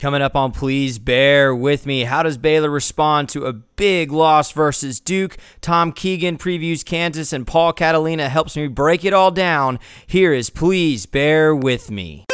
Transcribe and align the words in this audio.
Coming 0.00 0.22
up 0.22 0.34
on 0.34 0.52
Please 0.52 0.98
Bear 0.98 1.54
With 1.54 1.84
Me. 1.84 2.04
How 2.04 2.22
does 2.22 2.38
Baylor 2.38 2.70
respond 2.70 3.28
to 3.28 3.44
a 3.44 3.52
big 3.52 4.10
loss 4.10 4.50
versus 4.50 4.98
Duke? 4.98 5.36
Tom 5.60 5.92
Keegan 5.92 6.38
previews 6.38 6.82
Kansas, 6.82 7.34
and 7.34 7.46
Paul 7.46 7.74
Catalina 7.74 8.30
helps 8.30 8.56
me 8.56 8.66
break 8.66 9.04
it 9.04 9.12
all 9.12 9.30
down. 9.30 9.78
Here 10.06 10.32
is 10.32 10.48
Please 10.48 11.04
Bear 11.04 11.54
With 11.54 11.90
Me. 11.90 12.24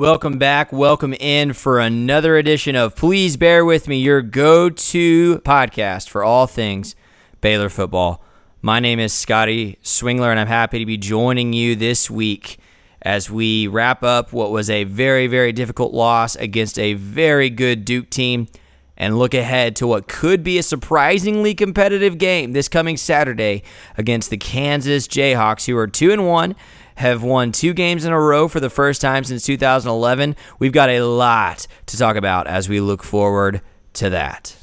Welcome 0.00 0.38
back. 0.38 0.72
Welcome 0.72 1.12
in 1.12 1.52
for 1.52 1.78
another 1.78 2.38
edition 2.38 2.74
of 2.74 2.96
Please 2.96 3.36
Bear 3.36 3.66
With 3.66 3.86
Me, 3.86 3.98
your 4.00 4.22
go 4.22 4.70
to 4.70 5.38
podcast 5.40 6.08
for 6.08 6.24
all 6.24 6.46
things 6.46 6.96
Baylor 7.42 7.68
football. 7.68 8.24
My 8.62 8.80
name 8.80 8.98
is 8.98 9.12
Scotty 9.12 9.76
Swingler, 9.82 10.30
and 10.30 10.40
I'm 10.40 10.46
happy 10.46 10.78
to 10.78 10.86
be 10.86 10.96
joining 10.96 11.52
you 11.52 11.76
this 11.76 12.10
week 12.10 12.58
as 13.02 13.30
we 13.30 13.66
wrap 13.66 14.02
up 14.02 14.32
what 14.32 14.50
was 14.50 14.70
a 14.70 14.84
very, 14.84 15.26
very 15.26 15.52
difficult 15.52 15.92
loss 15.92 16.34
against 16.34 16.78
a 16.78 16.94
very 16.94 17.50
good 17.50 17.84
Duke 17.84 18.08
team 18.08 18.48
and 18.96 19.18
look 19.18 19.34
ahead 19.34 19.76
to 19.76 19.86
what 19.86 20.08
could 20.08 20.42
be 20.42 20.56
a 20.56 20.62
surprisingly 20.62 21.54
competitive 21.54 22.16
game 22.16 22.52
this 22.52 22.68
coming 22.70 22.96
Saturday 22.96 23.62
against 23.98 24.30
the 24.30 24.38
Kansas 24.38 25.06
Jayhawks, 25.06 25.66
who 25.66 25.76
are 25.76 25.86
2 25.86 26.10
and 26.10 26.26
1 26.26 26.56
have 27.00 27.22
won 27.22 27.50
two 27.50 27.72
games 27.72 28.04
in 28.04 28.12
a 28.12 28.20
row 28.20 28.46
for 28.46 28.60
the 28.60 28.70
first 28.70 29.00
time 29.00 29.24
since 29.24 29.44
2011. 29.44 30.36
We've 30.58 30.72
got 30.72 30.90
a 30.90 31.00
lot 31.00 31.66
to 31.86 31.96
talk 31.96 32.16
about 32.16 32.46
as 32.46 32.68
we 32.68 32.78
look 32.78 33.02
forward 33.02 33.62
to 33.94 34.10
that. 34.10 34.56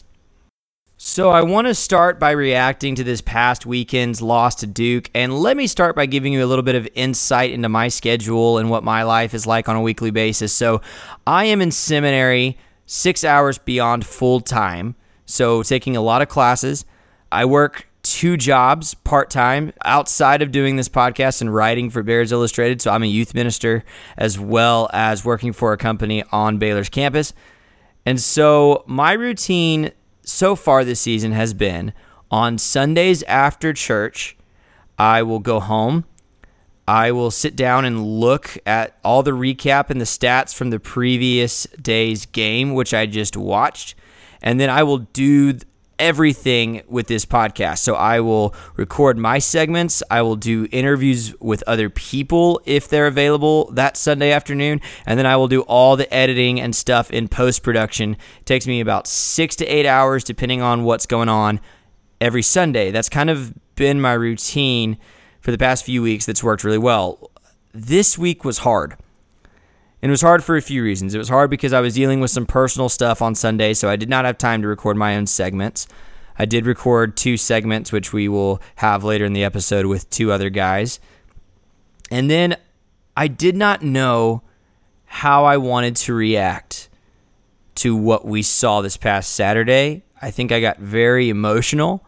So, 1.00 1.30
I 1.30 1.42
want 1.42 1.68
to 1.68 1.76
start 1.76 2.20
by 2.20 2.32
reacting 2.32 2.96
to 2.96 3.04
this 3.04 3.22
past 3.22 3.66
weekend's 3.66 4.22
loss 4.22 4.56
to 4.56 4.68
Duke. 4.68 5.10
And 5.14 5.40
let 5.40 5.56
me 5.56 5.66
start 5.68 5.96
by 5.96 6.06
giving 6.06 6.34
you 6.34 6.44
a 6.44 6.48
little 6.48 6.64
bit 6.64 6.76
of 6.76 6.88
insight 6.96 7.52
into 7.52 7.70
my 7.70 7.88
schedule 7.88 8.58
and 8.58 8.70
what 8.70 8.84
my 8.84 9.04
life 9.04 9.34
is 9.34 9.46
like 9.46 9.70
on 9.70 9.76
a 9.76 9.82
weekly 9.82 10.12
basis. 10.12 10.54
So, 10.54 10.82
I 11.26 11.46
am 11.46 11.62
in 11.62 11.72
seminary 11.72 12.58
six 12.86 13.24
hours 13.24 13.58
beyond 13.58 14.06
full 14.06 14.42
time. 14.42 14.96
So, 15.26 15.64
taking 15.64 15.96
a 15.96 16.02
lot 16.02 16.22
of 16.22 16.30
classes. 16.30 16.84
I 17.32 17.46
work 17.46 17.88
two 18.14 18.38
jobs 18.38 18.94
part 18.94 19.30
time 19.30 19.74
outside 19.84 20.42
of 20.42 20.52
doing 20.52 20.76
this 20.76 20.90
podcast 20.90 21.42
and 21.42 21.54
writing 21.54 21.90
for 21.90 22.04
Bears 22.04 22.32
Illustrated. 22.32 22.82
So 22.82 22.92
I'm 22.92 23.04
a 23.04 23.08
youth 23.08 23.34
minister 23.34 23.84
as 24.18 24.40
well 24.40 24.90
as 24.94 25.26
working 25.26 25.54
for 25.54 25.74
a 25.74 25.78
company 25.78 26.24
on 26.32 26.58
Baylor's 26.58 26.90
campus. 26.90 27.34
And 28.06 28.20
so 28.20 28.84
my 28.88 29.14
routine 29.14 29.92
so 30.24 30.56
far 30.56 30.84
this 30.84 31.00
season 31.00 31.32
has 31.32 31.54
been 31.54 31.94
on 32.30 32.58
Sundays 32.58 33.24
after 33.24 33.74
church, 33.74 34.38
I 34.98 35.24
will 35.24 35.40
go 35.40 35.60
home. 35.60 36.06
I 36.88 37.12
will 37.12 37.32
sit 37.32 37.56
down 37.56 37.84
and 37.84 38.06
look 38.06 38.58
at 38.66 38.98
all 39.04 39.24
the 39.24 39.32
recap 39.32 39.90
and 39.90 40.00
the 40.00 40.06
stats 40.06 40.56
from 40.56 40.70
the 40.70 40.80
previous 40.80 41.66
day's 41.82 42.26
game, 42.26 42.74
which 42.74 42.94
I 42.94 43.06
just 43.06 43.36
watched. 43.36 43.96
And 44.42 44.60
then 44.60 44.70
I 44.70 44.84
will 44.84 45.00
do 45.00 45.60
everything 46.00 46.82
with 46.88 47.08
this 47.08 47.26
podcast. 47.26 47.80
So 47.80 47.96
I 47.96 48.20
will 48.20 48.54
record 48.76 49.18
my 49.18 49.40
segments. 49.40 50.04
I 50.10 50.22
will 50.22 50.36
do 50.36 50.68
interviews 50.72 51.34
with 51.40 51.64
other 51.68 51.90
people 51.90 52.62
if 52.66 52.88
they're 52.88 53.08
available 53.08 53.72
that 53.72 53.98
Sunday 53.98 54.32
afternoon. 54.32 54.82
And 55.06 55.18
then 55.18 55.26
I 55.26 55.36
will 55.36 55.48
do 55.48 55.62
all 55.62 55.96
the 55.96 56.12
editing 56.14 56.60
and 56.60 56.76
stuff 56.76 57.12
in 57.12 57.28
post 57.28 57.64
production. 57.64 58.18
Takes 58.46 58.68
me 58.68 58.80
about 58.80 59.08
six 59.08 59.56
to 59.58 59.66
eight 59.66 59.86
hours, 59.86 60.24
depending 60.24 60.62
on 60.62 60.84
what's 60.84 61.06
going 61.06 61.30
on 61.30 61.60
every 62.22 62.44
Sunday. 62.44 62.92
That's 62.92 63.10
kind 63.10 63.30
of 63.30 63.54
been 63.76 64.02
my 64.02 64.14
routine 64.14 64.98
for 65.40 65.52
the 65.52 65.58
past 65.58 65.86
few 65.86 66.02
weeks 66.02 66.26
that's 66.26 66.44
worked 66.44 66.64
really 66.64 66.78
well. 66.78 67.32
This 67.74 68.18
week 68.18 68.44
was 68.44 68.60
hard. 68.60 68.98
And 70.02 70.10
it 70.10 70.12
was 70.12 70.22
hard 70.22 70.44
for 70.44 70.56
a 70.56 70.62
few 70.62 70.84
reasons. 70.84 71.16
It 71.16 71.18
was 71.18 71.30
hard 71.30 71.50
because 71.50 71.74
I 71.74 71.82
was 71.82 71.96
dealing 71.96 72.20
with 72.20 72.30
some 72.30 72.46
personal 72.46 72.88
stuff 72.88 73.22
on 73.22 73.34
Sunday, 73.34 73.74
so 73.74 73.90
I 73.90 73.96
did 73.96 74.10
not 74.10 74.26
have 74.26 74.38
time 74.38 74.62
to 74.62 74.68
record 74.68 74.96
my 74.96 75.16
own 75.16 75.26
segments. 75.26 75.88
I 76.38 76.46
did 76.46 76.68
record 76.68 77.18
two 77.18 77.36
segments, 77.36 77.92
which 77.92 78.14
we 78.14 78.28
will 78.28 78.62
have 78.76 79.04
later 79.04 79.26
in 79.26 79.34
the 79.34 79.44
episode 79.44 79.88
with 79.88 80.10
two 80.12 80.32
other 80.32 80.52
guys. 80.52 81.00
And 82.12 82.30
then 82.30 82.58
I 83.16 83.28
did 83.28 83.56
not 83.56 83.82
know 83.82 84.44
how 85.06 85.46
I 85.46 85.58
wanted 85.58 85.96
to 85.96 86.14
react 86.14 86.90
to 87.76 87.96
what 87.96 88.26
we 88.26 88.44
saw 88.44 88.82
this 88.82 88.98
past 88.98 89.32
Saturday. 89.32 90.04
I 90.22 90.30
think 90.30 90.52
I 90.52 90.62
got 90.62 90.78
very 90.78 91.30
emotional. 91.30 92.06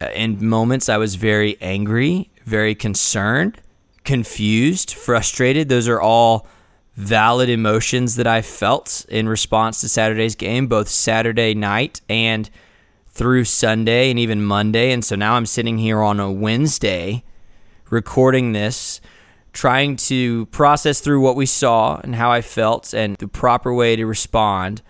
Uh, 0.00 0.08
in 0.14 0.46
moments, 0.46 0.88
I 0.88 0.98
was 0.98 1.14
very 1.14 1.56
angry, 1.60 2.30
very 2.44 2.74
concerned, 2.74 3.60
confused, 4.04 4.92
frustrated. 4.92 5.68
Those 5.68 5.88
are 5.88 6.00
all 6.00 6.46
valid 6.94 7.48
emotions 7.48 8.16
that 8.16 8.26
I 8.26 8.42
felt 8.42 9.06
in 9.08 9.28
response 9.28 9.80
to 9.80 9.88
Saturday's 9.88 10.34
game, 10.34 10.66
both 10.66 10.88
Saturday 10.88 11.54
night 11.54 12.00
and 12.08 12.50
through 13.08 13.44
Sunday 13.44 14.10
and 14.10 14.18
even 14.18 14.42
Monday. 14.42 14.92
And 14.92 15.04
so 15.04 15.16
now 15.16 15.34
I'm 15.34 15.46
sitting 15.46 15.78
here 15.78 16.00
on 16.00 16.20
a 16.20 16.30
Wednesday 16.30 17.24
recording 17.90 18.52
this, 18.52 19.00
trying 19.52 19.96
to 19.96 20.46
process 20.46 21.00
through 21.00 21.20
what 21.20 21.36
we 21.36 21.46
saw 21.46 22.00
and 22.02 22.14
how 22.14 22.30
I 22.30 22.40
felt 22.40 22.94
and 22.94 23.16
the 23.16 23.28
proper 23.28 23.72
way 23.72 23.96
to 23.96 24.06
respond 24.06 24.80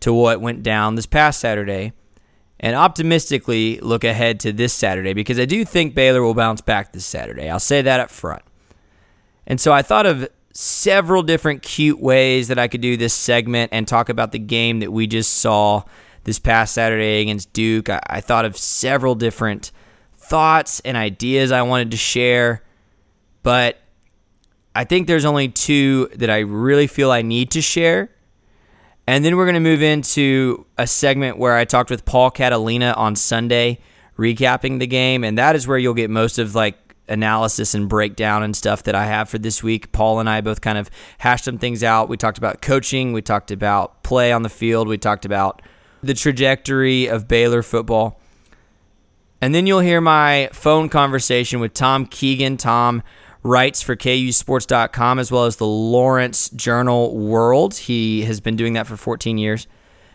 to 0.00 0.12
what 0.12 0.40
went 0.40 0.62
down 0.62 0.94
this 0.94 1.06
past 1.06 1.40
Saturday. 1.40 1.92
And 2.58 2.74
optimistically 2.74 3.78
look 3.80 4.02
ahead 4.02 4.40
to 4.40 4.52
this 4.52 4.72
Saturday 4.72 5.12
because 5.12 5.38
I 5.38 5.44
do 5.44 5.64
think 5.64 5.94
Baylor 5.94 6.22
will 6.22 6.34
bounce 6.34 6.62
back 6.62 6.92
this 6.92 7.04
Saturday. 7.04 7.50
I'll 7.50 7.60
say 7.60 7.82
that 7.82 8.00
up 8.00 8.10
front. 8.10 8.42
And 9.46 9.60
so 9.60 9.74
I 9.74 9.82
thought 9.82 10.06
of 10.06 10.26
several 10.56 11.22
different 11.22 11.62
cute 11.62 12.00
ways 12.00 12.48
that 12.48 12.58
I 12.58 12.66
could 12.66 12.80
do 12.80 12.96
this 12.96 13.12
segment 13.12 13.70
and 13.74 13.86
talk 13.86 14.08
about 14.08 14.32
the 14.32 14.38
game 14.38 14.80
that 14.80 14.90
we 14.90 15.06
just 15.06 15.34
saw 15.34 15.82
this 16.24 16.38
past 16.38 16.72
Saturday 16.72 17.20
against 17.20 17.52
Duke. 17.52 17.90
I, 17.90 18.00
I 18.06 18.20
thought 18.22 18.46
of 18.46 18.56
several 18.56 19.14
different 19.14 19.70
thoughts 20.16 20.80
and 20.80 20.96
ideas 20.96 21.52
I 21.52 21.60
wanted 21.60 21.90
to 21.90 21.98
share, 21.98 22.64
but 23.42 23.78
I 24.74 24.84
think 24.84 25.06
there's 25.06 25.26
only 25.26 25.48
two 25.48 26.08
that 26.14 26.30
I 26.30 26.38
really 26.38 26.86
feel 26.86 27.10
I 27.10 27.20
need 27.20 27.50
to 27.50 27.60
share. 27.60 28.10
And 29.06 29.24
then 29.24 29.36
we're 29.36 29.44
going 29.44 29.54
to 29.54 29.60
move 29.60 29.82
into 29.82 30.64
a 30.78 30.86
segment 30.86 31.38
where 31.38 31.54
I 31.54 31.66
talked 31.66 31.90
with 31.90 32.06
Paul 32.06 32.30
Catalina 32.30 32.94
on 32.96 33.14
Sunday, 33.14 33.78
recapping 34.18 34.78
the 34.78 34.86
game, 34.86 35.22
and 35.22 35.36
that 35.36 35.54
is 35.54 35.68
where 35.68 35.76
you'll 35.76 35.94
get 35.94 36.08
most 36.08 36.38
of 36.38 36.54
like 36.54 36.85
analysis 37.08 37.74
and 37.74 37.88
breakdown 37.88 38.42
and 38.42 38.56
stuff 38.56 38.82
that 38.84 38.94
I 38.94 39.06
have 39.06 39.28
for 39.28 39.38
this 39.38 39.62
week. 39.62 39.92
Paul 39.92 40.20
and 40.20 40.28
I 40.28 40.40
both 40.40 40.60
kind 40.60 40.78
of 40.78 40.90
hashed 41.18 41.44
some 41.44 41.58
things 41.58 41.82
out. 41.82 42.08
We 42.08 42.16
talked 42.16 42.38
about 42.38 42.60
coaching, 42.60 43.12
we 43.12 43.22
talked 43.22 43.50
about 43.50 44.02
play 44.02 44.32
on 44.32 44.42
the 44.42 44.48
field, 44.48 44.88
we 44.88 44.98
talked 44.98 45.24
about 45.24 45.62
the 46.02 46.14
trajectory 46.14 47.06
of 47.06 47.28
Baylor 47.28 47.62
football. 47.62 48.20
And 49.40 49.54
then 49.54 49.66
you'll 49.66 49.80
hear 49.80 50.00
my 50.00 50.48
phone 50.52 50.88
conversation 50.88 51.60
with 51.60 51.74
Tom 51.74 52.06
Keegan. 52.06 52.56
Tom 52.56 53.02
writes 53.42 53.82
for 53.82 53.94
KUSports.com 53.94 55.18
as 55.18 55.30
well 55.30 55.44
as 55.44 55.56
the 55.56 55.66
Lawrence 55.66 56.48
Journal 56.50 57.16
World. 57.16 57.74
He 57.74 58.22
has 58.22 58.40
been 58.40 58.56
doing 58.56 58.72
that 58.72 58.86
for 58.86 58.96
14 58.96 59.38
years. 59.38 59.66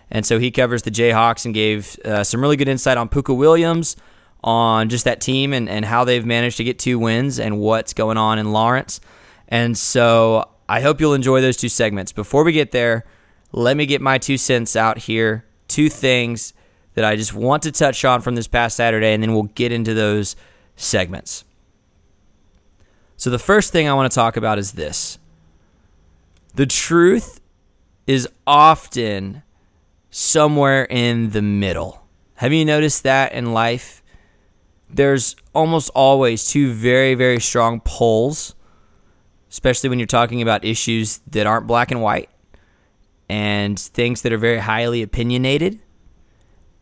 And 0.10 0.26
so 0.26 0.40
he 0.40 0.52
covers 0.52 0.82
the 0.82 0.92
Jayhawks 0.92 1.46
and 1.46 1.54
gave 1.54 1.98
uh, 2.04 2.24
some 2.24 2.42
really 2.42 2.58
good 2.58 2.68
insight 2.68 2.98
on 2.98 3.08
Pooka 3.08 3.36
Williams, 3.36 3.96
on 4.44 4.90
just 4.90 5.06
that 5.06 5.22
team 5.22 5.54
and, 5.54 5.70
and 5.70 5.86
how 5.86 6.04
they've 6.04 6.26
managed 6.26 6.58
to 6.58 6.64
get 6.64 6.80
two 6.80 6.98
wins 6.98 7.40
and 7.40 7.60
what's 7.60 7.94
going 7.94 8.18
on 8.18 8.40
in 8.40 8.52
Lawrence. 8.52 9.00
And 9.48 9.78
so 9.78 10.50
I 10.68 10.82
hope 10.82 11.00
you'll 11.00 11.14
enjoy 11.14 11.42
those 11.42 11.58
two 11.58 11.70
segments. 11.70 12.12
Before 12.12 12.44
we 12.44 12.52
get 12.52 12.72
there, 12.72 13.06
let 13.52 13.76
me 13.78 13.86
get 13.86 14.02
my 14.02 14.18
two 14.18 14.38
cents 14.38 14.76
out 14.76 14.98
here. 15.00 15.46
Two 15.68 15.90
things 15.90 16.54
that 16.94 17.06
I 17.06 17.16
just 17.16 17.34
want 17.34 17.64
to 17.64 17.72
touch 17.72 18.04
on 18.04 18.22
from 18.22 18.36
this 18.36 18.48
past 18.48 18.76
Saturday, 18.76 19.14
and 19.14 19.24
then 19.24 19.34
we'll 19.34 19.44
get 19.44 19.72
into 19.72 19.94
those 19.94 20.36
segments. 20.76 21.46
So, 23.16 23.30
the 23.30 23.40
first 23.40 23.72
thing 23.72 23.88
I 23.88 23.94
want 23.94 24.12
to 24.12 24.16
talk 24.16 24.36
about 24.36 24.58
is 24.58 24.74
this 24.74 25.20
the 26.56 26.66
truth 26.66 27.40
is 28.08 28.28
often 28.46 29.44
somewhere 30.10 30.86
in 30.90 31.30
the 31.30 31.42
middle. 31.42 32.04
Have 32.36 32.52
you 32.52 32.66
noticed 32.66 33.04
that 33.04 33.32
in 33.34 33.54
life? 33.54 34.01
There's 34.94 35.36
almost 35.54 35.90
always 35.96 36.46
two 36.46 36.74
very, 36.74 37.16
very 37.16 37.40
strong 37.40 37.80
poles 37.82 38.56
especially 39.52 39.90
when 39.90 40.00
you're 40.00 40.06
talking 40.06 40.42
about 40.42 40.64
issues 40.64 41.20
that 41.28 41.46
aren't 41.46 41.68
black 41.68 41.92
and 41.92 42.02
white 42.02 42.30
and 43.30 43.78
things 43.78 44.22
that 44.22 44.32
are 44.32 44.38
very 44.38 44.60
highly 44.60 45.02
opinionated. 45.02 45.80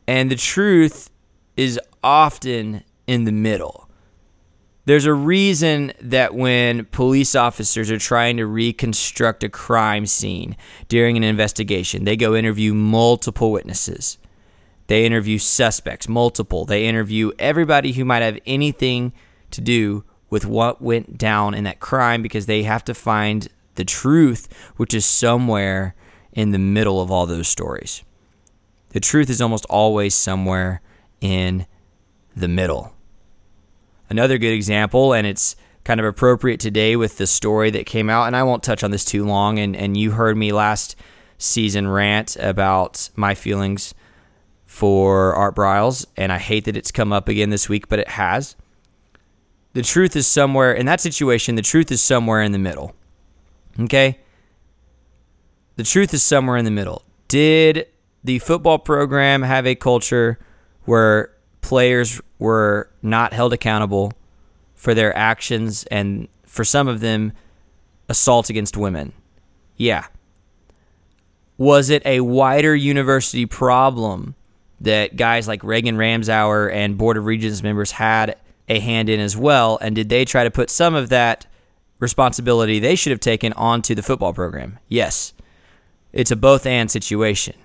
And 0.07 0.29
the 0.31 0.35
truth 0.35 1.09
is 1.57 1.79
often 2.03 2.83
in 3.07 3.25
the 3.25 3.31
middle. 3.31 3.89
There's 4.85 5.05
a 5.05 5.13
reason 5.13 5.93
that 5.99 6.33
when 6.33 6.85
police 6.85 7.35
officers 7.35 7.91
are 7.91 7.99
trying 7.99 8.37
to 8.37 8.45
reconstruct 8.45 9.43
a 9.43 9.49
crime 9.49 10.05
scene 10.05 10.55
during 10.87 11.17
an 11.17 11.23
investigation, 11.23 12.05
they 12.05 12.15
go 12.15 12.35
interview 12.35 12.73
multiple 12.73 13.51
witnesses. 13.51 14.17
They 14.89 15.05
interview 15.05 15.37
suspects, 15.37 16.09
multiple. 16.09 16.65
They 16.65 16.87
interview 16.87 17.31
everybody 17.37 17.91
who 17.91 18.03
might 18.03 18.23
have 18.23 18.39
anything 18.47 19.13
to 19.51 19.61
do 19.61 20.03
with 20.31 20.47
what 20.47 20.81
went 20.81 21.15
down 21.15 21.53
in 21.53 21.63
that 21.65 21.79
crime 21.79 22.23
because 22.23 22.47
they 22.47 22.63
have 22.63 22.83
to 22.85 22.95
find 22.95 23.47
the 23.75 23.85
truth, 23.85 24.47
which 24.77 24.95
is 24.95 25.05
somewhere 25.05 25.93
in 26.33 26.49
the 26.49 26.57
middle 26.57 27.01
of 27.01 27.11
all 27.11 27.27
those 27.27 27.47
stories. 27.47 28.01
The 28.89 28.99
truth 28.99 29.29
is 29.29 29.39
almost 29.39 29.67
always 29.69 30.15
somewhere 30.15 30.81
in 31.21 31.67
the 32.35 32.47
middle. 32.47 32.95
Another 34.09 34.39
good 34.39 34.53
example, 34.53 35.13
and 35.13 35.27
it's 35.27 35.55
kind 35.83 35.99
of 35.99 36.05
appropriate 36.07 36.59
today 36.59 36.95
with 36.95 37.19
the 37.19 37.27
story 37.27 37.69
that 37.69 37.85
came 37.85 38.09
out, 38.09 38.25
and 38.25 38.35
I 38.35 38.41
won't 38.41 38.63
touch 38.63 38.83
on 38.83 38.89
this 38.89 39.05
too 39.05 39.23
long, 39.23 39.59
and, 39.59 39.75
and 39.75 39.95
you 39.95 40.13
heard 40.13 40.35
me 40.35 40.51
last 40.51 40.95
season 41.37 41.87
rant 41.87 42.35
about 42.37 43.11
my 43.15 43.35
feelings 43.35 43.93
for 44.69 45.33
Art 45.33 45.55
Briles, 45.55 46.05
and 46.15 46.31
I 46.31 46.37
hate 46.37 46.65
that 46.65 46.77
it's 46.77 46.91
come 46.91 47.11
up 47.11 47.27
again 47.27 47.49
this 47.49 47.67
week, 47.67 47.89
but 47.89 47.97
it 47.97 48.09
has. 48.09 48.55
The 49.73 49.81
truth 49.81 50.15
is 50.15 50.27
somewhere 50.27 50.71
in 50.71 50.85
that 50.85 51.01
situation, 51.01 51.55
the 51.55 51.63
truth 51.63 51.91
is 51.91 52.03
somewhere 52.03 52.43
in 52.43 52.51
the 52.51 52.59
middle. 52.59 52.93
Okay? 53.79 54.19
The 55.75 55.83
truth 55.83 56.13
is 56.13 56.21
somewhere 56.21 56.55
in 56.55 56.65
the 56.65 56.71
middle. 56.71 57.01
Did 57.27 57.87
the 58.23 58.37
football 58.37 58.77
program 58.77 59.41
have 59.41 59.65
a 59.65 59.73
culture 59.73 60.37
where 60.85 61.31
players 61.61 62.21
were 62.37 62.91
not 63.01 63.33
held 63.33 63.53
accountable 63.53 64.13
for 64.75 64.93
their 64.93 65.17
actions 65.17 65.83
and 65.85 66.27
for 66.45 66.63
some 66.63 66.87
of 66.87 66.99
them 66.99 67.33
assault 68.07 68.51
against 68.51 68.77
women? 68.77 69.13
Yeah. 69.77 70.05
Was 71.57 71.89
it 71.89 72.05
a 72.05 72.19
wider 72.19 72.75
university 72.75 73.47
problem 73.47 74.35
that 74.81 75.15
guys 75.15 75.47
like 75.47 75.63
Reagan 75.63 75.97
Ramsower 75.97 76.71
and 76.71 76.97
Board 76.97 77.17
of 77.17 77.25
Regents 77.25 77.63
members 77.63 77.91
had 77.91 78.37
a 78.67 78.79
hand 78.79 79.09
in 79.09 79.19
as 79.19 79.35
well? 79.35 79.77
And 79.81 79.95
did 79.95 80.09
they 80.09 80.25
try 80.25 80.43
to 80.43 80.51
put 80.51 80.69
some 80.69 80.95
of 80.95 81.09
that 81.09 81.45
responsibility 81.99 82.79
they 82.79 82.95
should 82.95 83.11
have 83.11 83.19
taken 83.19 83.53
onto 83.53 83.95
the 83.95 84.03
football 84.03 84.33
program? 84.33 84.79
Yes. 84.87 85.33
It's 86.11 86.31
a 86.31 86.35
both 86.35 86.65
and 86.65 86.89
situation. 86.89 87.55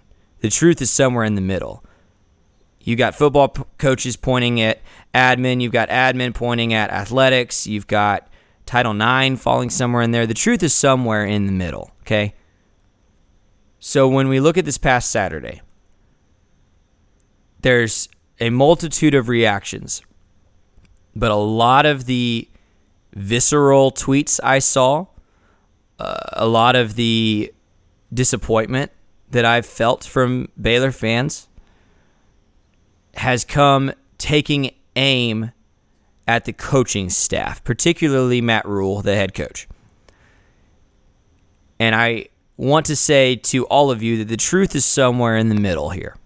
The 0.41 0.51
truth 0.51 0.83
is 0.83 0.91
somewhere 0.91 1.25
in 1.25 1.35
the 1.37 1.41
middle. 1.41 1.83
You 2.81 2.97
got 2.97 3.15
football 3.15 3.49
p- 3.49 3.63
coaches 3.79 4.17
pointing 4.17 4.61
at 4.61 4.81
admin, 5.15 5.63
you've 5.63 5.73
got 5.73 5.89
admin 5.89 6.35
pointing 6.35 6.75
at 6.75 6.91
athletics, 6.91 7.67
you've 7.67 7.87
got 7.87 8.29
Title 8.67 8.95
IX 8.95 9.41
falling 9.41 9.71
somewhere 9.71 10.03
in 10.03 10.11
there. 10.11 10.27
The 10.27 10.35
truth 10.35 10.63
is 10.63 10.75
somewhere 10.75 11.25
in 11.25 11.47
the 11.47 11.53
middle, 11.53 11.93
okay? 12.03 12.35
So 13.79 14.07
when 14.07 14.29
we 14.29 14.39
look 14.39 14.59
at 14.59 14.67
this 14.67 14.77
past 14.77 15.11
Saturday, 15.11 15.63
there's 17.65 18.09
a 18.39 18.51
multitude 18.51 19.15
of 19.15 19.29
reactions 19.29 20.03
but 21.17 21.31
a 21.31 21.37
lot 21.37 21.87
of 21.87 22.07
the 22.07 22.49
visceral 23.15 23.93
tweets 23.93 24.41
I 24.43 24.59
saw, 24.59 25.07
uh, 25.99 26.17
a 26.33 26.47
lot 26.47 26.77
of 26.77 26.97
the 26.97 27.53
disappointment 28.13 28.91
that 29.31 29.45
I've 29.45 29.67
felt 29.67 30.05
from 30.05 30.49
Baylor 30.61 30.93
fans 30.93 31.49
has 33.15 33.45
come 33.45 33.93
taking 34.19 34.73
aim 34.97 35.53
at 36.27 36.45
the 36.47 36.53
coaching 36.53 37.11
staff, 37.11 37.63
particularly 37.63 38.41
Matt 38.41 38.67
Rhule, 38.67 39.03
the 39.03 39.15
head 39.15 39.35
coach. 39.35 39.69
And 41.79 41.95
I 41.95 42.29
want 42.57 42.87
to 42.87 42.97
say 42.97 43.37
to 43.37 43.67
all 43.67 43.91
of 43.91 44.03
you 44.03 44.17
that 44.19 44.29
the 44.29 44.37
truth 44.37 44.75
is 44.75 44.85
somewhere 44.85 45.37
in 45.37 45.49
the 45.49 45.55
middle 45.55 45.91
here. 45.91 46.17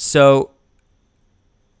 So 0.00 0.52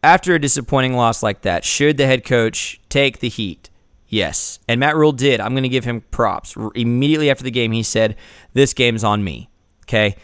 after 0.04 0.34
a 0.34 0.38
disappointing 0.38 0.94
loss 0.94 1.22
like 1.22 1.40
that, 1.40 1.64
should 1.64 1.96
the 1.96 2.04
head 2.04 2.22
coach 2.22 2.78
take 2.90 3.20
the 3.20 3.30
heat? 3.30 3.70
Yes. 4.08 4.58
And 4.68 4.78
Matt 4.78 4.94
Rhule 4.94 5.12
did. 5.12 5.40
I'm 5.40 5.52
going 5.52 5.62
to 5.62 5.70
give 5.70 5.86
him 5.86 6.02
props. 6.10 6.54
Immediately 6.74 7.30
after 7.30 7.44
the 7.44 7.50
game, 7.50 7.72
he 7.72 7.82
said, 7.82 8.16
This 8.52 8.74
game's 8.74 9.04
on 9.04 9.24
me. 9.24 9.48
Okay. 9.84 10.16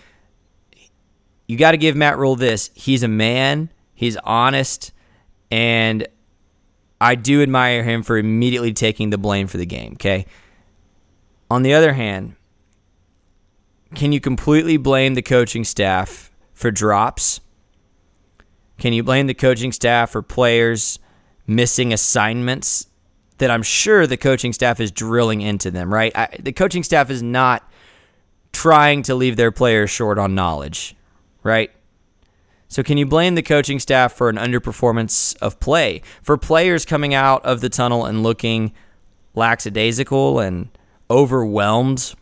You 1.47 1.57
got 1.57 1.71
to 1.71 1.79
give 1.79 1.97
Matt 1.97 2.19
Rhule 2.19 2.37
this. 2.37 2.71
He's 2.75 3.03
a 3.03 3.09
man, 3.09 3.71
he's 3.95 4.19
honest, 4.19 4.93
and 5.51 6.07
I 7.01 7.15
do 7.15 7.41
admire 7.41 7.83
him 7.83 8.03
for 8.03 8.19
immediately 8.19 8.75
taking 8.75 9.09
the 9.09 9.17
blame 9.17 9.47
for 9.47 9.57
the 9.57 9.65
game. 9.65 9.93
Okay. 9.95 10.27
On 11.51 11.63
the 11.63 11.73
other 11.73 11.95
hand, 11.95 12.35
can 13.95 14.13
you 14.13 14.21
completely 14.21 14.77
blame 14.77 15.15
the 15.15 15.23
coaching 15.23 15.65
staff 15.65 16.31
for 16.53 16.71
drops? 16.71 17.41
Can 18.79 18.93
you 18.93 19.03
blame 19.03 19.27
the 19.27 19.35
coaching 19.35 19.73
staff 19.73 20.15
or 20.15 20.23
players 20.23 20.99
missing 21.47 21.93
assignments 21.93 22.89
that 23.39 23.51
I'm 23.51 23.63
sure 23.63 24.07
the 24.07 24.17
coaching 24.17 24.53
staff 24.53 24.81
is 24.81 24.91
drilling 24.91 25.41
into 25.41 25.71
them, 25.71 25.93
right? 25.93 26.13
I, 26.17 26.29
the 26.39 26.53
coaching 26.53 26.83
staff 26.83 27.11
is 27.11 27.23
not 27.23 27.71
trying 28.53 29.03
to 29.03 29.15
leave 29.15 29.37
their 29.37 29.53
players 29.53 29.91
short 29.91 30.19
on 30.19 30.35
knowledge, 30.35 30.97
right? 31.43 31.71
So, 32.69 32.83
can 32.83 32.99
you 32.99 33.07
blame 33.07 33.37
the 33.37 33.43
coaching 33.43 33.79
staff 33.79 34.13
for 34.13 34.29
an 34.29 34.37
underperformance 34.37 35.37
of 35.39 35.61
play? 35.61 36.03
For 36.23 36.37
players 36.37 36.85
coming 36.85 37.15
out 37.15 37.45
of 37.45 37.61
the 37.61 37.69
tunnel 37.69 38.05
and 38.05 38.23
looking 38.23 38.73
lackadaisical 39.35 40.41
and 40.41 40.69
overwhelmed? 41.09 42.15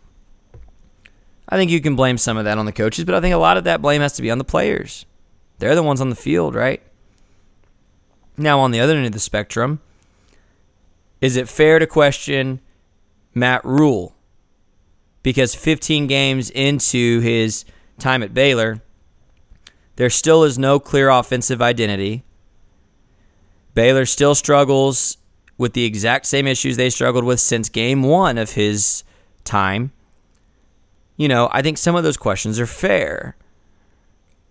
I 1.48 1.56
think 1.56 1.70
you 1.70 1.80
can 1.80 1.96
blame 1.96 2.18
some 2.18 2.36
of 2.36 2.44
that 2.44 2.58
on 2.58 2.66
the 2.66 2.72
coaches, 2.72 3.04
but 3.04 3.14
I 3.14 3.20
think 3.20 3.34
a 3.34 3.38
lot 3.38 3.56
of 3.56 3.64
that 3.64 3.80
blame 3.80 4.02
has 4.02 4.12
to 4.14 4.22
be 4.22 4.30
on 4.30 4.38
the 4.38 4.44
players. 4.44 5.06
They're 5.58 5.74
the 5.74 5.82
ones 5.82 6.00
on 6.00 6.10
the 6.10 6.16
field, 6.16 6.54
right? 6.54 6.82
Now, 8.36 8.60
on 8.60 8.70
the 8.70 8.80
other 8.80 8.96
end 8.96 9.06
of 9.06 9.12
the 9.12 9.20
spectrum, 9.20 9.80
is 11.20 11.36
it 11.36 11.48
fair 11.48 11.78
to 11.78 11.86
question 11.86 12.60
Matt 13.32 13.64
Rhule? 13.64 14.14
Because 15.22 15.54
15 15.54 16.06
games 16.06 16.50
into 16.50 17.20
his 17.20 17.64
time 17.98 18.22
at 18.22 18.34
Baylor, 18.34 18.82
there 19.96 20.10
still 20.10 20.44
is 20.44 20.58
no 20.58 20.80
clear 20.80 21.08
offensive 21.08 21.62
identity. 21.62 22.24
Baylor 23.74 24.06
still 24.06 24.34
struggles 24.34 25.16
with 25.56 25.72
the 25.72 25.84
exact 25.84 26.26
same 26.26 26.46
issues 26.46 26.76
they 26.76 26.90
struggled 26.90 27.24
with 27.24 27.40
since 27.40 27.68
game 27.68 28.02
one 28.02 28.38
of 28.38 28.52
his 28.52 29.04
time. 29.44 29.92
You 31.16 31.28
know, 31.28 31.48
I 31.52 31.62
think 31.62 31.78
some 31.78 31.94
of 31.94 32.02
those 32.02 32.16
questions 32.16 32.58
are 32.58 32.66
fair. 32.66 33.36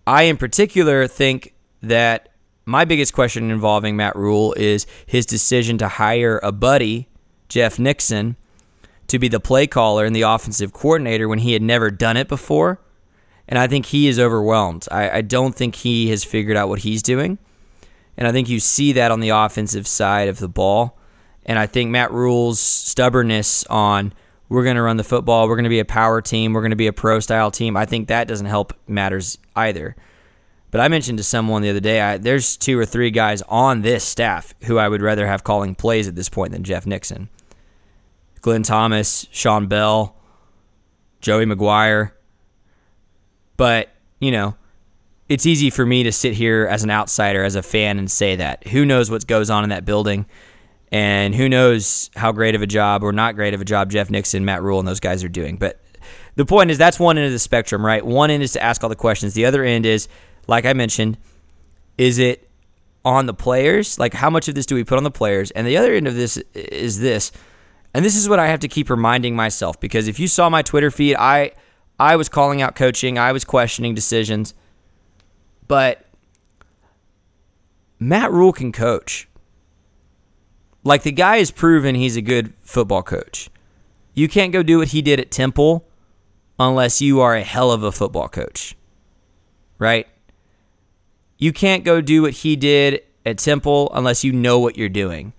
I, 0.06 0.22
in 0.22 0.36
particular, 0.36 1.06
think 1.06 1.54
that 1.82 2.28
my 2.66 2.84
biggest 2.84 3.12
question 3.12 3.50
involving 3.50 3.96
Matt 3.96 4.16
Rhule 4.16 4.54
is 4.54 4.86
his 5.06 5.26
decision 5.26 5.78
to 5.78 5.88
hire 5.88 6.40
a 6.42 6.52
buddy, 6.52 7.08
Jeff 7.48 7.78
Nixon, 7.78 8.36
to 9.08 9.18
be 9.18 9.28
the 9.28 9.40
play 9.40 9.66
caller 9.66 10.04
and 10.04 10.16
the 10.16 10.22
offensive 10.22 10.72
coordinator 10.72 11.28
when 11.28 11.40
he 11.40 11.52
had 11.52 11.62
never 11.62 11.90
done 11.90 12.16
it 12.16 12.28
before. 12.28 12.80
And 13.46 13.58
I 13.58 13.66
think 13.66 13.86
he 13.86 14.08
is 14.08 14.18
overwhelmed. 14.18 14.86
I, 14.90 15.18
I 15.18 15.20
don't 15.20 15.54
think 15.54 15.76
he 15.76 16.08
has 16.08 16.24
figured 16.24 16.56
out 16.56 16.68
what 16.68 16.80
he's 16.80 17.02
doing. 17.02 17.38
And 18.16 18.26
I 18.26 18.32
think 18.32 18.48
you 18.48 18.60
see 18.60 18.92
that 18.92 19.10
on 19.10 19.20
the 19.20 19.28
offensive 19.30 19.86
side 19.86 20.28
of 20.28 20.38
the 20.38 20.48
ball. 20.48 20.98
And 21.44 21.58
I 21.58 21.66
think 21.66 21.90
Matt 21.90 22.10
Rhule's 22.10 22.60
stubbornness 22.60 23.64
on 23.66 24.14
we're 24.54 24.64
going 24.64 24.76
to 24.76 24.82
run 24.82 24.96
the 24.96 25.04
football, 25.04 25.48
we're 25.48 25.56
going 25.56 25.64
to 25.64 25.70
be 25.70 25.80
a 25.80 25.84
power 25.84 26.22
team, 26.22 26.52
we're 26.52 26.60
going 26.60 26.70
to 26.70 26.76
be 26.76 26.86
a 26.86 26.92
pro 26.92 27.20
style 27.20 27.50
team. 27.50 27.76
I 27.76 27.84
think 27.84 28.08
that 28.08 28.28
doesn't 28.28 28.46
help 28.46 28.72
matters 28.86 29.36
either. 29.56 29.96
But 30.70 30.80
I 30.80 30.88
mentioned 30.88 31.18
to 31.18 31.24
someone 31.24 31.62
the 31.62 31.70
other 31.70 31.80
day, 31.80 32.00
I, 32.00 32.18
there's 32.18 32.56
two 32.56 32.78
or 32.78 32.86
three 32.86 33.10
guys 33.10 33.42
on 33.42 33.82
this 33.82 34.04
staff 34.04 34.54
who 34.64 34.78
I 34.78 34.88
would 34.88 35.02
rather 35.02 35.26
have 35.26 35.44
calling 35.44 35.74
plays 35.74 36.08
at 36.08 36.16
this 36.16 36.28
point 36.28 36.52
than 36.52 36.64
Jeff 36.64 36.86
Nixon. 36.86 37.28
Glenn 38.40 38.62
Thomas, 38.62 39.26
Sean 39.30 39.66
Bell, 39.66 40.16
Joey 41.20 41.46
McGuire. 41.46 42.12
But, 43.56 43.90
you 44.20 44.30
know, 44.30 44.56
it's 45.28 45.46
easy 45.46 45.70
for 45.70 45.86
me 45.86 46.02
to 46.02 46.12
sit 46.12 46.34
here 46.34 46.66
as 46.68 46.82
an 46.82 46.90
outsider, 46.90 47.44
as 47.44 47.54
a 47.54 47.62
fan, 47.62 47.98
and 47.98 48.10
say 48.10 48.36
that. 48.36 48.66
Who 48.68 48.84
knows 48.84 49.10
what 49.10 49.26
goes 49.26 49.50
on 49.50 49.64
in 49.64 49.70
that 49.70 49.84
building? 49.84 50.26
And 50.94 51.34
who 51.34 51.48
knows 51.48 52.08
how 52.14 52.30
great 52.30 52.54
of 52.54 52.62
a 52.62 52.68
job 52.68 53.02
or 53.02 53.10
not 53.10 53.34
great 53.34 53.52
of 53.52 53.60
a 53.60 53.64
job 53.64 53.90
Jeff 53.90 54.10
Nixon, 54.10 54.44
Matt 54.44 54.62
Rhule, 54.62 54.78
and 54.78 54.86
those 54.86 55.00
guys 55.00 55.24
are 55.24 55.28
doing. 55.28 55.56
But 55.56 55.80
the 56.36 56.46
point 56.46 56.70
is, 56.70 56.78
that's 56.78 57.00
one 57.00 57.18
end 57.18 57.26
of 57.26 57.32
the 57.32 57.40
spectrum, 57.40 57.84
right? 57.84 58.06
One 58.06 58.30
end 58.30 58.44
is 58.44 58.52
to 58.52 58.62
ask 58.62 58.80
all 58.84 58.88
the 58.88 58.94
questions. 58.94 59.34
The 59.34 59.44
other 59.44 59.64
end 59.64 59.86
is, 59.86 60.06
like 60.46 60.64
I 60.64 60.72
mentioned, 60.72 61.18
is 61.98 62.20
it 62.20 62.48
on 63.04 63.26
the 63.26 63.34
players? 63.34 63.98
Like, 63.98 64.14
how 64.14 64.30
much 64.30 64.46
of 64.46 64.54
this 64.54 64.66
do 64.66 64.76
we 64.76 64.84
put 64.84 64.96
on 64.96 65.02
the 65.02 65.10
players? 65.10 65.50
And 65.50 65.66
the 65.66 65.76
other 65.76 65.92
end 65.94 66.06
of 66.06 66.14
this 66.14 66.36
is 66.54 67.00
this 67.00 67.32
And 67.92 68.04
this 68.04 68.14
is 68.14 68.28
what 68.28 68.38
I 68.38 68.46
have 68.46 68.60
to 68.60 68.68
keep 68.68 68.88
reminding 68.88 69.34
myself 69.34 69.80
because 69.80 70.06
if 70.06 70.20
you 70.20 70.28
saw 70.28 70.48
my 70.48 70.62
Twitter 70.62 70.92
feed, 70.92 71.16
I 71.16 71.50
I 71.98 72.14
was 72.14 72.28
calling 72.28 72.62
out 72.62 72.76
coaching, 72.76 73.18
I 73.18 73.32
was 73.32 73.44
questioning 73.44 73.96
decisions. 73.96 74.54
But 75.66 76.06
Matt 77.98 78.30
Rhule 78.30 78.52
can 78.52 78.70
coach. 78.70 79.26
Like 80.84 81.02
the 81.02 81.12
guy 81.12 81.38
has 81.38 81.50
proven 81.50 81.94
he's 81.94 82.16
a 82.16 82.22
good 82.22 82.52
football 82.62 83.02
coach. 83.02 83.48
You 84.12 84.28
can't 84.28 84.52
go 84.52 84.62
do 84.62 84.78
what 84.78 84.88
he 84.88 85.02
did 85.02 85.18
at 85.18 85.30
Temple 85.30 85.88
unless 86.58 87.00
you 87.00 87.20
are 87.20 87.34
a 87.34 87.42
hell 87.42 87.72
of 87.72 87.82
a 87.82 87.90
football 87.90 88.28
coach. 88.28 88.76
Right? 89.78 90.06
You 91.38 91.52
can't 91.52 91.84
go 91.84 92.00
do 92.00 92.22
what 92.22 92.32
he 92.32 92.54
did 92.54 93.02
at 93.26 93.38
Temple 93.38 93.90
unless 93.94 94.22
you 94.22 94.32
know 94.32 94.58
what 94.58 94.76
you're 94.76 94.88
doing, 94.88 95.32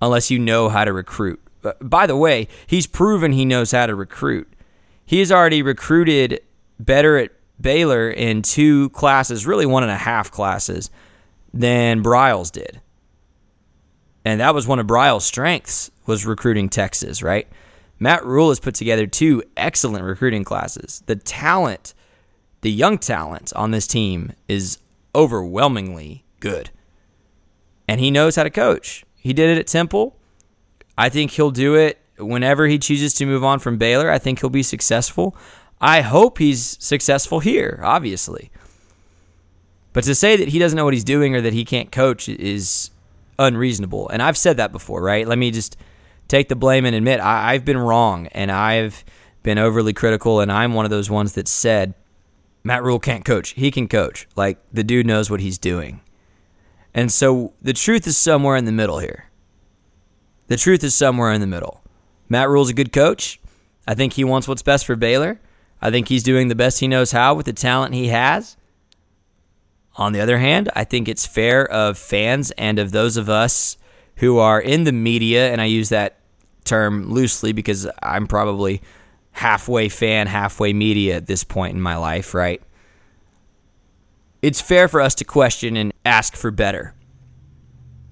unless 0.00 0.30
you 0.30 0.38
know 0.38 0.68
how 0.68 0.84
to 0.84 0.92
recruit. 0.92 1.40
By 1.80 2.06
the 2.06 2.16
way, 2.16 2.46
he's 2.66 2.86
proven 2.86 3.32
he 3.32 3.44
knows 3.44 3.72
how 3.72 3.86
to 3.86 3.94
recruit. 3.94 4.52
He 5.04 5.18
has 5.18 5.32
already 5.32 5.62
recruited 5.62 6.40
better 6.78 7.18
at 7.18 7.32
Baylor 7.60 8.10
in 8.10 8.42
two 8.42 8.90
classes, 8.90 9.46
really 9.46 9.66
one 9.66 9.82
and 9.82 9.92
a 9.92 9.96
half 9.96 10.30
classes, 10.30 10.90
than 11.52 12.02
Briles 12.02 12.52
did. 12.52 12.80
And 14.24 14.40
that 14.40 14.54
was 14.54 14.66
one 14.66 14.78
of 14.78 14.86
Briles' 14.86 15.22
strengths 15.22 15.90
was 16.06 16.26
recruiting 16.26 16.68
Texas, 16.68 17.22
right? 17.22 17.48
Matt 17.98 18.24
Rhule 18.24 18.48
has 18.48 18.60
put 18.60 18.74
together 18.74 19.06
two 19.06 19.42
excellent 19.56 20.04
recruiting 20.04 20.44
classes. 20.44 21.02
The 21.06 21.16
talent, 21.16 21.94
the 22.62 22.70
young 22.70 22.98
talent 22.98 23.52
on 23.54 23.70
this 23.70 23.86
team 23.86 24.32
is 24.48 24.78
overwhelmingly 25.14 26.24
good. 26.40 26.70
And 27.88 28.00
he 28.00 28.10
knows 28.10 28.36
how 28.36 28.42
to 28.42 28.50
coach. 28.50 29.04
He 29.16 29.32
did 29.32 29.50
it 29.50 29.60
at 29.60 29.66
Temple. 29.66 30.16
I 30.96 31.08
think 31.08 31.32
he'll 31.32 31.50
do 31.50 31.74
it 31.74 32.00
whenever 32.18 32.66
he 32.66 32.78
chooses 32.78 33.14
to 33.14 33.26
move 33.26 33.44
on 33.44 33.58
from 33.58 33.78
Baylor. 33.78 34.10
I 34.10 34.18
think 34.18 34.40
he'll 34.40 34.50
be 34.50 34.62
successful. 34.62 35.36
I 35.80 36.02
hope 36.02 36.38
he's 36.38 36.76
successful 36.80 37.40
here, 37.40 37.80
obviously. 37.82 38.50
But 39.92 40.04
to 40.04 40.14
say 40.14 40.36
that 40.36 40.48
he 40.48 40.58
doesn't 40.58 40.76
know 40.76 40.84
what 40.84 40.94
he's 40.94 41.04
doing 41.04 41.34
or 41.34 41.40
that 41.40 41.52
he 41.52 41.64
can't 41.64 41.90
coach 41.90 42.28
is 42.28 42.90
unreasonable. 43.40 44.08
And 44.10 44.22
I've 44.22 44.36
said 44.36 44.58
that 44.58 44.70
before, 44.70 45.02
right? 45.02 45.26
Let 45.26 45.38
me 45.38 45.50
just 45.50 45.76
take 46.28 46.48
the 46.48 46.54
blame 46.54 46.84
and 46.84 46.94
admit 46.94 47.18
I, 47.18 47.54
have 47.54 47.64
been 47.64 47.78
wrong 47.78 48.28
and 48.28 48.52
I've 48.52 49.04
been 49.42 49.58
overly 49.58 49.92
critical. 49.92 50.40
And 50.40 50.52
I'm 50.52 50.74
one 50.74 50.84
of 50.84 50.90
those 50.90 51.10
ones 51.10 51.32
that 51.32 51.48
said 51.48 51.94
Matt 52.62 52.84
Rhule 52.84 53.00
can't 53.00 53.24
coach. 53.24 53.50
He 53.50 53.70
can 53.70 53.88
coach. 53.88 54.28
Like 54.36 54.58
the 54.72 54.84
dude 54.84 55.06
knows 55.06 55.30
what 55.30 55.40
he's 55.40 55.58
doing. 55.58 56.02
And 56.94 57.10
so 57.10 57.54
the 57.62 57.72
truth 57.72 58.06
is 58.06 58.16
somewhere 58.16 58.56
in 58.56 58.66
the 58.66 58.72
middle 58.72 58.98
here. 58.98 59.30
The 60.48 60.56
truth 60.56 60.84
is 60.84 60.94
somewhere 60.94 61.32
in 61.32 61.40
the 61.40 61.46
middle. 61.46 61.82
Matt 62.28 62.48
Rhule's 62.48 62.70
a 62.70 62.74
good 62.74 62.92
coach. 62.92 63.40
I 63.86 63.94
think 63.94 64.12
he 64.12 64.24
wants 64.24 64.46
what's 64.46 64.62
best 64.62 64.84
for 64.84 64.96
Baylor. 64.96 65.40
I 65.80 65.90
think 65.90 66.08
he's 66.08 66.22
doing 66.22 66.48
the 66.48 66.54
best 66.54 66.80
he 66.80 66.88
knows 66.88 67.12
how 67.12 67.34
with 67.34 67.46
the 67.46 67.52
talent 67.52 67.94
he 67.94 68.08
has. 68.08 68.56
On 70.00 70.14
the 70.14 70.20
other 70.22 70.38
hand, 70.38 70.70
I 70.74 70.84
think 70.84 71.08
it's 71.08 71.26
fair 71.26 71.70
of 71.70 71.98
fans 71.98 72.52
and 72.52 72.78
of 72.78 72.90
those 72.90 73.18
of 73.18 73.28
us 73.28 73.76
who 74.16 74.38
are 74.38 74.58
in 74.58 74.84
the 74.84 74.92
media, 74.92 75.52
and 75.52 75.60
I 75.60 75.66
use 75.66 75.90
that 75.90 76.16
term 76.64 77.10
loosely 77.10 77.52
because 77.52 77.86
I'm 78.02 78.26
probably 78.26 78.80
halfway 79.32 79.90
fan, 79.90 80.26
halfway 80.26 80.72
media 80.72 81.16
at 81.16 81.26
this 81.26 81.44
point 81.44 81.74
in 81.74 81.82
my 81.82 81.96
life, 81.96 82.32
right? 82.32 82.62
It's 84.40 84.62
fair 84.62 84.88
for 84.88 85.02
us 85.02 85.14
to 85.16 85.24
question 85.24 85.76
and 85.76 85.92
ask 86.06 86.34
for 86.34 86.50
better. 86.50 86.94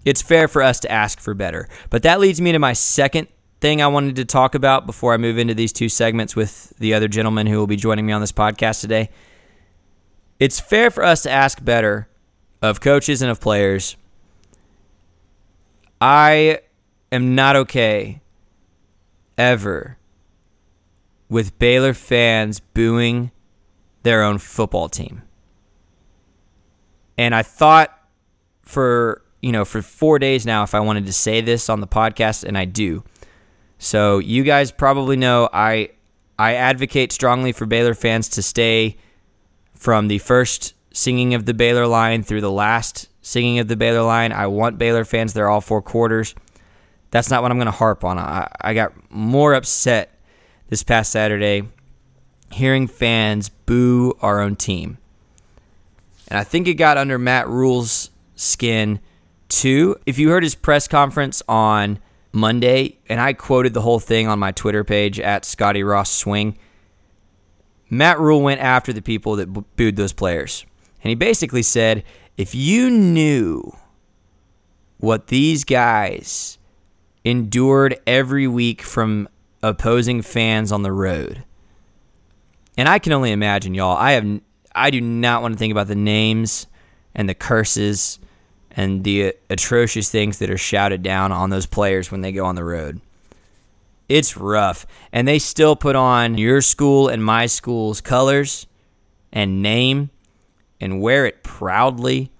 It's 0.05 0.21
fair 0.21 0.47
for 0.47 0.63
us 0.63 0.81
to 0.81 0.93
ask 0.93 1.19
for 1.19 1.33
better. 1.33 1.71
But 1.89 2.03
that 2.03 2.21
leads 2.21 2.39
me 2.39 2.53
to 2.53 2.59
my 2.59 2.75
second 2.75 3.29
thing 3.63 3.81
I 3.81 3.87
wanted 3.87 4.17
to 4.17 4.27
talk 4.27 4.55
about 4.55 4.85
before 4.85 5.15
I 5.15 5.17
move 5.17 5.39
into 5.39 5.55
these 5.55 5.73
two 5.73 5.89
segments 5.89 6.37
with 6.37 6.75
the 6.79 6.93
other 6.93 7.09
gentleman 7.09 7.47
who 7.47 7.57
will 7.59 7.67
be 7.67 7.77
joining 7.77 8.05
me 8.05 8.13
on 8.13 8.21
this 8.21 8.33
podcast 8.33 8.83
today. 8.83 9.09
It's 10.39 10.61
fair 10.61 10.91
for 10.91 11.03
us 11.03 11.23
to 11.23 11.31
ask 11.31 11.65
better 11.65 12.09
of 12.63 12.81
coaches 12.81 13.23
and 13.23 13.31
of 13.31 13.41
players. 13.41 13.97
I 16.01 16.61
am 17.11 17.35
not 17.35 17.57
okay 17.57 18.21
ever 19.37 19.99
with 21.29 21.59
Baylor 21.59 21.95
fans 21.95 22.61
booing 22.61 23.33
their 24.03 24.23
own 24.23 24.39
football 24.39 24.89
team. 24.89 25.23
And 27.17 27.35
I 27.35 27.43
thought 27.43 27.99
for, 28.63 29.23
you 29.43 29.51
know, 29.51 29.65
for 29.65 29.83
4 29.83 30.21
days 30.21 30.47
now 30.47 30.63
if 30.63 30.75
I 30.75 30.81
wanted 30.81 31.07
to 31.07 31.13
say 31.13 31.41
this 31.41 31.69
on 31.69 31.81
the 31.81 31.87
podcast 31.87 32.45
and 32.45 32.57
I 32.57 32.65
do. 32.65 33.03
So 33.79 34.19
you 34.19 34.45
guys 34.45 34.71
probably 34.71 35.17
know 35.17 35.49
I 35.53 35.91
I 36.39 36.55
advocate 36.55 37.11
strongly 37.11 37.51
for 37.51 37.67
Baylor 37.67 37.95
fans 37.95 38.29
to 38.31 38.43
stay 38.43 38.97
from 39.79 40.09
the 40.09 40.19
first 40.19 40.75
singing 40.93 41.35
of 41.35 41.47
the 41.47 41.55
Baylor 41.55 41.87
line 41.87 42.23
through 42.23 42.41
the 42.41 42.51
last 42.51 43.09
singing 43.23 43.59
of 43.59 43.69
the 43.69 43.77
Baylor 43.77 44.03
line. 44.03 44.33
I 44.33 44.47
want 44.49 44.79
Baylor 44.79 45.05
fans 45.05 45.33
there 45.33 45.49
all 45.49 45.61
four 45.61 45.81
quarters. 45.81 46.35
That's 47.11 47.31
not 47.31 47.43
what 47.43 47.51
I'm 47.51 47.59
going 47.59 47.67
to 47.67 47.73
harp 47.73 48.05
on. 48.05 48.19
I, 48.19 48.51
I 48.61 48.75
got 48.75 48.93
more 49.11 49.55
upset 49.55 50.19
this 50.69 50.83
past 50.83 51.13
Saturday 51.13 51.63
hearing 52.51 52.87
fans 52.87 53.49
boo 53.49 54.17
our 54.21 54.41
own 54.41 54.57
team. 54.57 54.99
And 56.29 56.39
I 56.39 56.45
think 56.45 56.67
it 56.67 56.75
got 56.75 56.99
under 56.99 57.19
Matt 57.19 57.49
Rhule's 57.49 58.11
skin 58.37 59.01
too. 59.49 59.97
If 60.07 60.19
you 60.19 60.31
heard 60.31 60.43
his 60.43 60.55
press 60.55 60.89
conference 60.89 61.43
on 61.49 61.99
Monday, 62.33 62.99
and 63.09 63.21
I 63.21 63.33
quoted 63.33 63.75
the 63.75 63.81
whole 63.81 64.01
thing 64.01 64.27
on 64.29 64.39
my 64.39 64.53
Twitter 64.53 64.85
page 64.85 65.19
at 65.21 65.45
Scotty 65.45 65.83
Ross 65.83 66.11
Swing, 66.11 66.59
Matt 67.91 68.19
Rhule 68.19 68.43
went 68.43 68.61
after 68.61 68.93
the 68.93 69.03
people 69.03 69.37
that 69.37 69.47
booed 69.77 69.97
those 69.97 70.13
players. 70.13 70.65
And 71.03 71.09
he 71.09 71.15
basically 71.15 71.63
said, 71.63 72.05
if 72.37 72.55
you 72.55 72.91
knew 72.91 73.77
what 74.99 75.29
these 75.29 75.65
guys 75.65 76.59
endured 77.25 77.99
every 78.07 78.47
week 78.47 78.83
from 78.83 79.29
opposing 79.63 80.23
fans 80.23 80.73
on 80.73 80.83
the 80.83 80.93
road. 80.93 81.45
And 82.77 82.89
I 82.89 82.99
can 82.99 83.13
only 83.13 83.33
imagine, 83.33 83.75
y'all. 83.75 83.97
I 83.97 84.13
have 84.13 84.41
I 84.75 84.91
do 84.91 85.01
not 85.01 85.43
want 85.43 85.55
to 85.55 85.59
think 85.59 85.73
about 85.73 85.89
the 85.89 85.97
names 85.97 86.67
and 87.15 87.29
the 87.29 87.35
curses 87.35 88.19
and 88.71 89.03
the 89.03 89.27
uh, 89.27 89.33
atrocious 89.51 90.11
things 90.11 90.39
that 90.39 90.51
are 90.51 90.59
shouted 90.59 91.03
down 91.03 91.33
on 91.33 91.51
those 91.51 91.67
players 91.67 92.13
when 92.13 92.21
they 92.21 92.31
go 92.31 92.45
on 92.45 92.55
the 92.55 92.65
road. 92.65 93.01
It's 94.09 94.37
rough. 94.37 94.87
And 95.13 95.29
they 95.29 95.39
still 95.39 95.77
put 95.77 95.97
on 95.97 96.39
your 96.39 96.61
school 96.63 97.09
and 97.09 97.25
my 97.25 97.47
school's 97.47 98.01
colors 98.01 98.67
and 99.33 99.63
name 99.63 100.11
and 100.81 101.01
wear 101.01 101.27
it 101.27 101.43
proudly 101.43 102.33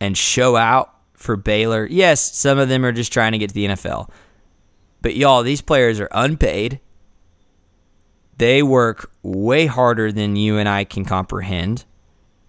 and 0.00 0.16
show 0.16 0.56
out 0.56 0.94
for 1.14 1.36
Baylor. 1.36 1.86
Yes, 1.86 2.36
some 2.36 2.58
of 2.58 2.68
them 2.68 2.84
are 2.84 2.92
just 2.92 3.12
trying 3.12 3.32
to 3.32 3.38
get 3.38 3.48
to 3.48 3.54
the 3.54 3.66
NFL. 3.66 4.10
But 5.02 5.16
y'all, 5.16 5.42
these 5.42 5.62
players 5.62 6.00
are 6.00 6.08
unpaid. 6.12 6.80
They 8.36 8.62
work 8.62 9.10
way 9.22 9.66
harder 9.66 10.12
than 10.12 10.36
you 10.36 10.58
and 10.58 10.68
I 10.68 10.84
can 10.84 11.04
comprehend. 11.04 11.84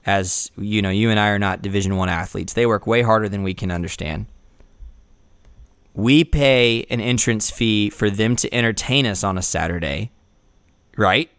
As 0.06 0.52
you 0.58 0.82
know, 0.82 0.90
you 0.90 1.10
and 1.10 1.20
I 1.20 1.30
are 1.30 1.40
not 1.40 1.62
Division 1.62 1.96
1 1.96 2.10
athletes. 2.10 2.54
They 2.54 2.66
work 2.66 2.86
way 2.86 3.02
harder 3.02 3.28
than 3.28 3.44
we 3.44 3.54
can 3.54 3.72
understand. 3.72 4.28
We 5.94 6.24
pay 6.24 6.86
an 6.90 7.02
entrance 7.02 7.50
fee 7.50 7.90
for 7.90 8.10
them 8.10 8.36
to 8.38 8.54
entertain 8.54 9.06
us 9.06 9.24
on 9.24 9.38
a 9.38 9.42
Saturday, 9.42 10.12
right? 10.98 11.30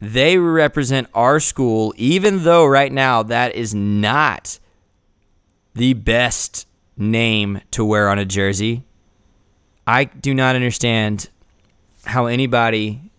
They 0.00 0.38
represent 0.38 1.08
our 1.14 1.38
school, 1.38 1.94
even 1.96 2.44
though 2.44 2.66
right 2.66 2.92
now 2.92 3.22
that 3.22 3.54
is 3.54 3.74
not 3.74 4.58
the 5.74 5.92
best 5.94 6.66
name 6.96 7.60
to 7.70 7.84
wear 7.84 8.08
on 8.08 8.18
a 8.18 8.24
jersey. 8.24 8.84
I 9.86 10.04
do 10.04 10.34
not 10.34 10.56
understand 10.56 11.28
how 12.04 12.26
anybody 12.26 13.12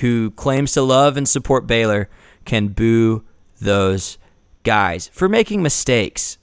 who 0.00 0.30
claims 0.32 0.72
to 0.72 0.82
love 0.82 1.16
and 1.16 1.28
support 1.28 1.66
Baylor 1.66 2.08
can 2.44 2.68
boo 2.68 3.24
those 3.60 4.18
guys 4.62 5.08
for 5.12 5.28
making 5.28 5.62
mistakes. 5.62 6.38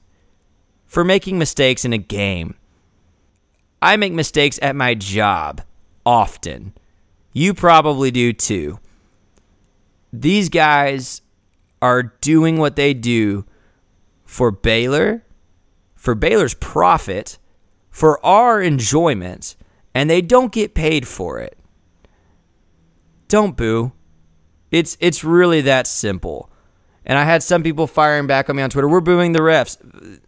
For 0.87 1.03
making 1.03 1.37
mistakes 1.37 1.85
in 1.85 1.93
a 1.93 1.97
game. 1.97 2.55
I 3.81 3.97
make 3.97 4.13
mistakes 4.13 4.57
at 4.61 4.75
my 4.75 4.95
job 4.95 5.61
often. 6.05 6.73
You 7.33 7.53
probably 7.53 8.09
do 8.09 8.33
too. 8.33 8.79
These 10.11 10.49
guys 10.49 11.21
are 11.81 12.13
doing 12.21 12.57
what 12.57 12.75
they 12.75 12.93
do 12.93 13.45
for 14.25 14.49
Baylor, 14.51 15.23
for 15.95 16.15
Baylor's 16.15 16.55
profit, 16.55 17.37
for 17.89 18.23
our 18.25 18.61
enjoyment, 18.61 19.55
and 19.93 20.09
they 20.09 20.21
don't 20.21 20.51
get 20.51 20.73
paid 20.73 21.07
for 21.07 21.39
it. 21.39 21.57
Don't 23.27 23.57
boo. 23.57 23.91
It's 24.71 24.97
it's 24.99 25.23
really 25.23 25.61
that 25.61 25.87
simple. 25.87 26.46
And 27.07 27.17
I 27.17 27.23
had 27.23 27.41
some 27.41 27.63
people 27.63 27.87
firing 27.87 28.27
back 28.27 28.49
on 28.49 28.55
me 28.55 28.61
on 28.61 28.69
Twitter. 28.69 28.87
We're 28.87 28.99
booing 28.99 29.31
the 29.31 29.39
refs. 29.39 29.77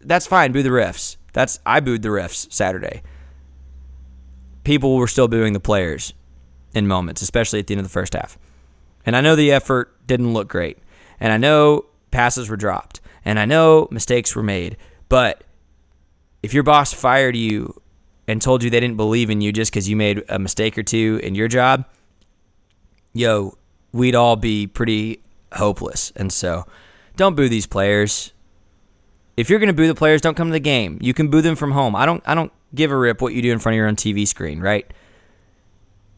That's 0.00 0.26
fine. 0.26 0.50
Boo 0.50 0.62
the 0.64 0.70
refs. 0.70 1.16
That's 1.32 1.60
I 1.64 1.78
booed 1.78 2.02
the 2.02 2.08
refs 2.08 2.52
Saturday. 2.52 3.02
people 4.64 4.96
were 4.96 5.08
still 5.08 5.28
booing 5.28 5.52
the 5.52 5.60
players 5.60 6.14
in 6.74 6.86
moments, 6.86 7.22
especially 7.22 7.58
at 7.58 7.66
the 7.66 7.74
end 7.74 7.80
of 7.80 7.86
the 7.86 7.92
first 7.92 8.14
half. 8.14 8.38
And 9.04 9.16
I 9.16 9.20
know 9.20 9.34
the 9.34 9.52
effort 9.52 9.94
didn't 10.06 10.32
look 10.32 10.48
great. 10.48 10.78
And 11.18 11.32
I 11.32 11.36
know 11.36 11.86
passes 12.10 12.48
were 12.48 12.56
dropped. 12.56 13.00
And 13.24 13.38
I 13.38 13.44
know 13.44 13.88
mistakes 13.90 14.36
were 14.36 14.42
made. 14.42 14.76
But 15.08 15.44
if 16.42 16.54
your 16.54 16.62
boss 16.62 16.92
fired 16.92 17.36
you 17.36 17.80
and 18.28 18.40
told 18.40 18.62
you 18.62 18.70
they 18.70 18.80
didn't 18.80 18.96
believe 18.96 19.30
in 19.30 19.40
you 19.40 19.52
just 19.52 19.72
because 19.72 19.88
you 19.88 19.96
made 19.96 20.22
a 20.28 20.38
mistake 20.38 20.78
or 20.78 20.82
two 20.82 21.20
in 21.22 21.34
your 21.34 21.48
job, 21.48 21.84
yo, 23.12 23.56
we'd 23.92 24.14
all 24.14 24.36
be 24.36 24.66
pretty 24.66 25.20
hopeless. 25.52 26.12
And 26.16 26.32
so 26.32 26.66
don't 27.16 27.34
boo 27.34 27.48
these 27.48 27.66
players. 27.66 28.32
If 29.36 29.48
you're 29.48 29.58
going 29.58 29.68
to 29.68 29.74
boo 29.74 29.86
the 29.86 29.94
players, 29.94 30.20
don't 30.20 30.36
come 30.36 30.48
to 30.48 30.52
the 30.52 30.60
game. 30.60 30.98
You 31.00 31.14
can 31.14 31.28
boo 31.28 31.40
them 31.40 31.56
from 31.56 31.72
home. 31.72 31.96
I 31.96 32.06
don't 32.06 32.22
I 32.26 32.34
don't 32.34 32.52
give 32.74 32.90
a 32.90 32.96
rip 32.96 33.20
what 33.20 33.34
you 33.34 33.42
do 33.42 33.52
in 33.52 33.58
front 33.58 33.74
of 33.74 33.76
your 33.76 33.88
own 33.88 33.96
TV 33.96 34.26
screen, 34.26 34.60
right? 34.60 34.90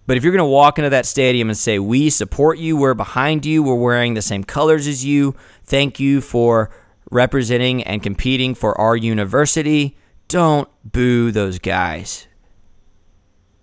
But 0.07 0.17
if 0.17 0.25
you're 0.25 0.33
going 0.33 0.39
to 0.39 0.45
walk 0.45 0.79
into 0.79 0.91
that 0.91 1.07
stadium 1.07 1.49
and 1.49 1.57
say, 1.57 1.79
"We 1.79 2.11
support 2.11 2.59
you, 2.59 2.77
we're 2.77 2.95
behind 2.95 3.47
you, 3.47 3.63
we're 3.63 3.75
wearing 3.77 4.15
the 4.15 4.23
same 4.23 4.43
colors 4.43 4.87
as 4.87 5.05
you. 5.05 5.37
Thank 5.65 6.01
you 6.01 6.21
for 6.21 6.71
representing 7.11 7.83
and 7.85 8.03
competing 8.03 8.55
for 8.55 8.79
our 8.81 8.97
university." 8.97 9.97
Don't 10.29 10.69
boo 10.85 11.31
those 11.31 11.59
guys. 11.59 12.27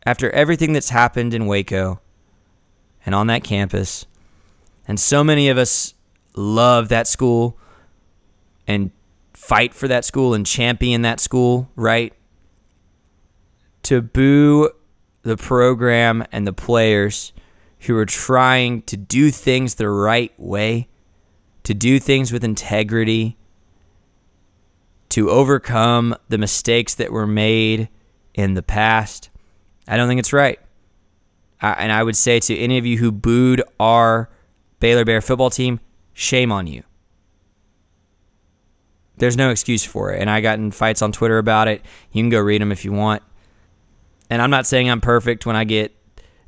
After 0.05 0.29
everything 0.31 0.71
that's 0.71 0.89
happened 0.89 1.33
in 1.33 1.45
Waco 1.45 1.99
and 3.05 3.13
on 3.13 3.27
that 3.27 3.43
campus, 3.43 4.05
and 4.89 4.99
so 4.99 5.23
many 5.23 5.49
of 5.49 5.57
us 5.59 5.93
love 6.35 6.89
that 6.89 7.07
school 7.07 7.59
and 8.67 8.89
fight 9.35 9.71
for 9.71 9.87
that 9.87 10.03
school 10.03 10.33
and 10.33 10.47
champion 10.47 11.03
that 11.03 11.19
school, 11.19 11.69
right? 11.75 12.11
To 13.83 14.01
boo 14.01 14.71
the 15.21 15.37
program 15.37 16.25
and 16.31 16.47
the 16.47 16.53
players 16.53 17.33
who 17.81 17.95
are 17.97 18.05
trying 18.05 18.81
to 18.81 18.97
do 18.97 19.29
things 19.29 19.75
the 19.75 19.91
right 19.91 20.33
way, 20.39 20.87
to 21.65 21.75
do 21.75 21.99
things 21.99 22.33
with 22.33 22.43
integrity, 22.43 23.37
to 25.09 25.29
overcome 25.29 26.15
the 26.29 26.39
mistakes 26.39 26.95
that 26.95 27.11
were 27.11 27.27
made 27.27 27.89
in 28.33 28.55
the 28.55 28.63
past. 28.63 29.29
I 29.87 29.97
don't 29.97 30.07
think 30.07 30.19
it's 30.19 30.33
right. 30.33 30.59
I, 31.61 31.73
and 31.73 31.91
I 31.91 32.01
would 32.01 32.17
say 32.17 32.39
to 32.39 32.57
any 32.57 32.79
of 32.79 32.87
you 32.87 32.97
who 32.97 33.11
booed 33.11 33.61
our 33.79 34.31
Baylor 34.79 35.05
Bear 35.05 35.21
football 35.21 35.49
team, 35.49 35.79
shame 36.13 36.51
on 36.51 36.67
you. 36.67 36.83
There's 39.17 39.37
no 39.37 39.49
excuse 39.49 39.83
for 39.83 40.11
it. 40.13 40.21
And 40.21 40.29
I 40.29 40.41
got 40.41 40.59
in 40.59 40.71
fights 40.71 41.01
on 41.01 41.11
Twitter 41.11 41.37
about 41.37 41.67
it. 41.67 41.83
You 42.11 42.23
can 42.23 42.29
go 42.29 42.39
read 42.39 42.61
them 42.61 42.71
if 42.71 42.85
you 42.85 42.93
want. 42.93 43.21
And 44.29 44.41
I'm 44.41 44.49
not 44.49 44.65
saying 44.65 44.89
I'm 44.89 45.01
perfect 45.01 45.45
when 45.45 45.55
I 45.55 45.65
get 45.65 45.95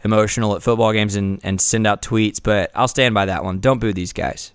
emotional 0.04 0.56
at 0.56 0.64
football 0.64 0.94
games 0.94 1.16
and, 1.16 1.40
and 1.44 1.60
send 1.60 1.86
out 1.86 2.02
tweets, 2.02 2.42
but 2.42 2.72
I'll 2.74 2.88
stand 2.88 3.14
by 3.14 3.26
that 3.26 3.44
one. 3.44 3.60
Don't 3.60 3.80
boo 3.80 3.94
these 3.94 4.14
guys. 4.14 4.54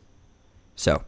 So. 0.75 1.05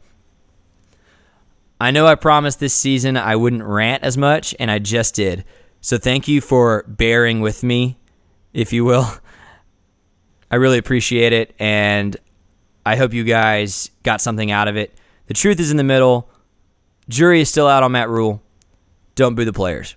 I 1.81 1.91
know 1.93 2.07
I 2.07 2.17
promised 2.17 2.61
this 2.61 2.75
season 2.75 3.17
I 3.17 3.37
wouldn't 3.37 3.63
rant 3.63 4.03
as 4.03 4.19
much, 4.19 4.55
and 4.59 4.71
I 4.71 4.79
just 4.79 5.15
did. 5.15 5.45
So 5.81 5.97
thank 5.97 6.27
you 6.27 6.41
for 6.41 6.85
bearing 6.89 7.41
with 7.41 7.63
me, 7.63 7.99
if 8.53 8.73
you 8.73 8.85
will. 8.85 9.07
I 10.51 10.57
really 10.57 10.79
appreciate 10.79 11.33
it, 11.33 11.55
and 11.59 12.17
I 12.89 12.97
hope 12.97 13.13
you 13.13 13.23
guys 13.23 13.91
got 14.03 14.23
something 14.23 14.51
out 14.51 14.67
of 14.67 14.77
it. 14.77 14.97
The 15.27 15.35
truth 15.35 15.61
is 15.61 15.71
in 15.71 15.77
the 15.77 15.85
middle. 15.85 16.31
Jury 17.07 17.43
is 17.43 17.51
still 17.51 17.69
out 17.69 17.83
on 17.83 17.93
Matt 17.93 18.09
Rhule. 18.09 18.43
Don't 19.15 19.35
boo 19.35 19.45
the 19.45 19.53
players. 19.53 19.95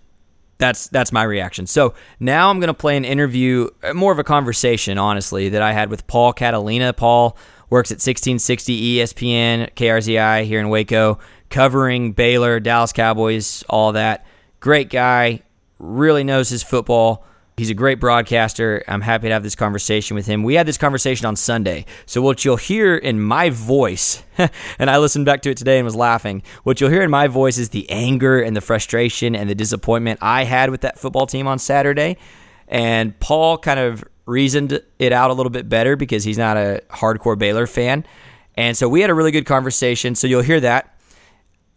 That's 0.58 0.90
that's 0.90 1.14
my 1.14 1.24
reaction. 1.24 1.68
So 1.68 1.94
now 2.20 2.50
I'm 2.50 2.60
going 2.60 2.68
to 2.68 2.74
play 2.74 2.98
an 2.98 3.06
interview, 3.06 3.70
uh, 3.82 3.94
more 3.94 4.12
of 4.12 4.20
a 4.20 4.26
conversation, 4.26 4.98
honestly, 4.98 5.48
that 5.50 5.62
I 5.62 5.72
had 5.72 5.90
with 5.90 6.06
Paul 6.06 6.34
Catalina. 6.34 6.92
Paul 6.92 7.38
works 7.70 7.92
at 7.92 7.96
1660 7.96 8.98
ESPN 8.98 9.74
KRZI 9.74 10.44
here 10.44 10.60
in 10.60 10.68
Waco 10.68 11.18
covering 11.50 12.12
Baylor, 12.12 12.60
Dallas 12.60 12.92
Cowboys, 12.92 13.64
all 13.70 13.94
that. 13.94 14.26
Great 14.60 14.90
guy, 14.90 15.44
really 15.80 16.26
knows 16.26 16.50
his 16.50 16.62
football. 16.62 17.26
He's 17.62 17.70
a 17.70 17.76
great 17.76 18.00
broadcaster. 18.00 18.84
I'm 18.88 19.02
happy 19.02 19.28
to 19.28 19.34
have 19.36 19.44
this 19.44 19.54
conversation 19.54 20.16
with 20.16 20.26
him. 20.26 20.42
We 20.42 20.56
had 20.56 20.66
this 20.66 20.80
conversation 20.80 21.28
on 21.28 21.36
Sunday. 21.36 21.86
So, 22.08 22.20
what 22.20 22.44
you'll 22.44 22.56
hear 22.56 22.98
in 22.98 23.22
my 23.22 23.52
voice, 23.52 24.24
and 24.80 24.90
I 24.90 24.98
listened 24.98 25.28
back 25.28 25.44
to 25.44 25.52
it 25.52 25.58
today 25.58 25.78
and 25.78 25.86
was 25.86 25.96
laughing, 25.96 26.42
what 26.64 26.82
you'll 26.82 26.90
hear 26.90 27.04
in 27.04 27.12
my 27.12 27.28
voice 27.28 27.60
is 27.60 27.70
the 27.70 27.88
anger 27.92 28.42
and 28.42 28.58
the 28.58 28.62
frustration 28.62 29.36
and 29.36 29.48
the 29.48 29.54
disappointment 29.54 30.18
I 30.24 30.46
had 30.46 30.72
with 30.72 30.82
that 30.82 30.98
football 30.98 31.28
team 31.28 31.46
on 31.46 31.60
Saturday. 31.60 32.18
And 32.68 33.20
Paul 33.20 33.60
kind 33.60 33.80
of 33.80 34.04
reasoned 34.26 34.82
it 34.98 35.14
out 35.14 35.30
a 35.30 35.34
little 35.36 35.52
bit 35.52 35.70
better 35.70 35.96
because 35.96 36.24
he's 36.24 36.40
not 36.40 36.58
a 36.58 36.82
hardcore 36.90 37.38
Baylor 37.38 37.68
fan. 37.68 38.08
And 38.56 38.76
so, 38.76 38.90
we 38.90 39.02
had 39.02 39.12
a 39.12 39.14
really 39.14 39.30
good 39.30 39.46
conversation. 39.46 40.16
So, 40.16 40.26
you'll 40.26 40.42
hear 40.42 40.62
that. 40.62 40.91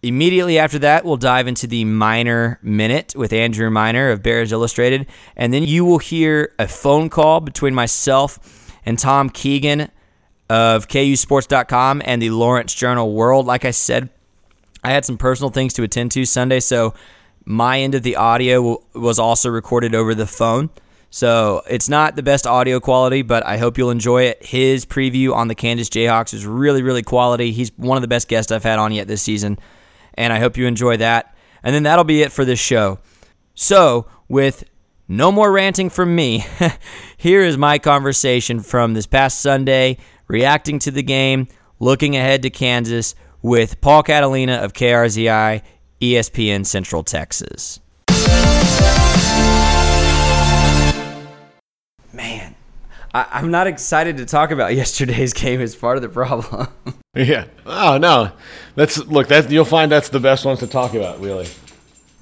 Immediately 0.04 0.58
after 0.58 0.78
that, 0.80 1.06
we'll 1.06 1.16
dive 1.16 1.48
into 1.48 1.66
the 1.66 1.86
Minor 1.86 2.58
Minute 2.62 3.14
with 3.16 3.32
Andrew 3.32 3.70
Minor 3.70 4.10
of 4.10 4.22
Bears 4.22 4.52
Illustrated. 4.52 5.06
And 5.34 5.52
then 5.52 5.62
you 5.62 5.86
will 5.86 5.98
hear 5.98 6.52
a 6.58 6.68
phone 6.68 7.08
call 7.08 7.40
between 7.40 7.74
myself 7.74 8.70
and 8.84 8.98
Tom 8.98 9.30
Keegan 9.30 9.88
of 10.50 10.88
KUSports.com 10.88 12.02
and 12.04 12.20
the 12.20 12.28
Lawrence 12.28 12.74
Journal 12.74 13.14
World. 13.14 13.46
Like 13.46 13.64
I 13.64 13.70
said, 13.70 14.10
I 14.82 14.90
had 14.90 15.06
some 15.06 15.16
personal 15.16 15.48
things 15.48 15.72
to 15.74 15.82
attend 15.82 16.12
to 16.12 16.26
Sunday, 16.26 16.60
so 16.60 16.92
my 17.46 17.80
end 17.80 17.94
of 17.94 18.02
the 18.02 18.16
audio 18.16 18.82
was 18.94 19.18
also 19.18 19.48
recorded 19.48 19.94
over 19.94 20.14
the 20.14 20.26
phone. 20.26 20.68
So 21.08 21.62
it's 21.70 21.88
not 21.88 22.14
the 22.14 22.22
best 22.22 22.46
audio 22.46 22.78
quality, 22.78 23.22
but 23.22 23.46
I 23.46 23.56
hope 23.56 23.78
you'll 23.78 23.90
enjoy 23.90 24.24
it. 24.24 24.44
His 24.44 24.84
preview 24.84 25.32
on 25.32 25.48
the 25.48 25.54
Kansas 25.54 25.88
Jayhawks 25.88 26.34
is 26.34 26.44
really, 26.44 26.82
really 26.82 27.02
quality. 27.02 27.52
He's 27.52 27.72
one 27.78 27.96
of 27.96 28.02
the 28.02 28.08
best 28.08 28.28
guests 28.28 28.52
I've 28.52 28.64
had 28.64 28.78
on 28.78 28.92
yet 28.92 29.08
this 29.08 29.22
season 29.22 29.58
and 30.14 30.32
I 30.32 30.38
hope 30.38 30.56
you 30.56 30.66
enjoy 30.66 30.96
that. 30.98 31.36
And 31.62 31.74
then 31.74 31.84
that'll 31.84 32.04
be 32.04 32.22
it 32.22 32.32
for 32.32 32.44
this 32.44 32.58
show. 32.58 32.98
So, 33.54 34.06
with 34.28 34.64
no 35.08 35.30
more 35.30 35.52
ranting 35.52 35.90
from 35.90 36.14
me, 36.14 36.44
here 37.16 37.42
is 37.42 37.56
my 37.56 37.78
conversation 37.78 38.60
from 38.60 38.94
this 38.94 39.06
past 39.06 39.40
Sunday, 39.40 39.98
reacting 40.28 40.78
to 40.80 40.90
the 40.90 41.02
game, 41.02 41.48
looking 41.78 42.16
ahead 42.16 42.42
to 42.42 42.50
Kansas 42.50 43.14
with 43.42 43.80
Paul 43.80 44.02
Catalina 44.02 44.54
of 44.54 44.72
KRZI, 44.72 45.62
ESPN 46.00 46.66
Central 46.66 47.04
Texas. 47.04 47.80
I, 53.14 53.38
am 53.38 53.52
not 53.52 53.68
excited 53.68 54.16
to 54.16 54.26
talk 54.26 54.50
about 54.50 54.74
yesterday's 54.76 55.32
game. 55.32 55.60
Is 55.60 55.76
part 55.76 55.96
of 55.96 56.02
the 56.02 56.08
problem. 56.08 56.68
yeah. 57.14 57.46
Oh 57.64 57.96
no. 57.96 58.32
That's 58.74 58.98
look. 58.98 59.28
That 59.28 59.50
you'll 59.50 59.64
find 59.64 59.90
that's 59.90 60.08
the 60.08 60.20
best 60.20 60.44
ones 60.44 60.58
to 60.58 60.66
talk 60.66 60.94
about. 60.94 61.20
Really. 61.20 61.48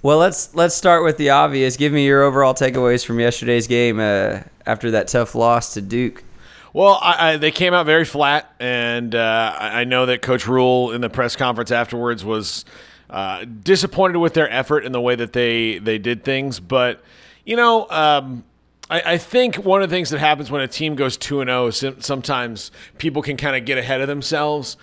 Well, 0.02 0.18
let's 0.18 0.54
let's 0.54 0.74
start 0.74 1.02
with 1.02 1.16
the 1.16 1.30
obvious. 1.30 1.76
Give 1.76 1.92
me 1.92 2.04
your 2.04 2.22
overall 2.22 2.54
takeaways 2.54 3.04
from 3.04 3.18
yesterday's 3.18 3.66
game 3.66 4.00
uh, 4.00 4.40
after 4.66 4.90
that 4.92 5.08
tough 5.08 5.34
loss 5.34 5.74
to 5.74 5.80
Duke. 5.80 6.24
Well, 6.74 6.98
I, 7.02 7.32
I, 7.32 7.36
they 7.36 7.50
came 7.50 7.74
out 7.74 7.84
very 7.84 8.06
flat, 8.06 8.50
and 8.58 9.14
uh, 9.14 9.54
I 9.58 9.84
know 9.84 10.06
that 10.06 10.22
Coach 10.22 10.46
Rhule 10.46 10.92
in 10.92 11.02
the 11.02 11.10
press 11.10 11.36
conference 11.36 11.70
afterwards 11.70 12.24
was 12.24 12.64
uh, 13.10 13.44
disappointed 13.44 14.18
with 14.18 14.32
their 14.32 14.50
effort 14.50 14.86
and 14.86 14.94
the 14.94 15.00
way 15.00 15.14
that 15.14 15.32
they 15.32 15.78
they 15.78 15.98
did 15.98 16.24
things. 16.24 16.60
But 16.60 17.02
you 17.44 17.56
know, 17.56 17.86
um, 17.90 18.44
I, 18.92 19.14
I, 19.14 19.18
think 19.18 19.56
one 19.56 19.82
of 19.82 19.88
the 19.88 19.96
things 19.96 20.10
that 20.10 20.18
happens 20.18 20.50
when 20.50 20.60
a 20.60 20.68
team 20.68 20.96
goes 20.96 21.16
2 21.16 21.40
and 21.40 21.48
0 21.48 21.94
sometimes 22.00 22.70
people 22.98 23.22
can 23.22 23.38
kind 23.38 23.56
of 23.56 23.64
get 23.64 23.78
ahead 23.78 24.02
of 24.02 24.06
themselves. 24.06 24.76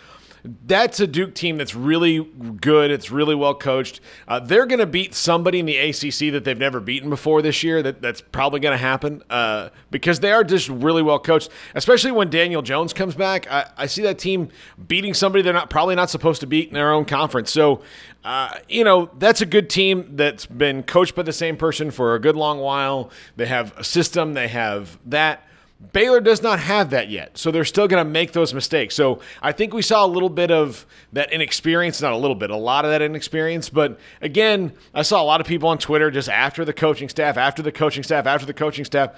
That's 0.43 0.99
a 0.99 1.07
Duke 1.07 1.35
team 1.35 1.57
that's 1.57 1.75
really 1.75 2.23
good. 2.61 2.91
It's 2.91 3.11
really 3.11 3.35
well 3.35 3.55
coached. 3.55 3.99
Uh, 4.27 4.39
they're 4.39 4.65
going 4.65 4.79
to 4.79 4.85
beat 4.85 5.13
somebody 5.13 5.59
in 5.59 5.65
the 5.65 5.77
ACC 5.77 6.31
that 6.33 6.43
they've 6.43 6.57
never 6.57 6.79
beaten 6.79 7.09
before 7.09 7.41
this 7.41 7.63
year. 7.63 7.83
That 7.83 8.01
that's 8.01 8.21
probably 8.21 8.59
going 8.59 8.73
to 8.73 8.81
happen 8.81 9.23
uh, 9.29 9.69
because 9.91 10.19
they 10.19 10.31
are 10.31 10.43
just 10.43 10.69
really 10.69 11.01
well 11.01 11.19
coached. 11.19 11.49
Especially 11.75 12.11
when 12.11 12.29
Daniel 12.29 12.61
Jones 12.61 12.93
comes 12.93 13.15
back, 13.15 13.51
I, 13.51 13.69
I 13.77 13.85
see 13.85 14.01
that 14.03 14.19
team 14.19 14.49
beating 14.87 15.13
somebody 15.13 15.41
they're 15.41 15.53
not 15.53 15.69
probably 15.69 15.95
not 15.95 16.09
supposed 16.09 16.41
to 16.41 16.47
beat 16.47 16.69
in 16.69 16.73
their 16.73 16.91
own 16.91 17.05
conference. 17.05 17.51
So 17.51 17.81
uh, 18.23 18.53
you 18.67 18.83
know, 18.83 19.09
that's 19.17 19.41
a 19.41 19.45
good 19.45 19.69
team 19.69 20.15
that's 20.15 20.45
been 20.45 20.83
coached 20.83 21.15
by 21.15 21.23
the 21.23 21.33
same 21.33 21.55
person 21.55 21.89
for 21.89 22.15
a 22.15 22.19
good 22.19 22.35
long 22.35 22.59
while. 22.59 23.11
They 23.35 23.45
have 23.45 23.77
a 23.77 23.83
system, 23.83 24.33
they 24.33 24.49
have 24.49 24.99
that. 25.05 25.45
Baylor 25.93 26.19
does 26.19 26.41
not 26.41 26.59
have 26.59 26.89
that 26.89 27.09
yet, 27.09 27.37
so 27.37 27.51
they're 27.51 27.63
still 27.63 27.87
going 27.87 28.05
to 28.05 28.09
make 28.09 28.33
those 28.33 28.53
mistakes. 28.53 28.95
So 28.95 29.21
I 29.41 29.53
think 29.53 29.73
we 29.73 29.81
saw 29.81 30.05
a 30.05 30.07
little 30.07 30.29
bit 30.29 30.51
of 30.51 30.85
that 31.13 31.31
inexperience, 31.31 32.01
not 32.01 32.11
a 32.11 32.17
little 32.17 32.35
bit, 32.35 32.49
a 32.49 32.57
lot 32.57 32.83
of 32.83 32.91
that 32.91 33.01
inexperience. 33.01 33.69
But 33.69 33.97
again, 34.21 34.73
I 34.93 35.03
saw 35.03 35.21
a 35.21 35.23
lot 35.23 35.39
of 35.39 35.47
people 35.47 35.69
on 35.69 35.77
Twitter 35.77 36.11
just 36.11 36.27
after 36.27 36.65
the 36.65 36.73
coaching 36.73 37.07
staff, 37.07 37.37
after 37.37 37.61
the 37.61 37.71
coaching 37.71 38.03
staff, 38.03 38.27
after 38.27 38.45
the 38.45 38.53
coaching 38.53 38.83
staff. 38.83 39.11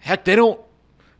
Heck, 0.00 0.24
they 0.24 0.34
don't 0.36 0.60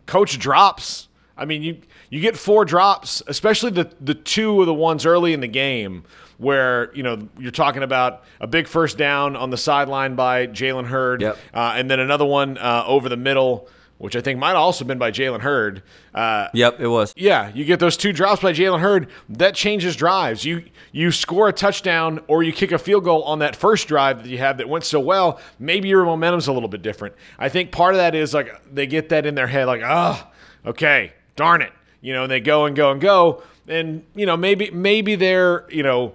coach 0.06 0.38
drops 0.38 1.08
I 1.36 1.46
mean, 1.46 1.62
you 1.62 1.78
you 2.10 2.20
get 2.20 2.36
four 2.36 2.64
drops, 2.64 3.22
especially 3.26 3.72
the 3.72 3.90
the 4.00 4.14
two 4.14 4.60
of 4.60 4.66
the 4.66 4.74
ones 4.74 5.04
early 5.04 5.32
in 5.32 5.40
the 5.40 5.48
game 5.48 6.04
where 6.38 6.94
you 6.94 7.02
know 7.02 7.28
you're 7.38 7.50
talking 7.50 7.82
about 7.82 8.22
a 8.40 8.46
big 8.46 8.68
first 8.68 8.96
down 8.98 9.34
on 9.36 9.50
the 9.50 9.56
sideline 9.56 10.14
by 10.14 10.46
Jalen 10.46 10.86
Hurd, 10.86 11.22
Yep. 11.22 11.38
uh, 11.52 11.74
and 11.76 11.90
then 11.90 11.98
another 11.98 12.24
one 12.24 12.56
uh, 12.58 12.84
over 12.86 13.08
the 13.08 13.16
middle, 13.16 13.68
which 14.04 14.14
I 14.14 14.20
think 14.20 14.38
might 14.38 14.48
have 14.48 14.58
also 14.58 14.84
been 14.84 14.98
by 14.98 15.10
Jalen 15.10 15.40
Hurd. 15.40 15.82
Uh, 16.14 16.48
Yep, 16.52 16.78
it 16.78 16.88
was. 16.88 17.14
yeah, 17.16 17.50
you 17.54 17.64
get 17.64 17.80
those 17.80 17.96
two 17.96 18.12
drops 18.12 18.42
by 18.42 18.52
Jalen 18.52 18.80
Hurd. 18.80 19.08
That 19.30 19.54
changes 19.54 19.96
drives. 19.96 20.44
You 20.44 20.64
you 20.92 21.10
score 21.10 21.48
a 21.48 21.54
touchdown 21.54 22.20
or 22.28 22.42
you 22.42 22.52
kick 22.52 22.70
a 22.70 22.76
field 22.78 23.04
goal 23.04 23.22
on 23.22 23.38
that 23.38 23.56
first 23.56 23.88
drive 23.88 24.22
that 24.22 24.28
you 24.28 24.36
have 24.36 24.58
that 24.58 24.68
went 24.68 24.84
so 24.84 25.00
well. 25.00 25.40
Maybe 25.58 25.88
your 25.88 26.04
momentum's 26.04 26.48
a 26.48 26.52
little 26.52 26.68
bit 26.68 26.82
different. 26.82 27.14
I 27.38 27.48
think 27.48 27.72
part 27.72 27.94
of 27.94 27.98
that 27.98 28.14
is 28.14 28.34
like 28.34 28.52
they 28.70 28.86
get 28.86 29.08
that 29.08 29.24
in 29.24 29.34
their 29.34 29.46
head, 29.46 29.64
like, 29.66 29.80
oh, 29.82 30.22
okay, 30.66 31.14
darn 31.34 31.62
it, 31.62 31.72
you 32.02 32.12
know, 32.12 32.24
and 32.24 32.30
they 32.30 32.40
go 32.40 32.66
and 32.66 32.76
go 32.76 32.90
and 32.90 33.00
go, 33.00 33.42
and 33.66 34.04
you 34.14 34.26
know 34.26 34.36
maybe 34.36 34.70
maybe 34.70 35.14
they're 35.14 35.64
you 35.70 35.82
know 35.82 36.12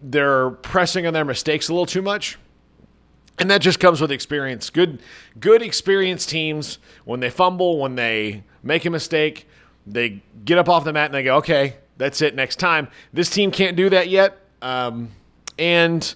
they're 0.00 0.50
pressing 0.50 1.08
on 1.08 1.12
their 1.12 1.24
mistakes 1.24 1.68
a 1.68 1.72
little 1.72 1.86
too 1.86 2.02
much. 2.02 2.38
And 3.38 3.50
that 3.50 3.60
just 3.60 3.80
comes 3.80 4.00
with 4.00 4.12
experience. 4.12 4.70
Good, 4.70 5.00
good 5.40 5.62
experienced 5.62 6.28
teams 6.28 6.78
when 7.04 7.20
they 7.20 7.30
fumble, 7.30 7.78
when 7.78 7.96
they 7.96 8.44
make 8.62 8.84
a 8.84 8.90
mistake, 8.90 9.48
they 9.86 10.22
get 10.44 10.58
up 10.58 10.68
off 10.68 10.84
the 10.84 10.92
mat 10.92 11.06
and 11.06 11.14
they 11.14 11.22
go, 11.22 11.36
"Okay, 11.36 11.76
that's 11.96 12.20
it. 12.22 12.34
Next 12.34 12.56
time." 12.56 12.88
This 13.12 13.30
team 13.30 13.50
can't 13.50 13.76
do 13.76 13.90
that 13.90 14.08
yet, 14.08 14.38
um, 14.60 15.10
and 15.58 16.14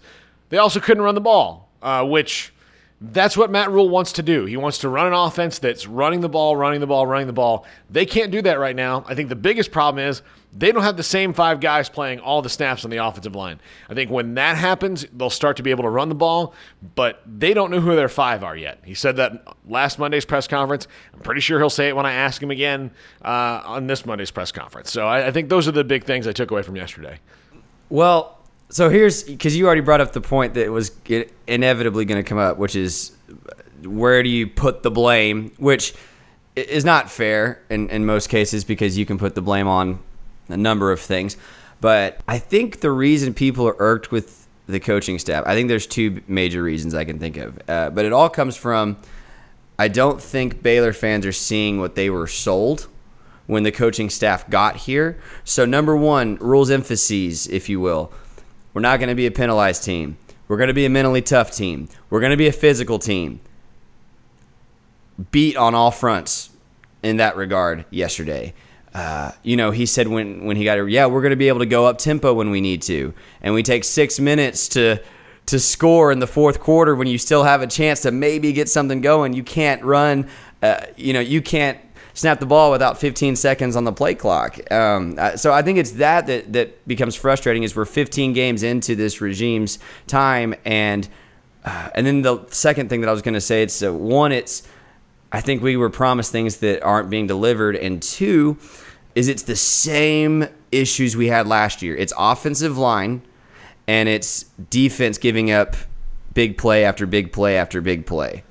they 0.51 0.59
also 0.59 0.79
couldn't 0.79 1.03
run 1.03 1.15
the 1.15 1.21
ball, 1.21 1.69
uh, 1.83 2.05
which 2.05 2.53
that's 3.01 3.37
what 3.37 3.51
Matt 3.51 3.71
Rhule 3.71 3.91
wants 3.91 4.13
to 4.13 4.23
do. 4.23 4.47
He 4.47 4.57
wants 4.57 4.79
to 4.79 4.89
run 4.89 5.07
an 5.07 5.13
offense 5.13 5.59
that's 5.59 5.87
running 5.87 6.23
the 6.23 6.31
ball, 6.31 6.57
running 6.57 6.81
the 6.81 6.87
ball, 6.87 7.07
running 7.07 7.27
the 7.27 7.33
ball. 7.33 7.67
They 7.91 8.07
can't 8.07 8.31
do 8.31 8.41
that 8.43 8.59
right 8.59 8.75
now. 8.75 9.05
I 9.07 9.15
think 9.15 9.29
the 9.29 9.37
biggest 9.37 9.71
problem 9.71 10.03
is 10.03 10.23
they 10.55 10.73
don't 10.73 10.83
have 10.83 10.97
the 10.97 11.03
same 11.03 11.35
five 11.35 11.61
guys 11.61 11.91
playing 11.91 12.21
all 12.21 12.41
the 12.41 12.49
snaps 12.49 12.87
on 12.87 12.91
the 12.91 12.97
offensive 12.97 13.35
line. 13.35 13.61
I 13.91 13.95
think 13.95 14.11
when 14.11 14.35
that 14.35 14.57
happens, 14.57 15.05
they'll 15.13 15.29
start 15.29 15.59
to 15.59 15.63
be 15.63 15.71
able 15.71 15.83
to 15.83 15.91
run 15.91 16.09
the 16.09 16.15
ball, 16.15 16.55
but 16.95 17.23
they 17.27 17.53
don't 17.53 17.71
know 17.71 17.81
who 17.81 17.95
their 17.95 18.09
five 18.09 18.43
are 18.43 18.57
yet. 18.57 18.81
He 18.83 18.95
said 18.95 19.17
that 19.17 19.47
last 19.69 19.99
Monday's 19.99 20.25
press 20.25 20.49
conference. 20.49 20.89
I'm 21.13 21.21
pretty 21.21 21.43
sure 21.43 21.59
he'll 21.59 21.69
say 21.69 21.89
it 21.89 21.97
when 21.97 22.07
I 22.07 22.15
ask 22.15 22.43
him 22.43 22.51
again 22.51 22.91
uh, 23.23 23.61
on 23.67 23.87
this 23.87 24.07
Monday's 24.07 24.31
press 24.31 24.51
conference. 24.51 24.91
So 24.91 25.07
I, 25.07 25.27
I 25.27 25.31
think 25.33 25.51
those 25.51 25.69
are 25.69 25.73
the 25.73 25.85
big 25.85 26.05
things 26.05 26.27
I 26.27 26.33
took 26.33 26.51
away 26.51 26.63
from 26.63 26.77
yesterday. 26.77 27.21
Well, 27.91 28.36
so 28.69 28.89
here's 28.89 29.23
because 29.23 29.57
you 29.57 29.67
already 29.67 29.81
brought 29.81 30.01
up 30.01 30.13
the 30.13 30.21
point 30.21 30.55
that 30.55 30.71
was 30.71 30.91
inevitably 31.47 32.05
going 32.05 32.23
to 32.23 32.29
come 32.29 32.39
up, 32.39 32.59
which 32.59 32.77
is 32.77 33.13
where 33.83 34.23
do 34.23 34.29
you 34.29 34.47
put 34.47 34.83
the 34.83 34.91
blame, 34.91 35.53
which 35.59 35.95
is 36.57 36.85
not 36.85 37.11
fair 37.11 37.63
in, 37.69 37.89
in 37.91 38.07
most 38.07 38.29
cases 38.29 38.65
because 38.65 38.97
you 38.97 39.07
can 39.07 39.19
put 39.19 39.35
the 39.35 39.43
blame 39.43 39.69
on 39.69 39.99
a 40.49 40.57
number 40.57 40.91
of 40.91 41.01
things. 41.01 41.37
But 41.81 42.21
I 42.27 42.39
think 42.39 42.81
the 42.81 42.91
reason 42.91 43.35
people 43.35 43.69
are 43.69 43.77
irked 43.79 44.11
with 44.11 44.47
the 44.67 44.81
coaching 44.81 45.19
staff, 45.19 45.45
I 45.47 45.55
think 45.55 45.69
there's 45.69 45.87
two 45.87 46.23
major 46.27 46.63
reasons 46.63 46.95
I 46.95 47.05
can 47.05 47.19
think 47.19 47.37
of. 47.37 47.59
Uh, 47.69 47.91
but 47.91 48.05
it 48.05 48.13
all 48.13 48.29
comes 48.29 48.57
from 48.57 48.97
I 49.79 49.89
don't 49.89 50.23
think 50.23 50.63
Baylor 50.63 50.93
fans 50.93 51.27
are 51.27 51.33
seeing 51.33 51.79
what 51.79 51.95
they 51.95 52.09
were 52.09 52.27
sold 52.27 52.89
when 53.47 53.63
the 53.63 53.71
coaching 53.71 54.11
staff 54.11 54.49
got 54.49 54.77
here. 54.77 55.21
So, 55.45 55.67
number 55.67 55.95
one, 55.95 56.37
Rhule's 56.37 56.71
emphases, 56.71 57.47
if 57.47 57.69
you 57.69 57.79
will. 57.79 58.11
We're 58.77 58.83
not 58.83 58.99
going 58.99 59.09
to 59.09 59.15
be 59.15 59.25
a 59.25 59.31
penalized 59.31 59.85
team. 59.85 60.19
We're 60.49 60.59
going 60.59 60.69
to 60.69 60.75
be 60.75 60.85
a 60.85 60.91
mentally 60.91 61.23
tough 61.23 61.51
team. 61.51 61.89
We're 62.11 62.21
going 62.21 62.33
to 62.33 62.37
be 62.37 62.47
a 62.47 62.53
physical 62.53 62.99
team. 62.99 63.41
Beat 65.31 65.57
on 65.57 65.75
all 65.75 65.91
fronts 65.91 66.51
in 67.03 67.17
that 67.17 67.39
regard 67.39 67.87
yesterday. 67.89 68.53
Uh, 68.93 69.33
you 69.43 69.57
know, 69.57 69.71
he 69.71 69.87
said 69.87 70.09
when, 70.09 70.45
when 70.45 70.59
he 70.59 70.65
got 70.65 70.75
here, 70.75 70.87
yeah, 70.87 71.07
we're 71.07 71.23
going 71.23 71.31
to 71.31 71.37
be 71.37 71.49
able 71.49 71.61
to 71.61 71.67
go 71.67 71.87
up 71.87 71.97
tempo 71.97 72.35
when 72.35 72.51
we 72.51 72.61
need 72.61 72.83
to. 72.83 73.15
And 73.41 73.55
we 73.55 73.63
take 73.63 73.83
six 73.83 74.21
minutes 74.21 74.69
to 74.69 75.03
to 75.47 75.59
score 75.59 76.13
in 76.13 76.19
the 76.19 76.27
fourth 76.27 76.61
quarter 76.61 76.95
when 76.95 77.07
you 77.07 77.17
still 77.17 77.45
have 77.45 77.63
a 77.63 77.67
chance 77.67 78.03
to 78.03 78.11
maybe 78.11 78.53
get 78.53 78.69
something 78.69 79.01
going. 79.01 79.33
You 79.33 79.45
can't 79.45 79.83
run, 79.85 80.29
uh, 80.61 80.83
you 80.97 81.15
know, 81.15 81.21
you 81.21 81.41
can't 81.41 81.79
snap 82.17 82.41
the 82.41 82.47
ball 82.47 82.73
without 82.73 82.99
15 82.99 83.37
seconds 83.37 83.77
on 83.77 83.85
the 83.85 83.93
play 83.93 84.15
clock. 84.15 84.59
Um, 84.73 85.17
uh, 85.19 85.37
so 85.37 85.53
I 85.53 85.63
think 85.63 85.79
it's 85.79 85.93
that, 85.93 86.27
that 86.27 86.53
that 86.55 86.89
becomes 86.89 87.15
frustrating. 87.15 87.63
Is 87.63 87.77
we're 87.77 87.85
15 87.85 88.33
games 88.33 88.63
into 88.63 88.97
this 88.97 89.21
regime's 89.21 89.79
time, 90.07 90.55
and 90.65 91.09
uh, 91.65 91.91
and 91.95 92.07
then 92.07 92.23
the 92.23 92.45
second 92.49 92.89
thing 92.89 93.03
that 93.03 93.09
I 93.09 93.13
was 93.13 93.23
going 93.23 93.35
to 93.35 93.41
say, 93.41 93.63
it's 93.63 93.83
uh, 93.83 93.93
one, 93.93 94.33
it's 94.33 94.67
I 95.31 95.41
think 95.41 95.63
we 95.63 95.77
were 95.77 95.91
promised 95.91 96.33
things 96.33 96.57
that 96.59 96.83
aren't 96.83 97.11
being 97.11 97.27
delivered, 97.27 97.77
and 97.77 98.03
two, 98.03 98.57
is 99.15 99.29
it's 99.29 99.43
the 99.43 99.57
same 99.57 100.49
issues 100.73 101.17
we 101.17 101.29
had 101.29 101.47
last 101.47 101.83
year. 101.83 101.95
It's 101.95 102.15
offensive 102.19 102.79
line, 102.79 103.23
and 103.87 104.09
it's 104.09 104.45
defense 104.71 105.19
giving 105.19 105.51
up 105.51 105.77
big 106.33 106.57
play 106.57 106.85
after 106.85 107.07
big 107.07 107.31
play 107.33 107.59
after 107.59 107.83
big 107.83 108.07
play. 108.07 108.43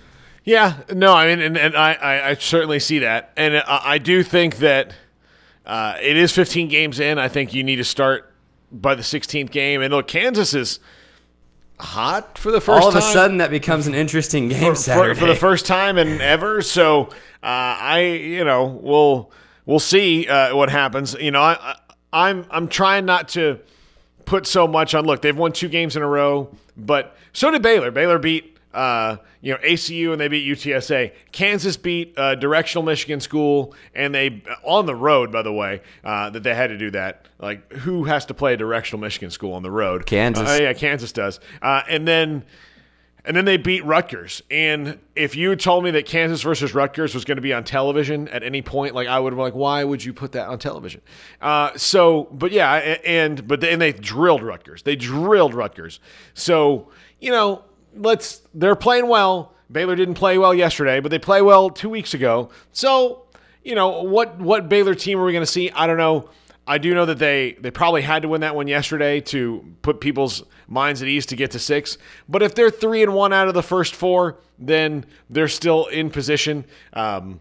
Yeah, 0.46 0.78
no, 0.94 1.14
I 1.14 1.28
mean, 1.28 1.42
and, 1.42 1.58
and 1.58 1.76
I, 1.76 1.94
I, 1.94 2.30
I 2.30 2.34
certainly 2.36 2.80
see 2.80 3.00
that, 3.00 3.34
and 3.36 3.58
I, 3.58 3.82
I 3.84 3.98
do 3.98 4.22
think 4.22 4.58
that 4.58 4.94
uh, 5.66 5.98
it 6.00 6.16
is 6.16 6.32
15 6.32 6.68
games 6.68 7.00
in. 7.00 7.18
I 7.18 7.28
think 7.28 7.54
you 7.54 7.64
need 7.64 7.78
to 7.78 7.84
start 7.84 8.32
by 8.72 8.94
the 8.94 9.02
16th 9.02 9.50
game, 9.50 9.82
and 9.82 9.92
look, 9.92 10.08
Kansas 10.08 10.54
is 10.54 10.80
hot 11.80 12.38
for 12.38 12.52
the 12.52 12.62
first. 12.62 12.84
All 12.84 12.90
of 12.90 12.94
time 12.94 13.02
a 13.04 13.14
sudden, 13.14 13.38
that 13.38 13.50
becomes 13.50 13.88
an 13.88 13.96
interesting 13.96 14.48
game 14.50 14.76
for, 14.76 14.94
for, 14.94 15.16
for 15.16 15.26
the 15.26 15.36
first 15.36 15.66
time 15.66 15.98
in 15.98 16.22
ever. 16.22 16.62
So 16.62 17.06
uh, 17.06 17.12
I, 17.44 18.02
you 18.02 18.44
know, 18.44 18.66
we'll 18.66 19.32
we'll 19.66 19.80
see 19.80 20.28
uh, 20.28 20.56
what 20.56 20.70
happens. 20.70 21.16
You 21.16 21.32
know, 21.32 21.42
I, 21.42 21.54
I, 21.60 21.76
I'm 22.14 22.46
I'm 22.52 22.68
trying 22.68 23.06
not 23.06 23.30
to 23.30 23.60
put 24.26 24.46
so 24.46 24.68
much 24.68 24.94
on. 24.94 25.06
Look, 25.06 25.22
they've 25.22 25.36
won 25.36 25.52
two 25.52 25.70
games 25.70 25.96
in 25.96 26.04
a 26.04 26.08
row, 26.08 26.56
but 26.78 27.16
so 27.34 27.50
did 27.52 27.62
Baylor. 27.62 27.92
Baylor 27.92 28.20
beat 28.20 28.55
uh, 28.76 29.18
you 29.42 29.54
know 29.54 29.58
ACU 29.60 30.12
and 30.12 30.20
they 30.20 30.28
beat 30.28 30.46
UTSA. 30.46 31.14
Kansas 31.32 31.78
beat 31.78 32.14
uh, 32.18 32.36
Directional 32.36 32.84
Michigan 32.84 33.20
School, 33.20 33.74
and 33.96 34.14
they 34.14 34.44
on 34.64 34.86
the 34.86 34.96
road, 34.96 35.32
by 35.32 35.42
the 35.42 35.54
way, 35.54 35.82
uh, 36.04 36.30
that 36.30 36.44
they 36.44 36.54
had 36.54 36.68
to 36.68 36.78
do 36.78 36.92
that. 36.92 37.28
Like, 37.40 37.72
who 37.72 38.04
has 38.04 38.26
to 38.26 38.34
play 38.34 38.54
a 38.54 38.58
Directional 38.58 39.00
Michigan 39.00 39.32
School 39.32 39.54
on 39.54 39.64
the 39.64 39.72
road? 39.72 40.06
Kansas. 40.06 40.48
Uh, 40.48 40.58
yeah, 40.62 40.74
Kansas 40.74 41.12
does. 41.12 41.40
Uh, 41.62 41.82
and 41.90 42.08
then. 42.08 42.44
And 43.28 43.36
then 43.36 43.46
they 43.46 43.58
beat 43.58 43.84
Rutgers. 43.84 44.44
And 44.52 45.00
if 45.16 45.36
you 45.36 45.56
told 45.56 45.84
me 45.84 45.90
that 45.90 46.06
Kansas 46.06 46.44
versus 46.44 46.76
Rutgers 46.76 47.16
was 47.16 47.26
going 47.26 47.38
to 47.38 47.42
be 47.42 47.54
on 47.54 47.64
television 47.64 48.28
at 48.28 48.44
any 48.44 48.62
point, 48.62 48.94
like 48.94 49.08
I 49.08 49.20
would 49.20 49.34
have 49.34 49.38
been 49.38 49.46
like, 49.46 49.56
why 49.56 49.84
would 49.84 50.04
you 50.06 50.14
put 50.14 50.34
that 50.34 50.48
on 50.48 50.60
television? 50.60 51.02
Uh, 51.42 51.76
so, 51.76 52.26
but 52.32 52.52
yeah, 52.52 52.72
and 53.04 53.48
but 53.48 53.62
then 53.62 53.80
they 53.80 53.94
drilled 53.94 54.44
Rutgers. 54.44 54.84
They 54.84 54.96
drilled 54.96 55.56
Rutgers. 55.56 56.00
So 56.36 56.92
you 57.20 57.32
know, 57.32 57.64
let's. 57.96 58.42
They're 58.54 58.76
playing 58.76 59.08
well. 59.08 59.54
Baylor 59.72 59.96
didn't 59.96 60.16
play 60.16 60.38
well 60.38 60.54
yesterday, 60.54 61.00
but 61.00 61.10
they 61.10 61.20
play 61.20 61.42
well 61.42 61.70
two 61.70 61.90
weeks 61.90 62.14
ago. 62.14 62.50
So 62.72 63.26
you 63.64 63.76
know 63.76 64.04
what 64.04 64.38
what 64.38 64.70
Baylor 64.70 64.96
team 64.96 65.20
are 65.20 65.26
we 65.26 65.32
going 65.32 65.42
to 65.42 65.52
see? 65.52 65.72
I 65.72 65.88
don't 65.88 65.98
know. 65.98 66.30
I 66.68 66.78
do 66.78 66.94
know 66.94 67.06
that 67.06 67.20
they 67.20 67.54
they 67.60 67.72
probably 67.72 68.02
had 68.02 68.22
to 68.22 68.28
win 68.28 68.42
that 68.42 68.56
one 68.56 68.68
yesterday 68.68 69.22
to 69.22 69.76
put 69.82 70.00
people's 70.00 70.44
minds 70.68 71.02
at 71.02 71.08
ease 71.08 71.26
to 71.28 71.36
get 71.36 71.52
to 71.52 71.60
six. 71.60 71.98
But 72.30 72.42
if 72.42 72.56
they're 72.56 72.72
three 72.72 73.04
and 73.04 73.14
one 73.14 73.34
out 73.34 73.48
of 73.48 73.54
the 73.54 73.64
first 73.64 73.96
four, 73.96 74.38
then 74.58 75.06
they're 75.30 75.48
still 75.48 75.86
in 75.88 76.10
position. 76.10 76.66
Um, 76.94 77.40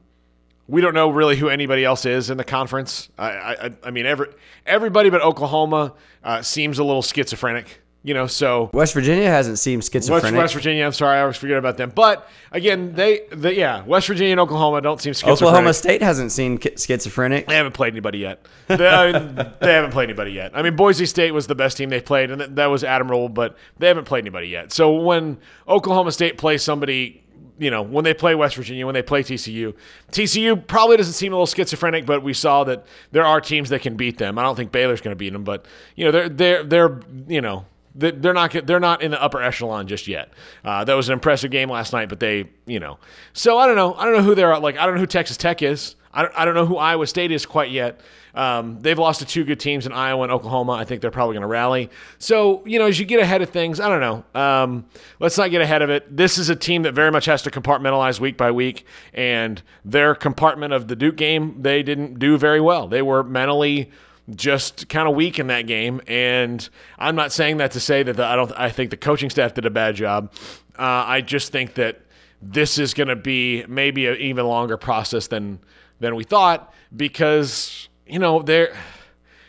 we 0.67 0.81
don't 0.81 0.95
know 0.95 1.11
really 1.11 1.37
who 1.37 1.49
anybody 1.49 1.85
else 1.85 2.07
is 2.07 2.31
in 2.31 2.37
the 2.37 2.45
conference. 2.45 3.09
I 3.19 3.31
I, 3.31 3.71
I 3.85 3.90
mean 3.90 4.07
every 4.07 4.29
everybody 4.67 5.11
but 5.11 5.23
Oklahoma 5.23 5.95
uh, 6.23 6.43
seems 6.43 6.79
a 6.79 6.85
little 6.85 7.03
schizophrenic. 7.03 7.81
You 8.07 8.12
know, 8.12 8.27
so 8.27 8.69
West 8.75 8.93
Virginia 8.93 9.31
hasn't 9.31 9.59
seemed 9.59 9.83
schizophrenic. 9.83 10.38
West 10.38 10.53
Virginia. 10.53 10.85
I'm 10.85 10.93
sorry, 10.93 11.17
I 11.17 11.23
always 11.23 11.38
forget 11.38 11.57
about 11.57 11.79
them. 11.79 11.90
But 11.95 12.29
again, 12.53 12.93
they, 12.93 13.23
they 13.33 13.57
yeah, 13.57 13.83
West 13.83 14.09
Virginia 14.09 14.33
and 14.33 14.40
Oklahoma 14.40 14.83
don't 14.83 15.01
seem 15.01 15.14
schizophrenic. 15.14 15.40
Oklahoma 15.40 15.73
State 15.73 16.03
hasn't 16.03 16.31
seen 16.31 16.59
schizophrenic. 16.59 17.47
They 17.47 17.55
haven't 17.55 17.73
played 17.73 17.95
anybody 17.95 18.19
yet. 18.19 18.47
They, 18.69 18.87
I 18.87 19.11
mean, 19.11 19.35
they 19.59 19.73
haven't 19.73 19.93
played 19.93 20.11
anybody 20.11 20.33
yet. 20.33 20.51
I 20.55 20.61
mean, 20.61 20.77
Boise 20.77 21.07
State 21.07 21.31
was 21.31 21.47
the 21.47 21.55
best 21.55 21.79
team 21.79 21.88
they 21.88 22.03
played, 22.03 22.31
and 22.31 22.43
that, 22.43 22.57
that 22.57 22.67
was 22.67 22.85
admirable, 22.85 23.31
but 23.31 23.57
they 23.79 23.88
haven't 23.88 24.05
played 24.05 24.25
anybody 24.25 24.49
yet. 24.49 24.71
So 24.71 24.93
when 24.97 25.38
Oklahoma 25.67 26.12
State 26.12 26.37
plays 26.37 26.62
somebody, 26.62 27.25
you 27.59 27.71
know, 27.71 27.81
when 27.81 28.05
they 28.05 28.12
play 28.12 28.35
West 28.35 28.57
Virginia, 28.57 28.85
when 28.85 28.95
they 28.95 29.03
play 29.03 29.23
TCU, 29.23 29.75
TCU 30.12 30.67
probably 30.67 30.99
doesn't 30.99 31.14
seem 31.14 31.33
a 31.33 31.37
little 31.37 31.47
schizophrenic, 31.47 32.05
but 32.05 32.23
we 32.23 32.35
saw 32.35 32.64
that 32.64 32.85
there 33.12 33.25
are 33.25 33.40
teams 33.40 33.71
that 33.71 33.81
can 33.81 33.97
beat 33.97 34.19
them. 34.19 34.38
I 34.38 34.43
don't 34.43 34.57
think 34.57 34.73
Baylor's 34.73 35.01
going 35.01 35.12
to 35.12 35.19
beat 35.19 35.33
them, 35.33 35.43
but 35.45 35.64
you 35.97 36.05
know, 36.05 36.11
they're 36.11 36.29
they're 36.29 36.62
they're 36.64 37.01
you 37.29 37.40
know 37.40 37.64
they're 37.95 38.35
not 38.35 38.67
they're 38.67 38.81
not 38.81 39.03
in 39.03 39.11
the 39.11 39.23
upper 39.23 39.43
echelon 39.43 39.87
just 39.87 40.09
yet. 40.09 40.33
Uh, 40.65 40.85
that 40.85 40.95
was 40.95 41.09
an 41.09 41.13
impressive 41.13 41.51
game 41.51 41.71
last 41.71 41.93
night, 41.93 42.09
but 42.09 42.21
they 42.21 42.49
you 42.67 42.81
know. 42.81 42.99
So 43.33 43.59
I 43.59 43.67
don't 43.67 43.77
know. 43.77 43.95
I 43.95 44.05
don't 44.05 44.15
know 44.15 44.23
who 44.23 44.35
they're 44.35 44.59
like. 44.59 44.77
I 44.77 44.87
don't 44.87 44.95
know 44.95 45.01
who 45.01 45.07
Texas 45.07 45.37
Tech 45.37 45.63
is. 45.63 45.97
I 46.15 46.23
don't, 46.23 46.33
I 46.37 46.45
don't 46.45 46.55
know 46.55 46.65
who 46.65 46.77
Iowa 46.77 47.07
State 47.07 47.33
is 47.33 47.45
quite 47.45 47.71
yet. 47.71 48.01
Um, 48.35 48.81
they've 48.81 48.99
lost 48.99 49.21
to 49.21 49.27
two 49.27 49.45
good 49.45 49.61
teams 49.61 49.85
in 49.87 49.93
Iowa 49.93 50.23
and 50.23 50.33
Oklahoma. 50.33 50.73
I 50.73 50.85
think 50.85 51.01
they're 51.01 51.11
probably 51.11 51.35
going 51.35 51.43
to 51.43 51.49
rally. 51.49 51.91
So, 52.19 52.65
you 52.67 52.79
know, 52.79 52.87
as 52.87 52.99
you 52.99 53.05
get 53.05 53.21
ahead 53.21 53.43
of 53.43 53.51
things, 53.51 53.81
I 53.81 53.89
don't 53.89 54.01
know. 54.01 54.41
Um, 54.41 54.87
let's 55.21 55.37
not 55.37 55.51
get 55.51 55.61
ahead 55.61 55.83
of 55.83 55.91
it. 55.91 56.17
This 56.17 56.39
is 56.39 56.49
a 56.49 56.57
team 56.57 56.83
that 56.83 56.95
very 56.95 57.11
much 57.11 57.27
has 57.27 57.43
to 57.43 57.51
compartmentalize 57.51 58.21
week 58.21 58.37
by 58.37 58.51
week. 58.51 58.87
And 59.13 59.63
their 59.85 60.15
compartment 60.15 60.73
of 60.73 60.89
the 60.89 60.97
Duke 60.97 61.17
game, 61.17 61.63
they 61.63 61.83
didn't 61.83 62.19
do 62.19 62.39
very 62.39 62.61
well. 62.61 62.89
They 62.89 63.03
were 63.03 63.23
mentally 63.23 63.91
just 64.35 64.89
kind 64.89 65.09
of 65.09 65.15
weak 65.15 65.39
in 65.39 65.49
that 65.49 65.67
game. 65.67 66.01
And 66.07 66.67
I'm 66.99 67.17
not 67.17 67.33
saying 67.33 67.59
that 67.59 67.73
to 67.73 67.81
say 67.81 68.03
that 68.03 68.17
the, 68.17 68.25
I 68.25 68.37
don't. 68.37 68.53
I 68.57 68.71
think 68.71 68.91
the 68.91 68.97
coaching 68.97 69.31
staff 69.31 69.55
did 69.55 69.67
a 69.67 69.71
bad 69.71 69.97
job. 69.97 70.33
Uh, 70.79 71.05
I 71.07 71.21
just 71.21 71.53
think 71.53 71.75
that 71.75 72.01
this 72.41 72.79
is 72.79 72.95
going 72.95 73.09
to 73.09 73.17
be 73.17 73.65
maybe 73.69 74.07
an 74.07 74.17
even 74.17 74.47
longer 74.47 74.77
process 74.77 75.27
than 75.29 75.61
than 76.01 76.15
we 76.15 76.25
thought 76.25 76.73
because 76.95 77.89
you 78.07 78.19
know 78.19 78.43
they're 78.43 78.75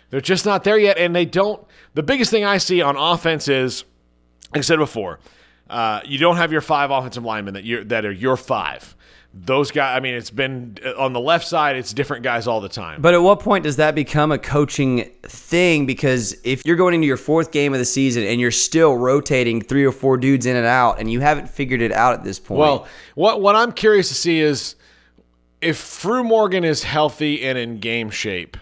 they're 0.10 0.22
just 0.22 0.46
not 0.46 0.64
there 0.64 0.78
yet, 0.78 0.98
and 0.98 1.16
they 1.16 1.26
don't. 1.26 1.66
The 1.94 2.04
biggest 2.04 2.32
thing 2.32 2.44
I 2.44 2.58
see 2.58 2.82
on 2.82 2.98
offense 2.98 3.48
is, 3.48 3.86
like 4.52 4.60
I 4.60 4.62
said 4.62 4.80
before, 4.80 5.20
uh, 5.70 6.02
you 6.06 6.18
don't 6.18 6.38
have 6.38 6.52
your 6.52 6.62
five 6.62 6.92
offensive 6.92 7.24
linemen 7.24 7.54
that 7.56 7.64
you 7.64 7.84
that 7.86 8.06
are 8.06 8.12
your 8.12 8.38
five 8.38 8.95
those 9.38 9.70
guys, 9.70 9.98
I 9.98 10.00
mean, 10.00 10.14
it's 10.14 10.30
been 10.30 10.78
on 10.98 11.12
the 11.12 11.20
left 11.20 11.46
side, 11.46 11.76
it's 11.76 11.92
different 11.92 12.24
guys 12.24 12.48
all 12.48 12.62
the 12.62 12.70
time. 12.70 13.02
But 13.02 13.14
at 13.14 13.22
what 13.22 13.42
point 13.42 13.66
does 13.66 13.76
that 13.76 13.94
become 13.94 14.32
a 14.32 14.38
coaching 14.38 15.12
thing? 15.24 15.86
Because 15.86 16.38
if 16.46 16.66
you're 16.66 16.78
going 16.78 16.94
into 16.94 17.06
your 17.06 17.18
fourth 17.18 17.52
game 17.52 17.74
of 17.74 17.80
the 17.80 17.86
season 17.86 18.24
and 18.24 18.40
you're 18.40 18.50
still 18.50 18.96
rotating 18.96 19.62
three 19.62 19.84
or 19.84 19.92
four 19.92 20.16
dudes 20.16 20.46
in 20.46 20.56
and 20.56 20.66
out 20.66 21.00
and 21.00 21.12
you 21.12 21.20
haven't 21.20 21.50
figured 21.50 21.82
it 21.82 21.92
out 21.92 22.14
at 22.14 22.24
this 22.24 22.40
point. 22.40 22.60
Well, 22.60 22.88
what, 23.16 23.42
what 23.42 23.58
I'm 23.58 23.74
curious 23.74 24.08
to 24.08 24.14
see 24.16 24.40
is 24.40 24.76
if 25.62 25.78
Fruhmorgen 25.78 26.64
is 26.64 26.84
healthy 26.84 27.44
and 27.44 27.58
in 27.58 27.80
game 27.80 28.10
shape, 28.10 28.56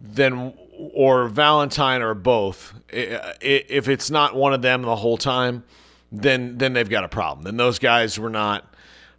then 0.00 0.52
or 0.94 1.28
Valentine 1.28 2.02
or 2.02 2.14
both, 2.14 2.74
if 2.90 3.88
it's 3.88 4.10
not 4.10 4.34
one 4.34 4.52
of 4.52 4.62
them 4.62 4.82
the 4.82 4.96
whole 4.96 5.16
time, 5.16 5.62
then 6.10 6.58
then 6.58 6.72
they've 6.72 6.88
got 6.88 7.04
a 7.04 7.08
problem. 7.08 7.44
Then 7.44 7.56
those 7.56 7.78
guys 7.78 8.18
were 8.18 8.30
not 8.30 8.74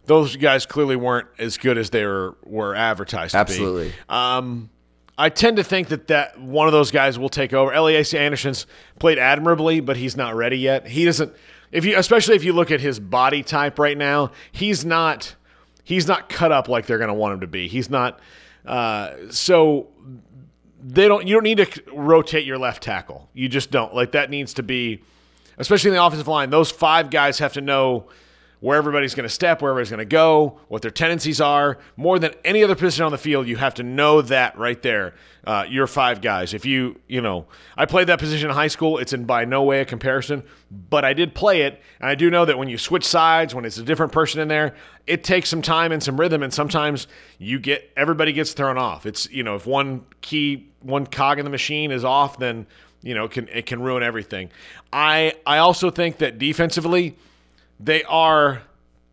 those 0.08 0.36
guys 0.36 0.66
clearly 0.66 0.96
weren't 0.96 1.28
as 1.38 1.56
good 1.56 1.78
as 1.78 1.90
they 1.90 2.04
were 2.04 2.36
were 2.44 2.74
advertised. 2.74 3.32
To 3.32 3.36
be. 3.36 3.40
Absolutely. 3.40 3.92
Um, 4.08 4.70
I 5.16 5.28
tend 5.28 5.58
to 5.58 5.64
think 5.64 5.88
that 5.88 6.08
that 6.08 6.40
one 6.40 6.66
of 6.66 6.72
those 6.72 6.90
guys 6.90 7.18
will 7.18 7.28
take 7.28 7.52
over. 7.52 7.72
Elias 7.72 8.14
Anderson's 8.14 8.66
played 8.98 9.18
admirably, 9.18 9.80
but 9.80 9.96
he's 9.96 10.16
not 10.16 10.34
ready 10.34 10.58
yet. 10.58 10.86
He 10.88 11.04
doesn't. 11.04 11.34
If 11.70 11.84
you, 11.84 11.98
especially 11.98 12.36
if 12.36 12.44
you 12.44 12.52
look 12.52 12.70
at 12.70 12.80
his 12.80 12.98
body 12.98 13.42
type 13.42 13.78
right 13.78 13.96
now, 13.96 14.32
he's 14.50 14.84
not. 14.84 15.34
He's 15.84 16.06
not 16.06 16.28
cut 16.28 16.52
up 16.52 16.68
like 16.68 16.86
they're 16.86 16.98
going 16.98 17.08
to 17.08 17.14
want 17.14 17.34
him 17.34 17.40
to 17.40 17.46
be. 17.46 17.66
He's 17.66 17.88
not. 17.88 18.20
Uh, 18.66 19.14
so 19.30 19.88
they 20.82 21.08
don't. 21.08 21.26
You 21.26 21.34
don't 21.34 21.44
need 21.44 21.58
to 21.58 21.82
rotate 21.92 22.46
your 22.46 22.58
left 22.58 22.82
tackle. 22.82 23.28
You 23.34 23.48
just 23.48 23.70
don't. 23.70 23.94
Like 23.94 24.12
that 24.12 24.30
needs 24.30 24.54
to 24.54 24.62
be, 24.62 25.02
especially 25.58 25.88
in 25.88 25.96
the 25.96 26.04
offensive 26.04 26.28
line. 26.28 26.50
Those 26.50 26.70
five 26.70 27.10
guys 27.10 27.38
have 27.40 27.54
to 27.54 27.60
know 27.60 28.08
where 28.60 28.76
everybody's 28.76 29.14
going 29.14 29.28
to 29.28 29.32
step, 29.32 29.62
where 29.62 29.70
everybody's 29.70 29.90
going 29.90 29.98
to 29.98 30.04
go, 30.04 30.58
what 30.68 30.82
their 30.82 30.90
tendencies 30.90 31.40
are. 31.40 31.78
More 31.96 32.18
than 32.18 32.34
any 32.44 32.64
other 32.64 32.74
position 32.74 33.04
on 33.04 33.12
the 33.12 33.18
field, 33.18 33.46
you 33.46 33.56
have 33.56 33.74
to 33.74 33.82
know 33.82 34.22
that 34.22 34.58
right 34.58 34.80
there. 34.82 35.14
Uh, 35.44 35.64
your 35.66 35.86
five 35.86 36.20
guys. 36.20 36.52
If 36.52 36.66
you, 36.66 37.00
you 37.06 37.22
know, 37.22 37.46
I 37.74 37.86
played 37.86 38.08
that 38.08 38.18
position 38.18 38.50
in 38.50 38.54
high 38.54 38.68
school. 38.68 38.98
It's 38.98 39.14
in 39.14 39.24
by 39.24 39.46
no 39.46 39.62
way 39.62 39.80
a 39.80 39.84
comparison, 39.86 40.42
but 40.90 41.06
I 41.06 41.14
did 41.14 41.34
play 41.34 41.62
it, 41.62 41.80
and 42.00 42.10
I 42.10 42.16
do 42.16 42.28
know 42.28 42.44
that 42.44 42.58
when 42.58 42.68
you 42.68 42.76
switch 42.76 43.04
sides, 43.04 43.54
when 43.54 43.64
it's 43.64 43.78
a 43.78 43.82
different 43.82 44.12
person 44.12 44.42
in 44.42 44.48
there, 44.48 44.74
it 45.06 45.24
takes 45.24 45.48
some 45.48 45.62
time 45.62 45.90
and 45.90 46.02
some 46.02 46.20
rhythm, 46.20 46.42
and 46.42 46.52
sometimes 46.52 47.06
you 47.38 47.58
get 47.58 47.90
everybody 47.96 48.34
gets 48.34 48.52
thrown 48.52 48.76
off. 48.76 49.06
It's 49.06 49.30
you 49.30 49.42
know, 49.42 49.54
if 49.54 49.66
one 49.66 50.04
key, 50.20 50.68
one 50.82 51.06
cog 51.06 51.38
in 51.38 51.46
the 51.46 51.50
machine 51.50 51.92
is 51.92 52.04
off, 52.04 52.38
then 52.38 52.66
you 53.00 53.14
know, 53.14 53.24
it 53.24 53.30
can 53.30 53.48
it 53.48 53.64
can 53.64 53.80
ruin 53.80 54.02
everything. 54.02 54.50
I 54.92 55.32
I 55.46 55.58
also 55.58 55.90
think 55.90 56.18
that 56.18 56.38
defensively 56.38 57.16
they 57.80 58.02
are 58.04 58.62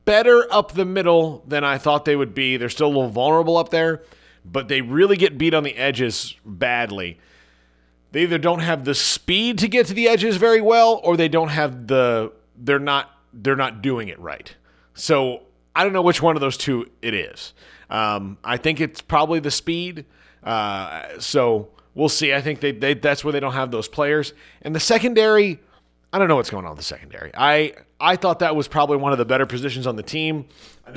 better 0.05 0.47
up 0.51 0.73
the 0.73 0.85
middle 0.85 1.43
than 1.47 1.63
I 1.63 1.77
thought 1.77 2.05
they 2.05 2.15
would 2.15 2.33
be. 2.33 2.57
They're 2.57 2.69
still 2.69 2.87
a 2.87 2.93
little 2.95 3.09
vulnerable 3.09 3.57
up 3.57 3.69
there, 3.69 4.03
but 4.45 4.67
they 4.67 4.81
really 4.81 5.17
get 5.17 5.37
beat 5.37 5.53
on 5.53 5.63
the 5.63 5.75
edges 5.75 6.35
badly. 6.45 7.19
They 8.11 8.23
either 8.23 8.37
don't 8.37 8.59
have 8.59 8.85
the 8.85 8.95
speed 8.95 9.57
to 9.59 9.67
get 9.67 9.87
to 9.87 9.93
the 9.93 10.07
edges 10.07 10.37
very 10.37 10.61
well 10.61 11.01
or 11.03 11.17
they 11.17 11.27
don't 11.27 11.49
have 11.49 11.87
the 11.87 12.31
they're 12.57 12.79
not 12.79 13.11
they're 13.33 13.55
not 13.55 13.81
doing 13.81 14.07
it 14.07 14.17
right. 14.19 14.55
So, 14.93 15.41
I 15.75 15.83
don't 15.83 15.91
know 15.91 16.01
which 16.01 16.21
one 16.21 16.37
of 16.37 16.41
those 16.41 16.55
two 16.55 16.89
it 17.01 17.13
is. 17.13 17.53
Um, 17.89 18.37
I 18.43 18.55
think 18.55 18.79
it's 18.79 19.01
probably 19.01 19.41
the 19.41 19.51
speed. 19.51 20.05
Uh, 20.41 21.19
so 21.19 21.67
we'll 21.93 22.07
see. 22.07 22.33
I 22.33 22.39
think 22.39 22.61
they, 22.61 22.71
they 22.71 22.93
that's 22.93 23.25
where 23.25 23.33
they 23.33 23.41
don't 23.41 23.53
have 23.53 23.71
those 23.71 23.89
players. 23.89 24.33
And 24.61 24.73
the 24.73 24.79
secondary, 24.79 25.59
I 26.13 26.17
don't 26.19 26.29
know 26.29 26.37
what's 26.37 26.49
going 26.49 26.63
on 26.63 26.71
with 26.71 26.79
the 26.79 26.85
secondary. 26.85 27.31
I 27.35 27.73
I 27.99 28.17
thought 28.17 28.39
that 28.39 28.55
was 28.55 28.67
probably 28.67 28.97
one 28.97 29.11
of 29.11 29.17
the 29.17 29.25
better 29.25 29.45
positions 29.45 29.87
on 29.87 29.95
the 29.95 30.03
team. 30.03 30.45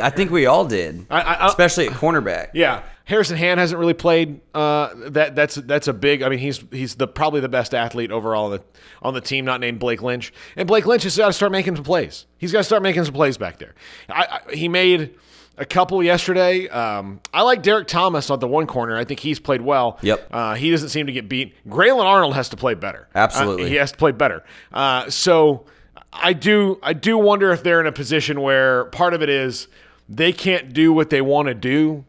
I 0.01 0.11
think 0.11 0.31
we 0.31 0.47
all 0.47 0.65
did, 0.65 1.07
I, 1.09 1.21
I, 1.21 1.47
especially 1.47 1.87
at 1.87 1.93
cornerback. 1.93 2.51
Yeah, 2.55 2.83
Harrison 3.05 3.37
Hand 3.37 3.59
hasn't 3.61 3.79
really 3.79 3.95
played. 3.95 4.41
Uh, 4.53 4.91
that 5.11 5.35
that's 5.35 5.55
that's 5.55 5.89
a 5.89 5.93
big. 5.93 6.23
I 6.23 6.29
mean, 6.29 6.41
he's 6.41 6.63
he's 6.71 6.97
the 6.97 7.07
probably 7.07 7.41
the 7.41 7.49
best 7.49 7.75
athlete 7.75 8.11
overall 8.11 8.47
on 8.47 8.51
the 8.51 8.63
on 9.01 9.15
the 9.15 9.21
team, 9.21 9.45
not 9.45 9.61
named 9.61 9.79
Blake 9.79 10.03
Lynch. 10.03 10.33
And 10.57 10.67
Blake 10.67 10.87
Lynch 10.87 11.05
has 11.05 11.17
got 11.17 11.29
to 11.29 11.33
start 11.33 11.53
making 11.53 11.77
some 11.77 11.85
plays. 11.85 12.27
He's 12.37 12.53
got 12.53 12.59
to 12.59 12.65
start 12.65 12.83
making 12.83 13.05
some 13.05 13.15
plays 13.15 13.39
back 13.39 13.59
there. 13.59 13.75
I, 14.09 14.41
he 14.53 14.69
made 14.69 15.15
a 15.57 15.65
couple 15.65 16.03
yesterday. 16.03 16.69
Um, 16.69 17.21
I 17.33 17.43
like 17.43 17.63
Derek 17.63 17.89
Thomas 17.89 18.31
on 18.31 18.41
the 18.41 18.49
one 18.49 18.67
corner. 18.67 18.97
I 18.97 19.05
think 19.05 19.21
he's 19.21 19.41
played 19.41 19.61
well. 19.61 19.99
Yep. 20.03 20.29
Uh, 20.31 20.55
he 20.55 20.71
doesn't 20.71 20.91
seem 20.91 21.07
to 21.07 21.13
get 21.13 21.29
beat. 21.29 21.55
Grayland 21.69 22.07
Arnold 22.07 22.35
has 22.35 22.49
to 22.51 22.57
play 22.57 22.75
better. 22.75 23.09
Absolutely. 23.15 23.65
Uh, 23.65 23.69
he 23.69 23.75
has 23.77 23.93
to 23.93 23.99
play 23.99 24.13
better. 24.13 24.45
Uh, 24.73 25.09
so 25.11 25.65
I 26.13 26.33
do 26.33 26.79
I 26.83 26.93
do 26.93 27.19
wonder 27.19 27.53
if 27.53 27.63
they're 27.63 27.81
in 27.81 27.87
a 27.87 27.93
position 27.93 28.41
where 28.41 28.87
part 28.87 29.15
of 29.15 29.23
it 29.23 29.29
is 29.29 29.69
they 30.09 30.33
can't 30.33 30.73
do 30.73 30.93
what 30.93 31.11
they 31.11 31.21
want 31.21 31.49
to 31.49 31.55
do. 31.55 32.05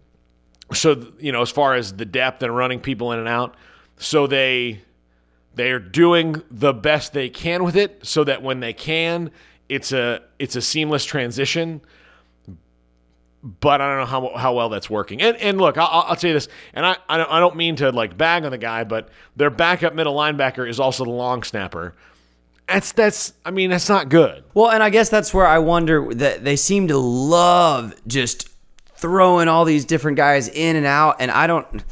So 0.73 1.11
you 1.19 1.31
know, 1.31 1.41
as 1.41 1.49
far 1.49 1.75
as 1.75 1.93
the 1.93 2.05
depth 2.05 2.43
and 2.43 2.55
running 2.55 2.79
people 2.79 3.11
in 3.11 3.19
and 3.19 3.27
out, 3.27 3.55
so 3.97 4.27
they 4.27 4.81
they 5.55 5.71
are 5.71 5.79
doing 5.79 6.41
the 6.49 6.73
best 6.73 7.13
they 7.13 7.29
can 7.29 7.63
with 7.63 7.75
it, 7.75 8.05
so 8.05 8.23
that 8.23 8.41
when 8.41 8.59
they 8.59 8.73
can, 8.73 9.31
it's 9.67 9.91
a 9.91 10.21
it's 10.37 10.55
a 10.55 10.61
seamless 10.61 11.05
transition. 11.05 11.81
But 13.41 13.79
I 13.79 13.87
don't 13.87 13.99
know 13.99 14.05
how, 14.05 14.37
how 14.37 14.53
well 14.53 14.69
that's 14.69 14.89
working. 14.89 15.21
And 15.21 15.35
and 15.37 15.57
look, 15.59 15.77
I'll, 15.77 15.87
I'll 15.87 16.15
tell 16.15 16.29
you 16.29 16.33
this, 16.33 16.47
and 16.73 16.85
I 16.85 16.97
I 17.07 17.17
don't, 17.17 17.31
I 17.31 17.39
don't 17.39 17.55
mean 17.55 17.75
to 17.77 17.91
like 17.91 18.17
bag 18.17 18.45
on 18.45 18.51
the 18.51 18.57
guy, 18.57 18.83
but 18.83 19.09
their 19.35 19.49
backup 19.49 19.93
middle 19.93 20.15
linebacker 20.15 20.69
is 20.69 20.79
also 20.79 21.03
the 21.03 21.11
long 21.11 21.43
snapper 21.43 21.95
that's 22.69 22.91
that's 22.91 23.33
I 23.43 23.51
mean 23.51 23.69
that's 23.69 23.89
not 23.89 24.09
good. 24.09 24.43
Well, 24.53 24.69
and 24.69 24.83
I 24.83 24.89
guess 24.89 25.09
that's 25.09 25.33
where 25.33 25.47
I 25.47 25.59
wonder 25.59 26.13
that 26.15 26.43
they 26.43 26.55
seem 26.55 26.87
to 26.89 26.97
love 26.97 27.95
just 28.07 28.49
throwing 28.95 29.47
all 29.47 29.65
these 29.65 29.85
different 29.85 30.17
guys 30.17 30.49
in 30.49 30.75
and 30.75 30.85
out 30.85 31.17
and 31.19 31.31
I 31.31 31.47
don't 31.47 31.83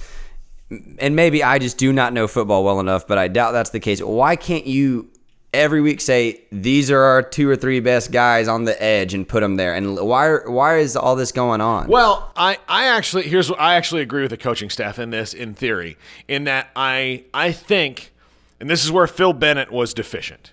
and 1.00 1.16
maybe 1.16 1.44
I 1.44 1.60
just 1.60 1.78
do 1.78 1.94
not 1.94 2.12
know 2.14 2.28
football 2.28 2.64
well 2.64 2.80
enough, 2.80 3.08
but 3.08 3.18
I 3.18 3.30
doubt 3.30 3.54
that's 3.54 3.70
the 3.70 3.80
case. 3.80 4.02
Why 4.02 4.36
can't 4.36 4.68
you 4.68 5.10
every 5.54 5.80
week 5.80 6.02
say 6.02 6.42
these 6.52 6.92
are 6.92 7.02
our 7.02 7.22
two 7.22 7.50
or 7.50 7.56
three 7.56 7.80
best 7.80 8.12
guys 8.12 8.50
on 8.50 8.66
the 8.66 8.82
edge 8.84 9.14
and 9.14 9.28
put 9.28 9.40
them 9.40 9.56
there? 9.56 9.74
And 9.74 9.96
why 9.98 10.40
why 10.46 10.78
is 10.78 10.96
all 10.96 11.16
this 11.16 11.32
going 11.32 11.62
on? 11.62 11.88
Well, 11.88 12.32
I 12.36 12.58
I 12.68 12.88
actually 12.88 13.24
here's 13.24 13.50
what 13.50 13.60
I 13.60 13.76
actually 13.76 14.02
agree 14.02 14.22
with 14.22 14.32
the 14.32 14.38
coaching 14.38 14.70
staff 14.70 15.00
in 15.00 15.10
this 15.10 15.34
in 15.34 15.54
theory 15.54 15.98
in 16.28 16.44
that 16.44 16.70
I 16.76 17.24
I 17.34 17.52
think 17.54 18.12
and 18.60 18.70
this 18.70 18.84
is 18.84 18.92
where 18.92 19.08
Phil 19.08 19.34
Bennett 19.34 19.72
was 19.72 19.94
deficient 19.94 20.52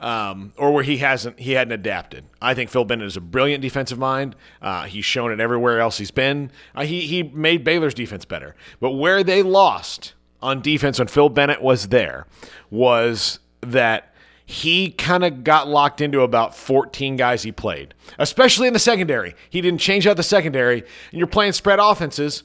um, 0.00 0.52
or 0.56 0.72
where 0.72 0.82
he 0.82 0.96
hasn't 0.98 1.38
he 1.38 1.52
hadn't 1.52 1.72
adapted. 1.72 2.24
I 2.40 2.54
think 2.54 2.70
Phil 2.70 2.84
Bennett 2.84 3.06
is 3.06 3.16
a 3.16 3.20
brilliant 3.20 3.62
defensive 3.62 3.98
mind. 3.98 4.34
Uh, 4.60 4.84
he's 4.84 5.04
shown 5.04 5.30
it 5.30 5.40
everywhere 5.40 5.78
else 5.78 5.98
he's 5.98 6.10
been. 6.10 6.50
Uh, 6.74 6.84
he 6.84 7.02
he 7.02 7.22
made 7.22 7.62
Baylor's 7.62 7.94
defense 7.94 8.24
better, 8.24 8.56
but 8.80 8.92
where 8.92 9.22
they 9.22 9.42
lost 9.42 10.14
on 10.42 10.62
defense 10.62 10.98
when 10.98 11.08
Phil 11.08 11.28
Bennett 11.28 11.62
was 11.62 11.88
there 11.88 12.26
was 12.70 13.38
that 13.60 14.14
he 14.46 14.90
kind 14.90 15.22
of 15.22 15.44
got 15.44 15.68
locked 15.68 16.00
into 16.00 16.22
about 16.22 16.56
14 16.56 17.14
guys 17.14 17.42
he 17.42 17.52
played, 17.52 17.94
especially 18.18 18.66
in 18.66 18.72
the 18.72 18.80
secondary. 18.80 19.36
He 19.48 19.60
didn't 19.60 19.80
change 19.80 20.06
out 20.08 20.16
the 20.16 20.24
secondary, 20.24 20.80
and 20.80 21.18
you're 21.18 21.28
playing 21.28 21.52
spread 21.52 21.78
offenses 21.78 22.42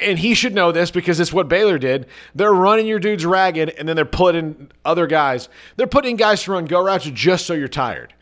and 0.00 0.18
he 0.18 0.34
should 0.34 0.54
know 0.54 0.72
this 0.72 0.90
because 0.90 1.20
it's 1.20 1.32
what 1.32 1.48
Baylor 1.48 1.78
did. 1.78 2.06
They're 2.34 2.52
running 2.52 2.86
your 2.86 2.98
dudes 2.98 3.26
ragged, 3.26 3.70
and 3.70 3.88
then 3.88 3.96
they're 3.96 4.04
putting 4.04 4.70
other 4.84 5.06
guys. 5.06 5.48
They're 5.76 5.86
putting 5.86 6.16
guys 6.16 6.42
to 6.44 6.52
run 6.52 6.66
go 6.66 6.82
routes 6.84 7.04
just 7.06 7.46
so 7.46 7.54
you're 7.54 7.68
tired. 7.68 8.14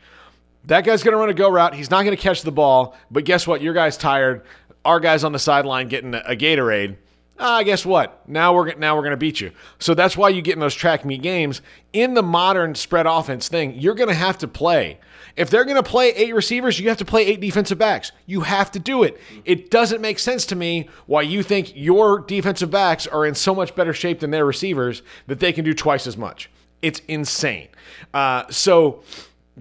That 0.64 0.84
guy's 0.84 1.02
going 1.02 1.12
to 1.12 1.18
run 1.18 1.28
a 1.28 1.34
go 1.34 1.48
route. 1.48 1.74
He's 1.74 1.90
not 1.90 2.02
going 2.04 2.16
to 2.16 2.22
catch 2.22 2.42
the 2.42 2.50
ball, 2.50 2.96
but 3.10 3.24
guess 3.24 3.46
what? 3.46 3.62
Your 3.62 3.74
guy's 3.74 3.96
tired. 3.96 4.42
Our 4.84 5.00
guy's 5.00 5.22
on 5.24 5.32
the 5.32 5.38
sideline 5.38 5.88
getting 5.88 6.14
a 6.14 6.34
Gatorade. 6.34 6.96
ah, 7.38 7.62
guess 7.62 7.84
what? 7.84 8.26
Now 8.28 8.54
we're 8.54 8.74
now 8.74 8.96
we're 8.96 9.02
going 9.02 9.10
to 9.12 9.16
beat 9.16 9.40
you. 9.40 9.52
So 9.78 9.94
that's 9.94 10.16
why 10.16 10.30
you 10.30 10.42
get 10.42 10.54
in 10.54 10.60
those 10.60 10.74
track 10.74 11.04
meet 11.04 11.22
games. 11.22 11.60
In 11.92 12.14
the 12.14 12.22
modern 12.22 12.74
spread 12.74 13.06
offense 13.06 13.48
thing, 13.48 13.74
you're 13.74 13.94
going 13.94 14.08
to 14.08 14.14
have 14.14 14.38
to 14.38 14.48
play. 14.48 14.98
If 15.36 15.50
they're 15.50 15.64
going 15.64 15.76
to 15.76 15.82
play 15.82 16.10
eight 16.10 16.34
receivers, 16.34 16.80
you 16.80 16.88
have 16.88 16.98
to 16.98 17.04
play 17.04 17.26
eight 17.26 17.40
defensive 17.40 17.78
backs. 17.78 18.12
You 18.24 18.40
have 18.40 18.70
to 18.72 18.78
do 18.78 19.02
it. 19.02 19.20
It 19.44 19.70
doesn't 19.70 20.00
make 20.00 20.18
sense 20.18 20.46
to 20.46 20.56
me 20.56 20.88
why 21.06 21.22
you 21.22 21.42
think 21.42 21.72
your 21.76 22.20
defensive 22.20 22.70
backs 22.70 23.06
are 23.06 23.26
in 23.26 23.34
so 23.34 23.54
much 23.54 23.74
better 23.74 23.92
shape 23.92 24.20
than 24.20 24.30
their 24.30 24.46
receivers 24.46 25.02
that 25.26 25.40
they 25.40 25.52
can 25.52 25.64
do 25.64 25.74
twice 25.74 26.06
as 26.06 26.16
much. 26.16 26.50
It's 26.80 27.00
insane. 27.06 27.68
Uh, 28.14 28.44
so 28.50 29.02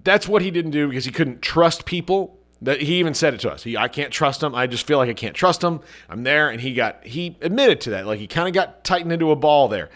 that's 0.03 0.27
what 0.27 0.41
he 0.41 0.51
didn't 0.51 0.71
do 0.71 0.87
because 0.87 1.05
he 1.05 1.11
couldn't 1.11 1.41
trust 1.41 1.85
people 1.85 2.37
that 2.61 2.81
he 2.81 2.95
even 2.95 3.13
said 3.13 3.33
it 3.33 3.41
to 3.41 3.51
us. 3.51 3.63
He, 3.63 3.75
I 3.75 3.87
can't 3.87 4.11
trust 4.11 4.41
him. 4.41 4.55
I 4.55 4.67
just 4.67 4.87
feel 4.87 4.97
like 4.97 5.09
I 5.09 5.13
can't 5.13 5.35
trust 5.35 5.63
him. 5.63 5.81
I'm 6.09 6.23
there, 6.23 6.49
and 6.49 6.61
he 6.61 6.73
got 6.73 7.05
he 7.05 7.37
admitted 7.41 7.81
to 7.81 7.89
that. 7.91 8.07
Like 8.07 8.19
he 8.19 8.27
kind 8.27 8.47
of 8.47 8.53
got 8.53 8.83
tightened 8.83 9.11
into 9.11 9.31
a 9.31 9.35
ball 9.35 9.67
there. 9.67 9.89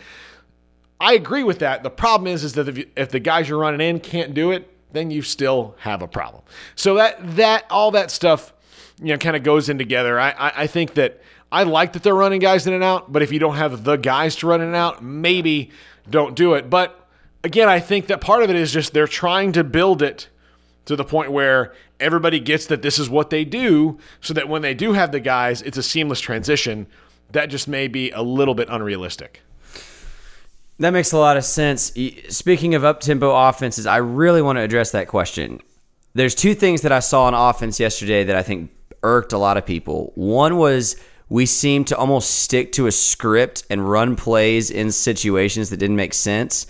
I 0.99 1.13
agree 1.13 1.43
with 1.43 1.59
that. 1.59 1.83
The 1.83 1.89
problem 1.89 2.27
is, 2.27 2.43
is 2.43 2.53
that 2.53 2.67
if, 2.67 2.77
you, 2.77 2.89
if 2.97 3.09
the 3.09 3.21
guys 3.21 3.47
you're 3.47 3.59
running 3.59 3.79
in 3.79 4.01
can't 4.01 4.33
do 4.33 4.51
it, 4.51 4.69
then 4.91 5.11
you 5.11 5.21
still 5.21 5.75
have 5.79 6.01
a 6.01 6.07
problem. 6.07 6.43
So 6.75 6.95
that 6.95 7.35
that 7.35 7.65
all 7.69 7.91
that 7.91 8.11
stuff, 8.11 8.53
you 8.99 9.07
know, 9.07 9.17
kind 9.17 9.35
of 9.35 9.43
goes 9.43 9.69
in 9.69 9.77
together. 9.77 10.19
I, 10.19 10.31
I 10.31 10.53
I 10.63 10.67
think 10.67 10.95
that 10.95 11.21
I 11.51 11.63
like 11.63 11.93
that 11.93 12.03
they're 12.03 12.15
running 12.15 12.39
guys 12.39 12.67
in 12.67 12.73
and 12.73 12.83
out, 12.83 13.11
but 13.11 13.21
if 13.21 13.31
you 13.31 13.39
don't 13.39 13.55
have 13.55 13.83
the 13.83 13.95
guys 13.95 14.35
to 14.37 14.47
run 14.47 14.61
in 14.61 14.67
and 14.67 14.75
out, 14.75 15.03
maybe 15.03 15.71
don't 16.09 16.35
do 16.35 16.53
it. 16.53 16.69
But 16.69 17.07
again, 17.43 17.69
I 17.69 17.79
think 17.79 18.07
that 18.07 18.21
part 18.21 18.43
of 18.43 18.49
it 18.49 18.55
is 18.55 18.71
just 18.71 18.93
they're 18.93 19.07
trying 19.07 19.51
to 19.53 19.63
build 19.63 20.01
it 20.01 20.29
to 20.85 20.95
the 20.95 21.03
point 21.03 21.31
where 21.31 21.73
everybody 21.99 22.39
gets 22.39 22.67
that 22.67 22.81
this 22.81 22.99
is 22.99 23.09
what 23.09 23.29
they 23.29 23.45
do 23.45 23.97
so 24.21 24.33
that 24.33 24.47
when 24.47 24.61
they 24.61 24.73
do 24.73 24.93
have 24.93 25.11
the 25.11 25.19
guys, 25.19 25.61
it's 25.61 25.77
a 25.77 25.83
seamless 25.83 26.19
transition. 26.19 26.87
That 27.31 27.47
just 27.47 27.67
may 27.67 27.87
be 27.87 28.11
a 28.11 28.21
little 28.21 28.55
bit 28.55 28.69
unrealistic. 28.69 29.41
That 30.79 30.91
makes 30.91 31.11
a 31.11 31.17
lot 31.17 31.35
of 31.35 31.43
sense. 31.43 31.91
Speaking 32.29 32.73
of 32.73 32.85
up 32.85 33.01
tempo 33.01 33.35
offenses, 33.35 33.85
I 33.85 33.97
really 33.97 34.41
want 34.41 34.57
to 34.57 34.61
address 34.61 34.91
that 34.91 35.09
question. 35.09 35.59
There's 36.13 36.33
two 36.33 36.55
things 36.55 36.81
that 36.81 36.91
I 36.93 36.99
saw 36.99 37.25
on 37.25 37.33
offense 37.33 37.79
yesterday 37.79 38.23
that 38.23 38.35
I 38.35 38.43
think 38.43 38.71
irked 39.03 39.33
a 39.33 39.37
lot 39.37 39.57
of 39.57 39.65
people. 39.65 40.13
One 40.15 40.57
was 40.57 40.95
we 41.27 41.45
seemed 41.45 41.87
to 41.87 41.97
almost 41.97 42.29
stick 42.31 42.71
to 42.73 42.87
a 42.87 42.91
script 42.91 43.65
and 43.69 43.89
run 43.89 44.15
plays 44.15 44.71
in 44.71 44.91
situations 44.91 45.69
that 45.69 45.77
didn't 45.77 45.97
make 45.97 46.13
sense. 46.13 46.65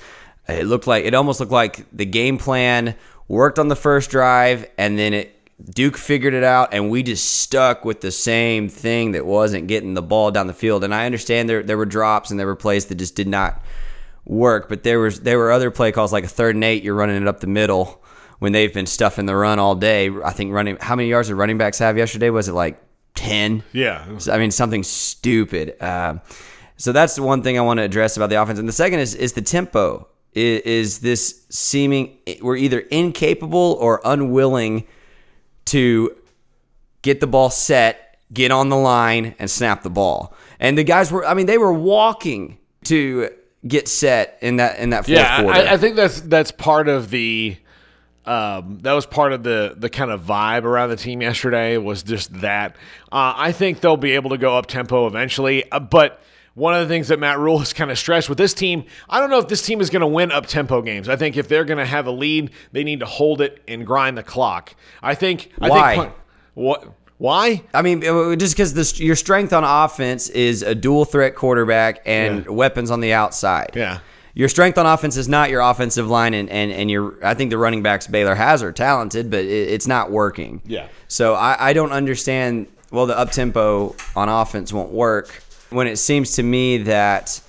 It 0.48 0.66
looked 0.66 0.88
like 0.88 1.06
it 1.06 1.14
almost 1.14 1.40
looked 1.40 1.52
like 1.52 1.86
the 1.94 2.06
game 2.06 2.40
plan 2.40 2.96
worked 3.28 3.60
on 3.60 3.68
the 3.68 3.76
first 3.76 4.10
drive 4.10 4.70
and 4.78 4.98
then 4.98 5.14
it 5.14 5.36
Duke 5.74 5.98
figured 5.98 6.34
it 6.34 6.44
out 6.44 6.74
and 6.74 6.90
we 6.90 7.04
just 7.04 7.42
stuck 7.42 7.86
with 7.86 8.02
the 8.02 8.12
same 8.12 8.70
thing 8.70 9.12
that 9.12 9.26
wasn't 9.26 9.68
getting 9.68 9.94
the 9.94 10.02
ball 10.02 10.32
down 10.32 10.48
the 10.48 10.54
field. 10.54 10.84
And 10.84 10.96
I 10.96 11.06
understand 11.06 11.48
there 11.48 11.62
there 11.62 11.78
were 11.78 11.86
drops 11.86 12.32
and 12.32 12.40
there 12.40 12.48
were 12.48 12.56
plays 12.56 12.88
that 12.88 12.96
just 12.96 13.16
did 13.16 13.28
not 13.28 13.62
work, 14.30 14.70
but 14.70 14.84
there 14.84 15.00
was 15.00 15.22
there 15.22 15.38
were 15.38 15.52
other 15.52 15.72
play 15.72 15.92
calls 15.92 16.14
like 16.14 16.24
a 16.24 16.28
third 16.28 16.56
and 16.56 16.64
eight, 16.64 16.84
you're 16.84 16.96
running 16.96 17.22
it 17.22 17.28
up 17.28 17.40
the 17.40 17.48
middle 17.48 18.02
when 18.38 18.54
they've 18.54 18.74
been 18.74 18.86
stuffing 18.86 19.26
the 19.26 19.36
run 19.36 19.60
all 19.60 19.76
day. 19.76 20.10
I 20.24 20.32
think 20.32 20.54
running 20.54 20.78
how 20.80 20.96
many 20.96 21.10
yards 21.10 21.28
did 21.28 21.36
running 21.36 21.58
backs 21.58 21.80
have 21.80 21.98
yesterday? 21.98 22.30
Was 22.30 22.48
it 22.48 22.54
like 22.54 22.82
ten? 23.16 23.64
Yeah, 23.74 24.06
I 24.32 24.38
mean 24.38 24.52
something 24.52 24.84
stupid. 24.84 25.82
Uh, 25.82 26.20
so 26.78 26.92
that's 26.92 27.16
the 27.16 27.24
one 27.24 27.42
thing 27.44 27.58
I 27.58 27.62
want 27.62 27.80
to 27.80 27.84
address 27.84 28.16
about 28.16 28.30
the 28.30 28.42
offense, 28.42 28.60
and 28.60 28.70
the 28.70 28.74
second 28.74 29.00
is 29.00 29.16
is 29.16 29.34
the 29.34 29.42
tempo. 29.42 30.08
Is, 30.34 30.62
is 30.62 31.00
this 31.00 31.46
seeming 31.50 32.20
we're 32.42 32.56
either 32.56 32.80
incapable 32.80 33.78
or 33.82 34.00
unwilling 34.06 34.86
to 35.66 36.16
get 37.02 37.20
the 37.20 37.26
ball 37.26 37.50
set, 37.50 38.20
get 38.32 38.52
on 38.52 38.70
the 38.70 38.78
line, 38.78 39.34
and 39.40 39.50
snap 39.50 39.82
the 39.82 39.90
ball? 39.90 40.36
And 40.60 40.78
the 40.78 40.84
guys 40.84 41.12
were, 41.12 41.26
I 41.26 41.34
mean, 41.34 41.48
they 41.48 41.58
were 41.58 41.74
walking 41.74 42.60
to 42.84 43.32
get 43.68 43.88
set 43.88 44.38
in 44.42 44.58
that 44.58 44.80
in 44.80 44.92
that 44.92 45.06
fourth 45.06 45.18
yeah, 45.18 45.42
quarter. 45.42 45.60
I, 45.60 45.74
I 45.74 45.78
think 45.78 45.96
that's 45.96 46.22
that's 46.22 46.52
part 46.52 46.88
of 46.88 47.10
the 47.10 47.58
um, 48.26 48.80
that 48.82 48.94
was 48.94 49.06
part 49.06 49.34
of 49.34 49.44
the 49.44 49.76
the 49.78 49.90
kind 49.90 50.12
of 50.12 50.22
vibe 50.22 50.64
around 50.64 50.90
the 50.90 50.96
team 50.96 51.22
yesterday 51.22 51.78
was 51.78 52.04
just 52.04 52.42
that. 52.42 52.76
Uh, 53.12 53.34
I 53.36 53.52
think 53.52 53.82
they'll 53.82 53.98
be 53.98 54.12
able 54.12 54.30
to 54.32 54.38
go 54.38 54.58
up 54.58 54.68
tempo 54.68 55.08
eventually, 55.08 55.70
uh, 55.72 55.80
but 55.80 56.22
one 56.56 56.74
of 56.74 56.88
the 56.88 56.94
things 56.94 57.08
that 57.08 57.20
Matt 57.20 57.40
Rhule 57.40 57.60
has 57.60 57.74
kind 57.74 57.90
of 57.90 57.98
stressed 57.98 58.28
with 58.28 58.38
this 58.38 58.54
team, 58.54 58.84
I 59.10 59.20
don't 59.20 59.30
know 59.30 59.40
if 59.40 59.48
this 59.48 59.62
team 59.62 59.80
is 59.82 59.90
going 59.90 60.02
to 60.02 60.08
win 60.08 60.32
up 60.32 60.46
tempo 60.46 60.82
games. 60.82 61.08
I 61.08 61.16
think 61.16 61.38
if 61.38 61.48
they're 61.48 61.64
going 61.64 61.78
to 61.78 61.86
have 61.86 62.06
a 62.06 62.12
lead, 62.12 62.52
they 62.72 62.84
need 62.84 63.00
to 63.00 63.06
hold 63.06 63.40
it 63.42 63.64
and 63.68 63.86
grind 63.86 64.18
the 64.18 64.24
clock. 64.24 64.76
I 65.02 65.16
think. 65.16 65.52
Why? 65.58 65.70
I 65.70 65.96
think, 65.96 66.14
what? 66.54 66.88
Why? 67.20 67.62
I 67.74 67.82
mean, 67.82 68.02
just 68.40 68.56
because 68.56 69.00
your 69.00 69.16
strength 69.18 69.52
on 69.54 69.64
offense 69.66 70.30
is 70.30 70.64
a 70.64 70.74
dual 70.74 71.04
threat 71.06 71.36
quarterback 71.36 72.02
and 72.06 72.46
Yeah. 72.46 72.52
weapons 72.52 72.90
on 72.90 73.02
the 73.02 73.12
outside. 73.14 73.72
Yeah. 73.76 74.00
Your 74.34 74.48
strength 74.48 74.78
on 74.78 74.86
offense 74.86 75.18
is 75.18 75.28
not 75.28 75.50
your 75.50 75.60
offensive 75.60 76.08
line, 76.08 76.34
and, 76.34 76.50
and, 76.50 76.72
and 76.72 76.90
your 76.90 77.16
I 77.22 77.34
think 77.34 77.50
the 77.52 77.58
running 77.58 77.84
backs 77.84 78.08
Baylor 78.08 78.36
has 78.36 78.64
are 78.64 78.72
talented, 78.72 79.30
but 79.30 79.44
it, 79.44 79.50
it's 79.70 79.86
not 79.86 80.12
working. 80.12 80.62
Yeah. 80.66 80.88
So 81.10 81.34
I, 81.36 81.70
I 81.70 81.74
don't 81.74 81.92
understand. 81.92 82.68
Well, 82.90 83.06
the 83.06 83.18
up 83.20 83.32
tempo 83.32 83.96
on 84.16 84.30
offense 84.30 84.72
won't 84.72 84.92
work 84.92 85.44
when 85.72 85.88
it 85.88 85.98
seems 85.98 86.32
to 86.38 86.44
me 86.44 86.78
that 86.80 87.42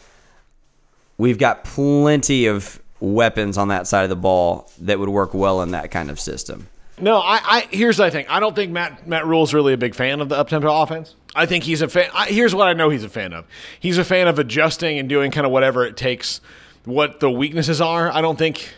we've 1.16 1.38
got 1.38 1.62
plenty 1.64 2.46
of 2.46 2.80
weapons 2.98 3.56
on 3.56 3.68
that 3.68 3.86
side 3.86 4.02
of 4.02 4.10
the 4.10 4.16
ball 4.16 4.68
that 4.80 4.98
would 4.98 5.08
work 5.08 5.32
well 5.32 5.62
in 5.62 5.70
that 5.70 5.90
kind 5.92 6.10
of 6.10 6.18
system. 6.18 6.66
No, 7.00 7.18
I, 7.18 7.40
I 7.42 7.68
here's 7.70 7.96
the 7.96 8.10
thing. 8.10 8.26
I 8.28 8.40
don't 8.40 8.54
think 8.54 8.72
Matt 8.72 9.06
Matt 9.06 9.26
Rhule's 9.26 9.54
really 9.54 9.72
a 9.72 9.78
big 9.78 9.94
fan 9.94 10.20
of 10.20 10.28
the 10.28 10.42
uptempo 10.42 10.82
offense. 10.82 11.14
I 11.34 11.46
think 11.46 11.64
he's 11.64 11.82
a 11.82 11.88
fan. 11.88 12.10
I, 12.12 12.26
here's 12.26 12.54
what 12.54 12.68
I 12.68 12.72
know 12.72 12.88
he's 12.90 13.04
a 13.04 13.08
fan 13.08 13.32
of. 13.32 13.46
He's 13.78 13.98
a 13.98 14.04
fan 14.04 14.28
of 14.28 14.38
adjusting 14.38 14.98
and 14.98 15.08
doing 15.08 15.30
kind 15.30 15.46
of 15.46 15.52
whatever 15.52 15.84
it 15.84 15.96
takes. 15.96 16.40
What 16.84 17.20
the 17.20 17.30
weaknesses 17.30 17.80
are, 17.80 18.10
I 18.10 18.20
don't 18.20 18.38
think. 18.38 18.74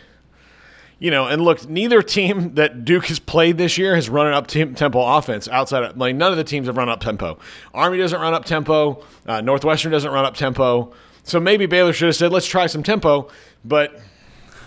You 0.99 1.11
know, 1.11 1.27
and 1.27 1.41
look, 1.41 1.67
neither 1.67 2.01
team 2.01 2.53
that 2.55 2.85
Duke 2.85 3.07
has 3.07 3.19
played 3.19 3.57
this 3.57 3.77
year 3.77 3.95
has 3.95 4.09
run 4.09 4.27
an 4.27 4.33
up 4.33 4.47
tempo 4.47 5.01
offense 5.17 5.47
outside 5.47 5.83
of 5.83 5.97
like 5.97 6.15
none 6.15 6.31
of 6.31 6.37
the 6.37 6.43
teams 6.43 6.67
have 6.67 6.77
run 6.77 6.89
up 6.89 7.01
tempo. 7.01 7.39
Army 7.73 7.97
doesn't 7.97 8.19
run 8.21 8.33
up 8.33 8.45
tempo. 8.45 9.03
Uh, 9.25 9.41
Northwestern 9.41 9.91
doesn't 9.91 10.11
run 10.11 10.25
up 10.25 10.35
tempo. 10.35 10.93
So 11.23 11.39
maybe 11.39 11.65
Baylor 11.65 11.93
should 11.93 12.07
have 12.07 12.15
said, 12.15 12.31
"Let's 12.31 12.47
try 12.47 12.67
some 12.67 12.83
tempo," 12.83 13.29
but 13.65 13.99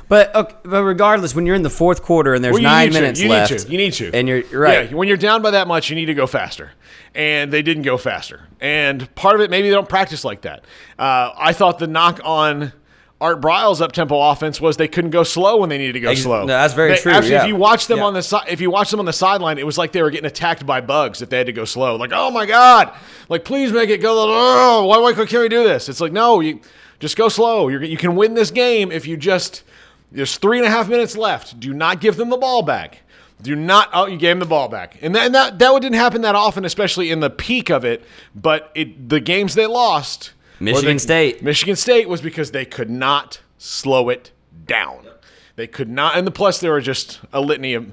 But 0.09 0.35
okay, 0.37 0.55
but 0.63 0.85
regardless, 0.85 1.35
when 1.35 1.47
you're 1.47 1.57
in 1.57 1.63
the 1.63 1.71
fourth 1.71 2.03
quarter 2.03 2.35
and 2.35 2.45
there's 2.45 2.55
Well, 2.55 2.63
nine 2.63 2.93
minutes 2.93 3.21
You 3.21 3.29
left, 3.29 3.51
need 3.51 3.59
to. 3.61 3.69
You 3.73 3.79
need 3.79 3.93
to. 3.95 4.11
and 4.15 4.29
you're 4.29 4.39
you're 4.39 4.61
right. 4.61 4.89
Yeah, 4.91 4.97
when 4.97 5.09
you're 5.09 5.17
down 5.17 5.43
by 5.43 5.51
that 5.53 5.67
much, 5.67 5.91
you 5.91 5.97
need 5.97 6.07
to 6.07 6.15
go 6.15 6.27
faster. 6.27 6.71
And 7.15 7.53
they 7.53 7.63
didn't 7.63 7.83
go 7.83 7.97
faster. 7.97 8.43
And 8.61 9.13
part 9.15 9.35
of 9.35 9.41
it, 9.41 9.51
maybe 9.51 9.69
they 9.69 9.75
don't 9.75 9.89
practice 9.89 10.25
like 10.25 10.43
that. 10.43 10.65
Uh, 10.99 11.31
I 11.37 11.53
thought 11.53 11.79
the 11.79 11.87
knock 11.87 12.21
on 12.23 12.73
Art 13.21 13.41
Briles' 13.41 13.81
up 13.81 13.93
tempo 13.93 14.21
offense 14.31 14.61
was 14.61 14.77
they 14.77 14.87
couldn't 14.89 15.11
go 15.11 15.23
slow 15.23 15.57
when 15.57 15.71
they 15.71 15.79
needed 15.79 15.95
to 15.95 16.01
go 16.01 16.11
Ex- 16.11 16.23
slow. 16.23 16.41
no, 16.43 16.47
that's 16.49 16.75
very 16.75 16.91
They- 16.93 16.99
true, 16.99 17.13
Actually, 17.13 17.31
yeah. 17.33 17.43
if 17.43 17.49
you 17.49 17.57
watch 17.57 17.87
them 17.87 17.99
Yeah. 17.99 18.05
on 18.05 18.13
the 18.15 18.23
si- 18.23 18.37
if 18.49 18.61
you 18.61 18.71
watch 18.71 18.91
them 18.91 19.01
on 19.01 19.07
the 19.07 19.13
sideline, 19.15 19.59
it 19.59 19.65
was 19.67 19.79
like 19.79 19.93
they 19.93 20.03
were 20.03 20.11
getting 20.11 20.27
attacked 20.27 20.67
by 20.67 20.83
bugs 20.83 21.23
if 21.23 21.31
they 21.31 21.39
had 21.39 21.47
to 21.47 21.53
go 21.53 21.65
slow. 21.65 21.97
Like, 21.97 22.11
oh 22.15 22.31
my 22.31 22.45
god, 22.45 22.93
like 23.31 23.45
please 23.47 23.73
make 23.73 23.89
it 23.89 24.03
go. 24.03 24.15
Oh, 24.19 24.85
why, 24.85 24.99
why 24.99 25.15
can't 25.15 25.33
we 25.33 25.49
do 25.49 25.65
this? 25.65 25.89
It's 25.89 26.01
like 26.03 26.13
no, 26.13 26.41
you 26.41 26.61
just 27.01 27.17
go 27.17 27.29
slow. 27.31 27.69
You're, 27.69 27.83
you 27.83 27.97
can 27.97 28.15
win 28.15 28.35
this 28.35 28.51
game 28.53 28.93
if 28.93 29.07
you 29.09 29.17
just. 29.17 29.63
There's 30.13 30.37
three 30.37 30.59
and 30.59 30.67
a 30.67 30.71
half 30.71 30.89
minutes 30.89 31.17
left. 31.17 31.59
Do 31.59 31.73
not 31.73 32.01
give 32.01 32.17
them 32.17 32.31
the 32.31 32.37
ball 32.37 32.63
back. 32.63 33.03
Do 33.43 33.55
not. 33.55 33.91
Oh, 33.93 34.07
you 34.07 34.17
gave 34.17 34.31
them 34.31 34.41
the 34.41 34.47
ball 34.47 34.69
back, 34.69 34.99
and 35.03 35.15
that 35.15 35.27
and 35.27 35.35
that, 35.35 35.59
that 35.59 35.83
didn't 35.83 35.99
happen 35.99 36.23
that 36.23 36.35
often, 36.35 36.65
especially 36.65 37.11
in 37.11 37.21
the 37.21 37.29
peak 37.29 37.71
of 37.71 37.85
it. 37.85 38.03
But 38.35 38.71
it 38.75 39.11
the 39.11 39.21
games 39.21 39.55
they 39.55 39.67
lost, 39.67 40.33
Michigan 40.59 40.99
State. 40.99 41.43
Michigan 41.43 41.77
State 41.77 42.09
was 42.09 42.23
because 42.23 42.53
they 42.53 42.65
could 42.65 42.89
not 42.89 43.41
slow 43.59 44.09
it 44.09 44.33
down. 44.65 45.07
They 45.57 45.67
could 45.67 45.89
not, 45.89 46.17
and 46.17 46.27
the 46.27 46.31
plus 46.31 46.61
there 46.61 46.73
were 46.73 46.81
just 46.81 47.21
a 47.33 47.41
litany 47.41 47.75
of 47.75 47.93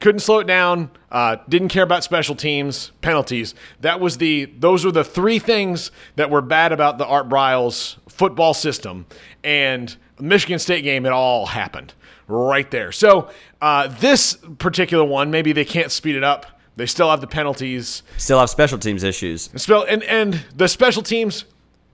couldn't 0.00 0.20
slow 0.20 0.40
it 0.40 0.46
down. 0.46 0.90
Uh, 1.10 1.36
didn't 1.48 1.68
care 1.68 1.84
about 1.84 2.02
special 2.02 2.34
teams 2.34 2.90
penalties. 3.00 3.54
That 3.80 4.00
was 4.00 4.18
the 4.18 4.46
those 4.58 4.84
were 4.84 4.92
the 4.92 5.04
three 5.04 5.38
things 5.38 5.92
that 6.16 6.30
were 6.30 6.42
bad 6.42 6.72
about 6.72 6.98
the 6.98 7.06
Art 7.06 7.28
Briles 7.28 7.96
football 8.08 8.54
system 8.54 9.06
and 9.42 9.96
Michigan 10.20 10.58
State 10.58 10.82
game. 10.82 11.06
It 11.06 11.12
all 11.12 11.46
happened 11.46 11.94
right 12.28 12.70
there. 12.70 12.92
So 12.92 13.30
uh, 13.60 13.88
this 13.88 14.38
particular 14.58 15.04
one, 15.04 15.30
maybe 15.30 15.52
they 15.52 15.64
can't 15.64 15.90
speed 15.90 16.16
it 16.16 16.24
up. 16.24 16.46
They 16.76 16.86
still 16.86 17.10
have 17.10 17.20
the 17.20 17.26
penalties. 17.26 18.02
Still 18.16 18.40
have 18.40 18.50
special 18.50 18.78
teams 18.78 19.04
issues. 19.04 19.50
Spell 19.56 19.84
and 19.88 20.02
and 20.04 20.44
the 20.56 20.66
special 20.68 21.02
teams, 21.02 21.44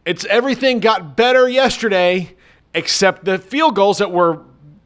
it's 0.07 0.25
everything 0.25 0.81
got 0.81 1.17
better 1.17 1.49
yesterday, 1.49 2.35
except 2.75 3.25
the 3.25 3.39
field 3.39 3.77
goals 3.77 3.99
that 3.99 4.11
were 4.11 4.43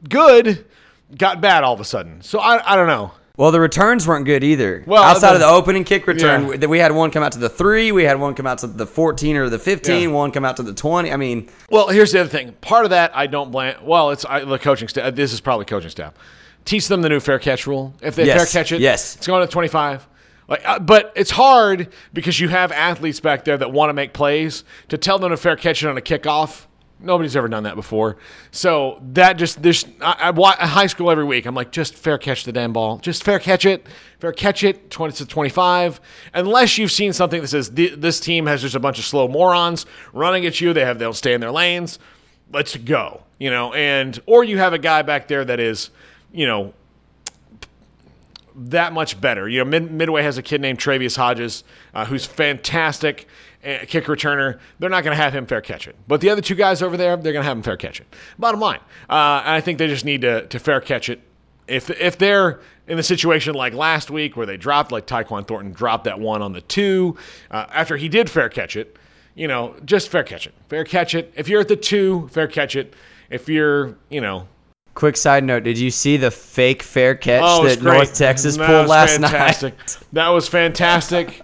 good 0.09 0.64
got 1.16 1.40
bad 1.40 1.62
all 1.62 1.75
of 1.75 1.81
a 1.81 1.85
sudden. 1.85 2.23
So 2.23 2.40
I 2.40 2.73
I 2.73 2.77
don't 2.77 2.88
know. 2.88 3.12
Well, 3.37 3.51
the 3.51 3.59
returns 3.59 4.07
weren't 4.07 4.27
good 4.27 4.44
either. 4.44 4.85
Well, 4.87 5.03
outside 5.03 5.31
the- 5.31 5.35
of 5.35 5.40
the 5.40 5.49
opening 5.49 5.83
kick 5.83 6.07
return, 6.07 6.47
Yeah. 6.51 6.57
that 6.59 6.68
we 6.68 6.79
had 6.79 6.92
one 6.92 7.11
come 7.11 7.25
out 7.25 7.33
to 7.33 7.38
the 7.40 7.49
three, 7.49 7.90
we 7.90 8.05
had 8.05 8.20
one 8.20 8.35
come 8.35 8.47
out 8.47 8.59
to 8.59 8.68
the 8.68 8.87
fourteen 8.87 9.37
or 9.37 9.49
the 9.49 9.59
fifteen, 9.59 10.11
Yeah. 10.11 10.14
one 10.14 10.31
come 10.31 10.44
out 10.44 10.57
to 10.59 10.62
the 10.62 10.73
twenty. 10.73 11.11
I 11.12 11.16
mean, 11.16 11.49
Well, 11.68 11.88
here's 11.88 12.12
the 12.12 12.20
other 12.20 12.29
thing. 12.29 12.53
Part 12.61 12.85
of 12.85 12.90
that 12.90 13.11
I 13.12 13.27
don't 13.27 13.51
blame. 13.51 13.75
Well, 13.83 14.11
it's 14.11 14.25
I, 14.25 14.44
the 14.44 14.59
coaching 14.59 14.87
staff. 14.87 15.16
This 15.16 15.33
is 15.33 15.40
probably 15.40 15.64
coaching 15.64 15.90
staff. 15.90 16.12
Teach 16.64 16.87
them 16.87 17.03
the 17.03 17.09
new 17.09 17.18
fair 17.18 17.41
catch 17.41 17.66
rule. 17.66 17.93
If 18.01 18.14
they 18.14 18.24
Yes, 18.24 18.53
fair 18.53 18.62
catch 18.62 18.70
it, 18.70 18.80
yes. 18.80 19.16
it's 19.16 19.26
going 19.26 19.45
to 19.45 19.51
25. 19.53 20.07
Like, 20.47 20.62
uh, 20.64 20.78
but 20.78 21.12
it's 21.16 21.32
hard 21.32 21.89
because 22.12 22.39
you 22.39 22.49
have 22.49 22.70
athletes 22.70 23.18
back 23.18 23.45
there 23.45 23.57
that 23.57 23.72
want 23.72 23.89
to 23.91 23.95
make 23.95 24.12
plays. 24.12 24.62
To 24.91 24.97
tell 24.99 25.18
them 25.18 25.30
to 25.30 25.37
fair 25.37 25.57
catch 25.57 25.82
it 25.82 25.89
on 25.89 25.99
a 25.99 26.01
kickoff, 26.03 26.66
nobody's 27.01 27.36
ever 27.36 27.49
done 27.49 27.64
that 27.64 27.74
before. 27.74 28.16
So 28.51 29.01
that 29.12 29.34
just 29.34 29.62
this 29.62 29.84
I, 30.01 30.32
I 30.36 30.66
high 30.66 30.86
school 30.86 31.11
every 31.11 31.24
week. 31.24 31.47
I'm 31.47 31.55
like, 31.55 31.72
just 31.72 31.95
fair 31.95 32.18
catch 32.18 32.45
the 32.45 32.53
damn 32.53 32.72
ball. 32.72 32.99
Just 32.99 33.22
fair 33.22 33.38
catch 33.38 33.66
it. 33.66 33.86
Fair 34.18 34.32
catch 34.32 34.64
it. 34.64 34.90
Twenty 34.90 35.12
to 35.14 35.26
twenty-five. 35.26 36.01
Unless 36.32 36.78
you've 36.78 36.92
seen 36.92 37.12
something 37.12 37.40
that 37.40 37.49
says 37.49 37.70
this 37.70 38.20
team 38.20 38.47
has 38.47 38.62
just 38.62 38.74
a 38.74 38.80
bunch 38.80 38.99
of 38.99 39.05
slow 39.05 39.28
morons 39.28 39.86
running 40.12 40.47
at 40.47 40.61
you. 40.61 40.72
They 40.72 40.84
have 40.84 40.99
they'll 40.99 41.12
stay 41.12 41.34
in 41.34 41.40
their 41.40 41.53
lanes. 41.53 41.99
Let's 42.53 42.76
go. 42.76 43.22
You 43.38 43.51
know, 43.51 43.72
and 43.72 44.18
or 44.26 44.45
you 44.45 44.59
have 44.59 44.72
a 44.72 44.78
guy 44.78 45.03
back 45.03 45.28
there 45.28 45.45
that 45.45 45.59
is, 45.59 45.90
you 46.32 46.47
know, 46.47 46.72
that 48.55 48.92
much 48.92 49.20
better. 49.20 49.49
You 49.49 49.59
know, 49.59 49.64
Mid- 49.64 49.90
Midway 49.90 50.22
has 50.22 50.38
a 50.38 50.42
kid 50.42 50.61
named 50.61 50.78
Travius 50.78 51.16
Hodges 51.16 51.64
uh, 51.92 52.05
who's 52.05 52.24
fantastic 52.24 53.26
kick 53.65 54.05
returner. 54.05 54.59
They're 54.79 54.91
not 54.91 55.05
going 55.05 55.17
to 55.17 55.23
have 55.23 55.35
him 55.35 55.47
fair 55.47 55.61
catch 55.61 55.89
it. 55.89 55.97
But 56.07 56.21
the 56.21 56.31
other 56.31 56.43
two 56.43 56.55
guys 56.55 56.83
over 56.83 56.97
there, 56.97 57.17
they're 57.17 57.33
going 57.33 57.43
to 57.43 57.49
have 57.49 57.57
him 57.57 57.62
fair 57.62 57.77
catch 57.77 58.01
it. 58.01 58.07
Bottom 58.39 58.61
line. 58.61 58.81
Uh, 59.09 59.43
I 59.45 59.61
think 59.61 59.79
they 59.79 59.87
just 59.87 60.05
need 60.05 60.21
to, 60.23 60.47
to 60.47 60.59
fair 60.59 60.81
catch 60.81 61.09
it. 61.09 61.21
If, 61.67 61.89
if 61.91 62.19
they're 62.19 62.61
in 62.87 62.97
the 62.99 63.03
situation 63.03 63.55
like 63.55 63.73
last 63.73 64.11
week 64.11 64.37
where 64.37 64.47
they 64.47 64.59
dropped, 64.59 64.93
like 64.93 65.07
Tyquan 65.07 65.47
Thornton 65.47 65.73
dropped 65.73 66.05
that 66.05 66.21
one 66.21 66.43
on 66.43 66.53
the 66.53 66.61
two 66.61 67.17
uh, 67.51 67.67
after 67.71 67.97
he 67.97 68.09
did 68.09 68.29
fair 68.29 68.49
catch 68.49 68.77
it, 68.77 68.97
you 69.35 69.49
know, 69.49 69.75
just 69.85 70.11
fair 70.11 70.23
catch 70.23 70.47
it. 70.47 70.55
Fair 70.69 70.85
catch 70.85 71.15
it. 71.15 71.33
If 71.35 71.49
you're 71.49 71.62
at 71.62 71.69
the 71.69 71.77
two, 71.77 72.29
fair 72.29 72.47
catch 72.47 72.77
it. 72.77 72.95
If 73.31 73.49
you're, 73.49 73.97
you 74.11 74.21
know, 74.21 74.47
Quick 74.95 75.17
side 75.17 75.43
note: 75.43 75.65
Did 75.65 75.77
you 75.77 75.91
see 75.91 76.17
the 76.17 76.31
fake 76.31 76.81
fair 76.83 77.17
catch 77.17 77.43
oh, 77.45 77.65
that 77.65 77.81
great. 77.81 77.95
North 77.95 78.15
Texas 78.15 78.57
that 78.57 78.67
pulled 78.67 78.87
last 78.87 79.12
fantastic. 79.21 79.77
night? 79.77 79.99
That 80.12 80.29
was 80.29 80.47
fantastic. 80.47 81.41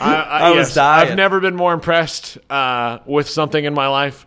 I, 0.00 0.14
I, 0.14 0.38
I 0.38 0.48
yes, 0.50 0.56
was 0.56 0.74
dying. 0.74 1.10
I've 1.10 1.16
never 1.16 1.40
been 1.40 1.56
more 1.56 1.72
impressed 1.72 2.38
uh, 2.48 2.98
with 3.06 3.28
something 3.28 3.64
in 3.64 3.74
my 3.74 3.88
life. 3.88 4.26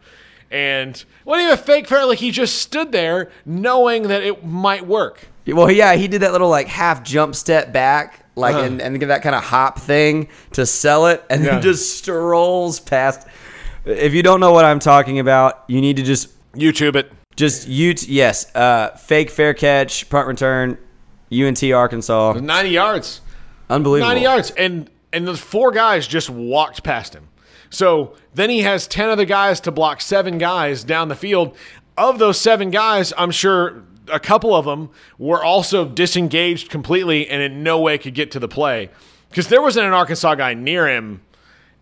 And 0.52 1.04
what 1.24 1.42
even 1.42 1.58
fake 1.58 1.88
fair? 1.88 2.06
Like 2.06 2.20
he 2.20 2.30
just 2.30 2.58
stood 2.58 2.92
there 2.92 3.32
knowing 3.46 4.04
that 4.04 4.24
it 4.24 4.46
might 4.46 4.86
work. 4.86 5.28
Well, 5.48 5.72
yeah, 5.72 5.96
he 5.96 6.08
did 6.08 6.22
that 6.22 6.32
little 6.32 6.50
like 6.50 6.68
half 6.68 7.04
jump 7.04 7.36
step 7.36 7.74
back, 7.74 8.26
like 8.36 8.56
uh-huh. 8.56 8.66
and, 8.66 8.82
and 8.82 9.00
give 9.00 9.10
that 9.10 9.24
kind 9.24 9.36
of 9.36 9.44
hop 9.44 9.80
thing 9.80 10.30
to 10.52 10.66
sell 10.66 11.08
it, 11.08 11.24
and 11.30 11.44
yeah. 11.44 11.54
then 11.54 11.62
just 11.62 11.98
strolls 11.98 12.80
past. 12.80 13.28
If 13.84 14.14
you 14.14 14.24
don't 14.24 14.40
know 14.40 14.52
what 14.54 14.64
I'm 14.64 14.80
talking 14.80 15.20
about, 15.20 15.64
you 15.68 15.82
need 15.82 15.98
to 15.98 16.04
just 16.04 16.30
YouTube 16.54 16.96
it. 16.96 17.12
Just 17.36 17.68
you, 17.68 17.96
yes. 18.08 18.56
Uh, 18.56 18.90
fake 18.92 19.32
fair 19.32 19.54
catch, 19.54 20.08
punt 20.10 20.28
return, 20.28 20.78
UNT 21.32 21.64
Arkansas, 21.64 22.34
ninety 22.34 22.70
yards, 22.70 23.22
unbelievable, 23.70 24.08
ninety 24.08 24.22
yards, 24.22 24.52
and 24.52 24.90
and 25.14 25.28
the 25.28 25.38
four 25.38 25.72
guys 25.72 26.08
just 26.08 26.30
walked 26.30 26.84
past 26.84 27.14
him. 27.14 27.30
So 27.70 28.16
then 28.34 28.50
he 28.50 28.62
has 28.62 28.88
ten 28.88 29.10
other 29.10 29.26
guys 29.26 29.62
to 29.62 29.72
block 29.72 30.02
seven 30.02 30.38
guys 30.38 30.84
down 30.84 31.08
the 31.08 31.16
field. 31.16 31.56
Of 31.98 32.20
those 32.20 32.42
seven 32.42 32.72
guys, 32.72 33.14
I'm 33.18 33.32
sure 33.32 33.84
a 34.12 34.20
couple 34.20 34.54
of 34.54 34.66
them 34.66 34.90
were 35.18 35.44
also 35.44 35.86
disengaged 35.86 36.70
completely 36.70 37.28
and 37.30 37.42
in 37.42 37.64
no 37.64 37.80
way 37.80 37.98
could 37.98 38.14
get 38.14 38.32
to 38.32 38.40
the 38.40 38.48
play 38.48 38.90
because 39.30 39.48
there 39.48 39.62
wasn't 39.62 39.86
an 39.86 39.94
Arkansas 39.94 40.36
guy 40.36 40.54
near 40.54 40.88
him 40.88 41.22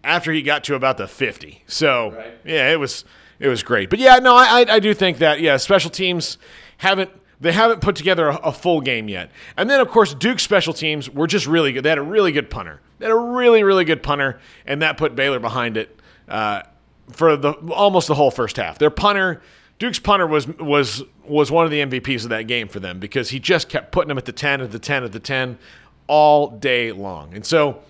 after 0.04 0.32
he 0.32 0.42
got 0.42 0.64
to 0.66 0.76
about 0.76 0.98
the 0.98 1.08
50. 1.08 1.64
So 1.68 2.12
right. 2.12 2.34
yeah, 2.46 2.72
it 2.72 2.80
was 2.80 3.06
it 3.40 3.48
was 3.48 3.64
great. 3.64 3.90
But 3.90 4.00
yeah, 4.00 4.18
no, 4.18 4.36
I, 4.36 4.66
I 4.68 4.80
do 4.80 4.94
think 4.94 5.18
that 5.18 5.42
yeah, 5.42 5.58
special 5.58 5.90
teams 5.90 6.38
haven't 6.78 7.10
they 7.40 7.52
haven't 7.52 7.82
put 7.82 7.96
together 7.96 8.30
a, 8.30 8.36
a, 8.38 8.52
full 8.52 8.82
game 8.82 9.10
yet. 9.10 9.32
And 9.58 9.68
then 9.70 9.80
of 9.80 9.90
course 9.90 10.14
Duke's 10.14 10.44
special 10.44 10.74
teams 10.74 11.10
were 11.10 11.28
just 11.28 11.48
really 11.48 11.74
good. 11.74 11.84
They 11.84 11.90
had 11.90 11.98
a 11.98 12.04
really 12.04 12.32
good 12.32 12.50
punter. 12.50 12.82
They 13.02 13.08
had 13.08 13.14
a 13.14 13.20
really 13.20 13.64
really 13.64 13.84
good 13.84 14.04
punter, 14.04 14.40
and 14.64 14.84
that 14.84 14.96
put 14.96 15.16
Baylor 15.16 15.40
behind 15.40 15.76
it 15.76 16.00
uh, 16.28 16.62
for 17.10 17.36
the 17.36 17.54
almost 17.54 18.08
the 18.08 18.14
whole 18.14 18.30
first 18.30 18.58
half. 18.58 18.78
Their 18.78 18.92
punter. 18.92 19.42
Duke's 19.80 19.98
punter 19.98 20.28
was 20.28 20.48
was 20.48 21.04
was 21.26 21.50
one 21.50 21.66
of 21.66 21.72
the 21.72 21.80
MVPs 21.80 22.24
of 22.24 22.30
that 22.30 22.44
game 22.44 22.68
for 22.68 22.80
them 22.80 23.00
because 23.00 23.32
he 23.32 23.40
just 23.40 23.70
kept 23.70 23.92
putting 23.92 24.10
them 24.10 24.20
at 24.20 24.26
the 24.26 24.32
10, 24.32 24.62
at 24.62 24.72
the 24.72 24.78
10, 24.78 25.04
at 25.04 25.12
the 25.12 25.20
10 25.20 25.58
all 26.06 26.52
day 26.52 26.92
long. 26.92 27.34
And 27.34 27.44
so 27.44 27.82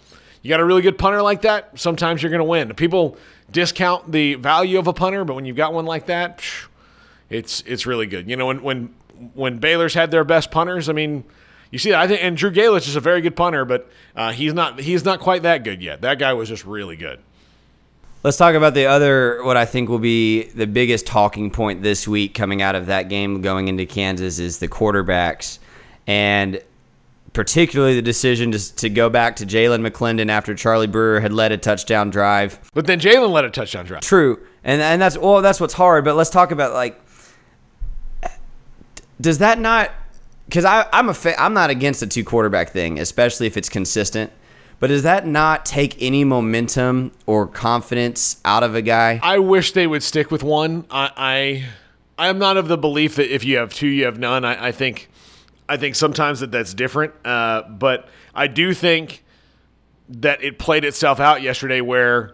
you 0.42 0.50
got 0.50 0.62
a 0.62 0.66
really 0.66 0.82
good 0.82 0.98
punter 0.98 1.22
like 1.22 1.42
that, 1.42 1.78
sometimes 1.78 2.24
you're 2.24 2.30
going 2.30 2.40
to 2.40 2.46
win. 2.46 2.74
People 2.76 3.18
discount 3.52 4.14
the 4.14 4.36
value 4.36 4.80
of 4.80 4.88
a 4.88 4.94
punter, 4.94 5.26
but 5.26 5.34
when 5.34 5.44
you've 5.44 5.58
got 5.58 5.74
one 5.74 5.86
like 5.86 6.06
that, 6.06 6.42
it's 7.30 7.62
it's 7.66 7.86
really 7.86 8.06
good. 8.06 8.30
You 8.30 8.38
know, 8.38 8.46
when 8.46 8.64
when 8.64 8.96
when 9.34 9.58
Baylor's 9.58 9.94
had 9.94 10.12
their 10.12 10.24
best 10.24 10.50
punters, 10.50 10.88
I 10.88 10.94
mean, 10.94 11.26
you 11.72 11.80
see 11.80 11.92
that. 11.92 12.00
I 12.00 12.08
think 12.08 12.24
and 12.24 12.38
Drew 12.38 12.52
Galitz 12.52 12.88
is 12.88 12.96
a 12.96 13.00
very 13.00 13.22
good 13.22 13.36
punter, 13.36 13.66
but 13.66 13.90
uh, 14.16 14.32
he's 14.32 14.54
not 14.54 14.80
he's 14.80 15.04
not 15.04 15.20
quite 15.20 15.44
that 15.44 15.64
good 15.64 15.82
yet. 15.82 16.02
That 16.02 16.20
guy 16.20 16.34
was 16.34 16.50
just 16.50 16.66
really 16.66 16.96
good. 16.96 17.20
Let's 18.24 18.38
talk 18.38 18.54
about 18.54 18.76
the 18.76 18.86
other 18.86 19.44
what 19.44 19.58
I 19.58 19.66
think 19.66 19.90
will 19.90 19.98
be 19.98 20.44
the 20.50 20.68
biggest 20.68 21.08
talking 21.08 21.50
point 21.50 21.82
this 21.82 22.08
week 22.08 22.36
coming 22.36 22.62
out 22.62 22.76
of 22.76 22.86
that 22.86 23.10
game 23.10 23.42
going 23.42 23.68
into 23.68 23.86
Kansas 23.86 24.38
is 24.38 24.60
the 24.60 24.68
quarterbacks. 24.68 25.58
And 26.06 26.62
particularly 27.34 27.96
the 27.96 28.02
decision 28.02 28.52
to, 28.52 28.76
to 28.76 28.90
go 28.90 29.10
back 29.10 29.38
to 29.38 29.46
Jalen 29.46 29.88
McClendon 29.88 30.30
after 30.30 30.54
Charlie 30.54 30.88
Brewer 30.88 31.20
had 31.20 31.32
led 31.32 31.52
a 31.52 31.58
touchdown 31.58 32.10
drive. 32.10 32.60
But 32.74 32.88
then 32.88 33.00
Jalen 33.00 33.32
led 33.32 33.46
a 33.46 33.50
touchdown 33.50 33.86
drive. 33.86 34.02
True, 34.02 34.46
and 34.64 34.82
and 34.82 35.02
that's 35.02 35.18
well, 35.18 35.42
that's 35.42 35.60
what's 35.60 35.74
hard. 35.74 36.06
But 36.06 36.16
let's 36.16 36.30
talk 36.30 36.52
about 36.52 36.74
like, 36.74 37.02
does 39.20 39.38
that 39.40 39.60
not? 39.60 39.92
Because 40.52 40.66
I'm 40.66 41.08
a 41.08 41.14
fa- 41.14 41.42
I'm 41.42 41.54
not 41.54 41.70
against 41.70 42.02
the 42.02 42.08
two 42.08 42.26
quarterback 42.26 42.72
thing, 42.72 43.00
especially 43.00 43.48
if 43.48 43.56
it's 43.56 43.70
consistent. 43.70 44.34
But 44.82 44.88
does 44.88 45.04
that 45.04 45.26
not 45.26 45.66
take 45.66 45.96
any 46.02 46.26
momentum 46.26 47.14
or 47.26 47.48
confidence 47.48 48.42
out 48.44 48.62
of 48.62 48.76
a 48.76 48.82
guy? 48.82 49.22
I 49.24 49.40
wish 49.40 49.72
they 49.72 49.88
would 49.88 50.04
stick 50.04 50.30
with 50.30 50.44
one. 50.44 50.86
I 50.92 51.64
I, 52.18 52.26
I 52.26 52.28
am 52.28 52.38
not 52.38 52.58
of 52.58 52.68
the 52.68 52.78
belief 52.78 53.16
that 53.16 53.34
if 53.34 53.46
you 53.46 53.60
have 53.60 53.74
two, 53.74 53.88
you 53.88 54.04
have 54.04 54.20
none. 54.20 54.44
I, 54.44 54.68
I 54.68 54.72
think 54.74 55.10
I 55.70 55.78
think 55.78 55.96
sometimes 55.96 56.42
that 56.42 56.52
that's 56.52 56.74
different, 56.74 57.14
uh, 57.24 57.62
but 57.62 58.10
I 58.36 58.48
do 58.48 58.74
think 58.74 59.24
that 60.10 60.44
it 60.44 60.60
played 60.60 60.84
itself 60.84 61.22
out 61.22 61.42
yesterday 61.42 61.80
where, 61.80 62.34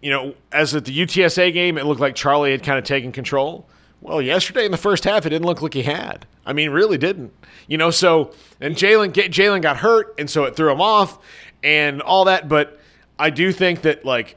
you 0.00 0.10
know, 0.10 0.34
as 0.52 0.74
at 0.74 0.86
the 0.86 0.98
UTSA 0.98 1.52
game, 1.52 1.76
it 1.76 1.84
looked 1.84 2.00
like 2.00 2.14
Charlie 2.14 2.52
had 2.52 2.62
kind 2.62 2.78
of 2.78 2.84
taken 2.84 3.12
control. 3.12 3.68
Well, 4.06 4.22
yesterday 4.22 4.64
in 4.64 4.70
the 4.70 4.76
first 4.76 5.02
half, 5.02 5.26
it 5.26 5.30
didn't 5.30 5.46
look 5.46 5.62
like 5.62 5.74
he 5.74 5.82
had. 5.82 6.26
I 6.46 6.52
mean, 6.52 6.70
really 6.70 6.96
didn't. 6.96 7.32
You 7.66 7.76
know, 7.76 7.90
so 7.90 8.30
and 8.60 8.76
Jalen 8.76 9.12
Jalen 9.12 9.62
got 9.62 9.78
hurt, 9.78 10.14
and 10.16 10.30
so 10.30 10.44
it 10.44 10.54
threw 10.54 10.70
him 10.70 10.80
off, 10.80 11.18
and 11.64 12.00
all 12.00 12.26
that. 12.26 12.48
But 12.48 12.78
I 13.18 13.30
do 13.30 13.50
think 13.50 13.82
that 13.82 14.04
like 14.04 14.36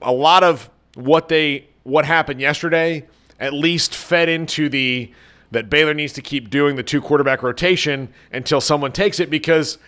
a 0.00 0.12
lot 0.12 0.44
of 0.44 0.70
what 0.94 1.28
they 1.28 1.66
what 1.82 2.04
happened 2.04 2.40
yesterday 2.40 3.04
at 3.40 3.52
least 3.52 3.96
fed 3.96 4.28
into 4.28 4.68
the 4.68 5.12
that 5.50 5.68
Baylor 5.68 5.94
needs 5.94 6.12
to 6.12 6.22
keep 6.22 6.48
doing 6.48 6.76
the 6.76 6.84
two 6.84 7.00
quarterback 7.00 7.42
rotation 7.42 8.08
until 8.32 8.60
someone 8.60 8.92
takes 8.92 9.18
it 9.18 9.28
because 9.28 9.78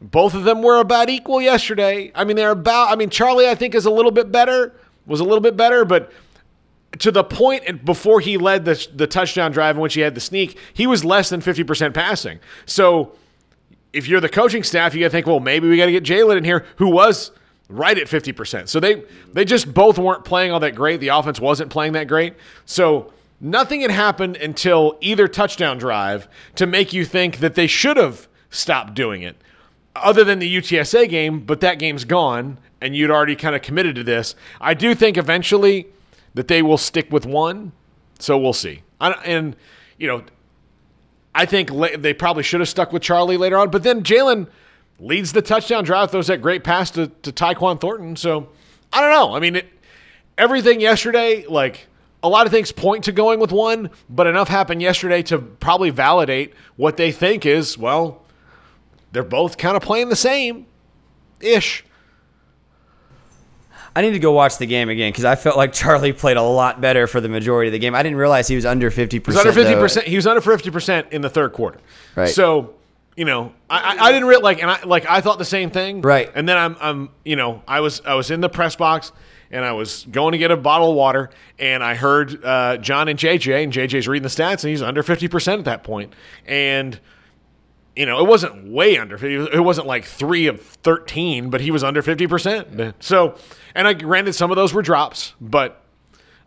both 0.00 0.34
of 0.34 0.42
them 0.42 0.60
were 0.60 0.80
about 0.80 1.08
equal 1.08 1.40
yesterday. 1.40 2.10
I 2.16 2.24
mean, 2.24 2.36
they're 2.36 2.50
about, 2.50 2.90
I 2.90 2.96
mean, 2.96 3.10
Charlie, 3.10 3.48
I 3.48 3.54
think, 3.54 3.74
is 3.74 3.86
a 3.86 3.90
little 3.90 4.10
bit 4.10 4.32
better, 4.32 4.74
was 5.06 5.20
a 5.20 5.24
little 5.24 5.40
bit 5.40 5.56
better, 5.56 5.84
but 5.84 6.10
to 6.98 7.10
the 7.10 7.24
point 7.24 7.84
before 7.84 8.20
he 8.20 8.36
led 8.36 8.64
the, 8.64 8.86
the 8.94 9.06
touchdown 9.06 9.52
drive 9.52 9.76
in 9.76 9.82
which 9.82 9.94
he 9.94 10.00
had 10.00 10.14
the 10.14 10.20
sneak, 10.20 10.58
he 10.72 10.86
was 10.86 11.04
less 11.04 11.28
than 11.28 11.40
50% 11.40 11.94
passing. 11.94 12.40
So 12.66 13.16
if 13.92 14.08
you're 14.08 14.20
the 14.20 14.28
coaching 14.28 14.62
staff, 14.62 14.94
you 14.94 15.00
got 15.00 15.06
to 15.06 15.10
think, 15.10 15.26
well, 15.26 15.40
maybe 15.40 15.68
we 15.68 15.76
got 15.76 15.86
to 15.86 15.92
get 15.92 16.04
Jalen 16.04 16.38
in 16.38 16.44
here, 16.44 16.64
who 16.76 16.88
was 16.88 17.30
right 17.68 17.98
at 17.98 18.06
50%. 18.06 18.68
So 18.68 18.80
they 18.80 19.02
they 19.32 19.44
just 19.44 19.72
both 19.72 19.98
weren't 19.98 20.24
playing 20.24 20.52
all 20.52 20.60
that 20.60 20.74
great. 20.74 21.00
The 21.00 21.08
offense 21.08 21.40
wasn't 21.40 21.70
playing 21.70 21.94
that 21.94 22.08
great. 22.08 22.34
So 22.66 23.12
Nothing 23.44 23.82
had 23.82 23.90
happened 23.90 24.36
until 24.36 24.96
either 25.02 25.28
touchdown 25.28 25.76
drive 25.76 26.28
to 26.54 26.66
make 26.66 26.94
you 26.94 27.04
think 27.04 27.40
that 27.40 27.56
they 27.56 27.66
should 27.66 27.98
have 27.98 28.26
stopped 28.48 28.94
doing 28.94 29.20
it, 29.20 29.36
other 29.94 30.24
than 30.24 30.38
the 30.38 30.56
UTSA 30.56 31.08
game, 31.10 31.40
but 31.40 31.60
that 31.60 31.78
game's 31.78 32.06
gone 32.06 32.58
and 32.80 32.96
you'd 32.96 33.10
already 33.10 33.36
kind 33.36 33.54
of 33.54 33.60
committed 33.60 33.96
to 33.96 34.02
this. 34.02 34.34
I 34.62 34.72
do 34.72 34.94
think 34.94 35.18
eventually 35.18 35.88
that 36.34 36.48
they 36.48 36.62
will 36.62 36.78
stick 36.78 37.10
with 37.10 37.24
one, 37.24 37.72
so 38.18 38.36
we'll 38.38 38.52
see. 38.52 38.82
and, 39.00 39.56
you 39.98 40.06
know, 40.06 40.24
I 41.34 41.46
think 41.46 41.70
they 42.00 42.14
probably 42.14 42.42
should 42.42 42.60
have 42.60 42.68
stuck 42.68 42.92
with 42.92 43.02
Charlie 43.02 43.36
later 43.36 43.58
on, 43.58 43.70
but 43.70 43.82
then 43.82 44.02
Jalen 44.02 44.48
leads 45.00 45.32
the 45.32 45.42
touchdown 45.42 45.84
drive, 45.84 46.10
throws 46.10 46.28
that 46.28 46.40
great 46.40 46.62
pass 46.62 46.90
to, 46.92 47.08
to 47.22 47.32
Tyquan 47.32 47.80
Thornton. 47.80 48.16
So 48.16 48.48
I 48.92 49.00
don't 49.00 49.10
know. 49.10 49.34
I 49.34 49.40
mean, 49.40 49.56
it, 49.56 49.68
everything 50.38 50.80
yesterday, 50.80 51.44
like 51.46 51.88
a 52.22 52.28
lot 52.28 52.46
of 52.46 52.52
things 52.52 52.72
point 52.72 53.04
to 53.04 53.12
going 53.12 53.40
with 53.40 53.52
one, 53.52 53.90
but 54.08 54.26
enough 54.26 54.48
happened 54.48 54.80
yesterday 54.80 55.22
to 55.24 55.38
probably 55.38 55.90
validate 55.90 56.54
what 56.76 56.96
they 56.96 57.10
think 57.12 57.44
is, 57.44 57.76
well, 57.76 58.22
they're 59.12 59.22
both 59.22 59.58
kind 59.58 59.76
of 59.76 59.82
playing 59.82 60.08
the 60.08 60.16
same 60.16 60.66
ish. 61.40 61.84
I 63.96 64.02
need 64.02 64.12
to 64.12 64.18
go 64.18 64.32
watch 64.32 64.58
the 64.58 64.66
game 64.66 64.88
again 64.88 65.12
because 65.12 65.24
I 65.24 65.36
felt 65.36 65.56
like 65.56 65.72
Charlie 65.72 66.12
played 66.12 66.36
a 66.36 66.42
lot 66.42 66.80
better 66.80 67.06
for 67.06 67.20
the 67.20 67.28
majority 67.28 67.68
of 67.68 67.72
the 67.72 67.78
game. 67.78 67.94
I 67.94 68.02
didn't 68.02 68.18
realize 68.18 68.48
he 68.48 68.56
was 68.56 68.66
under 68.66 68.90
fifty 68.90 69.20
percent. 69.20 69.46
Under 69.46 69.60
fifty 69.60 69.74
percent. 69.74 70.06
He 70.06 70.16
was 70.16 70.26
under 70.26 70.40
fifty 70.40 70.70
percent 70.70 71.08
in 71.12 71.22
the 71.22 71.30
third 71.30 71.52
quarter. 71.52 71.78
Right. 72.16 72.28
So 72.28 72.74
you 73.16 73.24
know, 73.24 73.52
I, 73.70 73.96
I, 73.96 74.04
I 74.06 74.12
didn't 74.12 74.26
really 74.28 74.42
like, 74.42 74.60
and 74.60 74.70
I 74.70 74.82
like 74.82 75.06
I 75.08 75.20
thought 75.20 75.38
the 75.38 75.44
same 75.44 75.70
thing, 75.70 76.02
Right. 76.02 76.30
And 76.34 76.48
then 76.48 76.56
I'm, 76.56 76.76
I'm, 76.80 77.08
you 77.24 77.36
know, 77.36 77.62
I 77.66 77.80
was, 77.80 78.02
I 78.04 78.14
was 78.14 78.30
in 78.30 78.40
the 78.40 78.48
press 78.48 78.74
box, 78.76 79.12
and 79.50 79.64
I 79.64 79.72
was 79.72 80.04
going 80.10 80.32
to 80.32 80.38
get 80.38 80.50
a 80.50 80.56
bottle 80.56 80.90
of 80.90 80.96
water, 80.96 81.30
and 81.58 81.84
I 81.84 81.94
heard 81.94 82.44
uh, 82.44 82.78
John 82.78 83.08
and 83.08 83.18
JJ, 83.18 83.62
and 83.62 83.72
JJ's 83.72 84.08
reading 84.08 84.24
the 84.24 84.28
stats, 84.28 84.64
and 84.64 84.70
he's 84.70 84.82
under 84.82 85.02
fifty 85.02 85.28
percent 85.28 85.60
at 85.60 85.64
that 85.66 85.84
point, 85.84 86.12
and 86.46 86.98
you 87.96 88.06
know, 88.06 88.18
it 88.18 88.28
wasn't 88.28 88.68
way 88.68 88.98
under 88.98 89.16
50. 89.16 89.56
It 89.56 89.60
wasn't 89.60 89.86
like 89.86 90.04
three 90.04 90.46
of 90.46 90.60
13, 90.60 91.50
but 91.50 91.60
he 91.60 91.70
was 91.70 91.84
under 91.84 92.02
50%. 92.02 92.94
So, 93.00 93.36
and 93.74 93.86
I 93.86 93.92
granted 93.92 94.32
some 94.32 94.50
of 94.50 94.56
those 94.56 94.74
were 94.74 94.82
drops, 94.82 95.34
but 95.40 95.80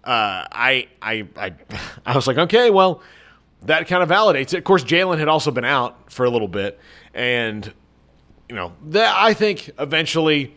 uh, 0.04 0.44
I, 0.52 0.88
I, 1.02 1.28
I, 1.38 1.54
I 2.06 2.16
was 2.16 2.28
like, 2.28 2.38
okay, 2.38 2.70
well, 2.70 3.02
that 3.64 3.88
kind 3.88 4.04
of 4.04 4.10
validates 4.10 4.54
it. 4.54 4.56
Of 4.56 4.64
course, 4.66 4.84
Jalen 4.84 5.20
had 5.20 5.28
also 5.28 5.52
been 5.52 5.66
out 5.66 6.12
for 6.12 6.26
a 6.26 6.30
little 6.30 6.48
bit. 6.48 6.80
And, 7.14 7.72
you 8.50 8.56
know, 8.56 8.74
that 8.88 9.16
I 9.18 9.34
think 9.34 9.72
eventually 9.80 10.54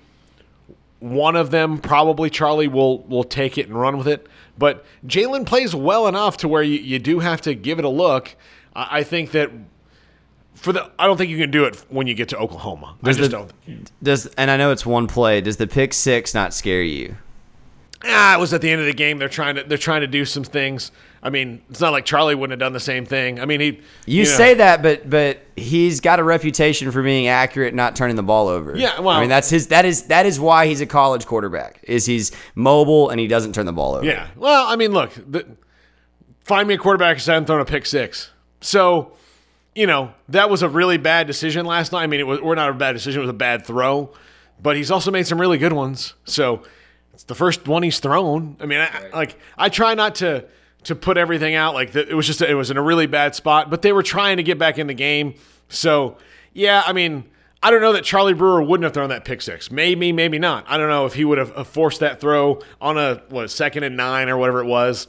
one 0.98 1.36
of 1.36 1.50
them, 1.50 1.78
probably 1.78 2.30
Charlie, 2.30 2.68
will, 2.68 2.98
will 3.04 3.24
take 3.24 3.58
it 3.58 3.66
and 3.66 3.78
run 3.78 3.96
with 3.96 4.08
it. 4.08 4.26
But 4.58 4.84
Jalen 5.06 5.46
plays 5.46 5.74
well 5.74 6.06
enough 6.08 6.36
to 6.38 6.48
where 6.48 6.62
you, 6.62 6.78
you 6.78 6.98
do 6.98 7.20
have 7.20 7.40
to 7.42 7.54
give 7.54 7.78
it 7.78 7.84
a 7.84 7.88
look. 7.88 8.36
I, 8.74 8.98
I 8.98 9.02
think 9.04 9.30
that 9.30 9.50
for 10.60 10.72
the 10.72 10.90
I 10.98 11.06
don't 11.06 11.16
think 11.16 11.30
you 11.30 11.38
can 11.38 11.50
do 11.50 11.64
it 11.64 11.76
when 11.88 12.06
you 12.06 12.14
get 12.14 12.28
to 12.30 12.38
Oklahoma. 12.38 12.96
I 13.02 13.06
Does 13.06 13.16
just 13.16 13.30
the- 13.30 13.36
don't. 13.66 13.92
Does 14.02 14.26
and 14.36 14.50
I 14.50 14.56
know 14.56 14.70
it's 14.72 14.84
one 14.86 15.06
play. 15.06 15.40
Does 15.40 15.56
the 15.56 15.66
pick 15.66 15.92
six 15.92 16.34
not 16.34 16.52
scare 16.54 16.82
you? 16.82 17.16
Ah, 18.02 18.34
it 18.34 18.40
was 18.40 18.54
at 18.54 18.62
the 18.62 18.70
end 18.70 18.80
of 18.80 18.86
the 18.86 18.94
game. 18.94 19.18
They're 19.18 19.28
trying 19.28 19.56
to 19.56 19.64
they're 19.64 19.76
trying 19.78 20.00
to 20.00 20.06
do 20.06 20.24
some 20.24 20.42
things. 20.44 20.90
I 21.22 21.28
mean, 21.28 21.60
it's 21.68 21.80
not 21.82 21.92
like 21.92 22.06
Charlie 22.06 22.34
wouldn't 22.34 22.52
have 22.52 22.66
done 22.66 22.72
the 22.72 22.80
same 22.80 23.04
thing. 23.04 23.38
I 23.40 23.44
mean, 23.44 23.60
he 23.60 23.80
You, 24.06 24.22
know, 24.22 24.28
say 24.30 24.54
that, 24.54 24.82
but 24.82 25.08
but 25.10 25.42
he's 25.54 26.00
got 26.00 26.18
a 26.18 26.24
reputation 26.24 26.90
for 26.92 27.02
being 27.02 27.26
accurate, 27.28 27.74
not 27.74 27.96
turning 27.96 28.16
the 28.16 28.22
ball 28.22 28.48
over. 28.48 28.74
Yeah, 28.74 29.00
well- 29.00 29.16
I 29.16 29.20
mean 29.20 29.28
that's 29.28 29.50
his 29.50 29.66
that 29.66 29.84
is 29.84 30.04
that 30.04 30.24
is 30.24 30.40
why 30.40 30.66
he's 30.66 30.80
a 30.80 30.86
college 30.86 31.26
quarterback. 31.26 31.80
Is 31.82 32.06
he's 32.06 32.32
mobile 32.54 33.10
and 33.10 33.20
he 33.20 33.26
doesn't 33.26 33.54
turn 33.54 33.66
the 33.66 33.72
ball 33.74 33.96
over. 33.96 34.06
Yeah. 34.06 34.28
Well, 34.34 34.66
I 34.66 34.76
mean, 34.76 34.92
look, 34.92 35.12
the, 35.14 35.46
find 36.44 36.66
me 36.68 36.74
a 36.74 36.78
quarterback 36.78 37.18
who 37.18 37.30
hasn't 37.30 37.46
thrown 37.46 37.60
a 37.60 37.66
pick 37.66 37.84
six. 37.84 38.30
So, 38.62 39.12
you 39.74 39.86
know, 39.86 40.12
that 40.28 40.50
was 40.50 40.62
a 40.62 40.68
really 40.68 40.98
bad 40.98 41.26
decision 41.26 41.64
last 41.64 41.92
night. 41.92 42.02
I 42.02 42.06
mean, 42.06 42.20
it 42.20 42.26
was 42.26 42.40
or 42.40 42.54
not 42.54 42.70
a 42.70 42.74
bad 42.74 42.92
decision; 42.92 43.20
it 43.20 43.22
was 43.22 43.30
a 43.30 43.34
bad 43.34 43.66
throw. 43.66 44.12
But 44.62 44.76
he's 44.76 44.90
also 44.90 45.10
made 45.10 45.26
some 45.26 45.40
really 45.40 45.58
good 45.58 45.72
ones. 45.72 46.14
So 46.24 46.62
it's 47.14 47.24
the 47.24 47.34
first 47.34 47.66
one 47.66 47.82
he's 47.82 47.98
thrown. 47.98 48.56
I 48.60 48.66
mean, 48.66 48.80
I, 48.80 49.08
like 49.14 49.38
I 49.56 49.68
try 49.68 49.94
not 49.94 50.16
to 50.16 50.44
to 50.84 50.94
put 50.94 51.16
everything 51.16 51.54
out 51.54 51.74
like 51.74 51.92
that. 51.92 52.08
It 52.08 52.14
was 52.14 52.26
just 52.26 52.42
it 52.42 52.54
was 52.54 52.70
in 52.70 52.76
a 52.76 52.82
really 52.82 53.06
bad 53.06 53.34
spot. 53.34 53.70
But 53.70 53.82
they 53.82 53.92
were 53.92 54.02
trying 54.02 54.38
to 54.38 54.42
get 54.42 54.58
back 54.58 54.78
in 54.78 54.86
the 54.86 54.94
game. 54.94 55.34
So 55.68 56.18
yeah, 56.52 56.82
I 56.86 56.92
mean. 56.92 57.24
I 57.62 57.70
don't 57.70 57.82
know 57.82 57.92
that 57.92 58.04
Charlie 58.04 58.32
Brewer 58.32 58.62
wouldn't 58.62 58.84
have 58.84 58.94
thrown 58.94 59.10
that 59.10 59.26
pick 59.26 59.42
six. 59.42 59.70
Maybe, 59.70 60.12
maybe 60.12 60.38
not. 60.38 60.64
I 60.66 60.78
don't 60.78 60.88
know 60.88 61.04
if 61.04 61.12
he 61.12 61.26
would 61.26 61.36
have 61.36 61.52
uh, 61.54 61.62
forced 61.62 62.00
that 62.00 62.18
throw 62.18 62.62
on 62.80 62.96
a 62.96 63.22
what 63.28 63.50
second 63.50 63.82
and 63.82 63.98
nine 63.98 64.30
or 64.30 64.38
whatever 64.38 64.60
it 64.60 64.64
was. 64.64 65.08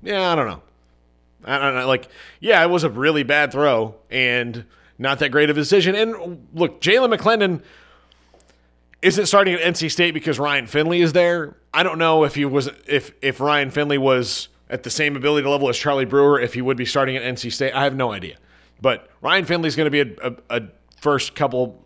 Yeah, 0.00 0.30
I 0.30 0.36
don't 0.36 0.46
know. 0.46 0.62
I 1.44 1.58
don't 1.58 1.74
know. 1.74 1.86
Like, 1.86 2.08
yeah, 2.40 2.62
it 2.62 2.68
was 2.68 2.84
a 2.84 2.90
really 2.90 3.22
bad 3.22 3.52
throw 3.52 3.94
and 4.10 4.64
not 4.98 5.18
that 5.18 5.30
great 5.30 5.50
of 5.50 5.56
a 5.56 5.60
decision. 5.60 5.94
And 5.94 6.46
look, 6.54 6.80
Jalen 6.80 7.14
McClendon 7.14 7.62
isn't 9.02 9.26
starting 9.26 9.54
at 9.54 9.60
NC 9.60 9.90
State 9.90 10.14
because 10.14 10.38
Ryan 10.38 10.66
Finley 10.66 11.00
is 11.00 11.12
there. 11.12 11.56
I 11.74 11.82
don't 11.82 11.98
know 11.98 12.24
if 12.24 12.34
he 12.34 12.44
was 12.44 12.70
if 12.86 13.12
if 13.20 13.40
Ryan 13.40 13.70
Finley 13.70 13.98
was 13.98 14.48
at 14.70 14.84
the 14.84 14.90
same 14.90 15.16
ability 15.16 15.46
level 15.46 15.68
as 15.68 15.76
Charlie 15.76 16.04
Brewer, 16.06 16.40
if 16.40 16.54
he 16.54 16.62
would 16.62 16.76
be 16.76 16.86
starting 16.86 17.16
at 17.16 17.22
NC 17.22 17.52
State. 17.52 17.74
I 17.74 17.84
have 17.84 17.94
no 17.94 18.12
idea. 18.12 18.36
But 18.80 19.08
Ryan 19.20 19.44
Finley's 19.44 19.76
going 19.76 19.90
to 19.90 19.90
be 19.90 20.00
a, 20.00 20.28
a, 20.28 20.58
a 20.58 20.62
first 21.00 21.34
couple, 21.34 21.82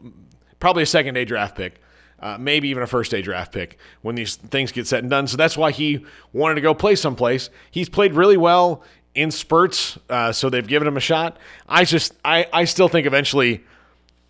probably 0.61 0.84
a 0.84 0.86
second 0.86 1.14
day 1.14 1.24
draft 1.24 1.57
pick. 1.57 1.80
Uh, 2.18 2.38
maybe 2.40 2.68
even 2.68 2.82
a 2.82 2.86
first 2.86 3.11
day 3.11 3.20
draft 3.20 3.52
pick 3.52 3.76
when 4.00 4.14
these 4.14 4.36
things 4.36 4.72
get 4.72 4.86
set 4.86 5.00
and 5.00 5.11
done. 5.11 5.26
So 5.26 5.36
that's 5.36 5.54
why 5.54 5.70
he 5.70 6.07
wanted 6.32 6.54
to 6.54 6.61
go 6.62 6.72
play 6.72 6.94
someplace. 6.94 7.50
He's 7.70 7.90
played 7.90 8.14
really 8.14 8.38
well 8.38 8.82
in 9.17 9.31
spurts, 9.31 9.99
uh, 10.09 10.31
so 10.31 10.49
they've 10.51 10.67
given 10.67 10.87
him 10.87 10.97
a 10.97 11.01
shot. 11.01 11.37
I 11.69 11.85
just, 11.85 12.12
I, 12.25 12.47
I 12.53 12.64
still 12.67 12.89
think 12.89 13.07
eventually 13.07 13.64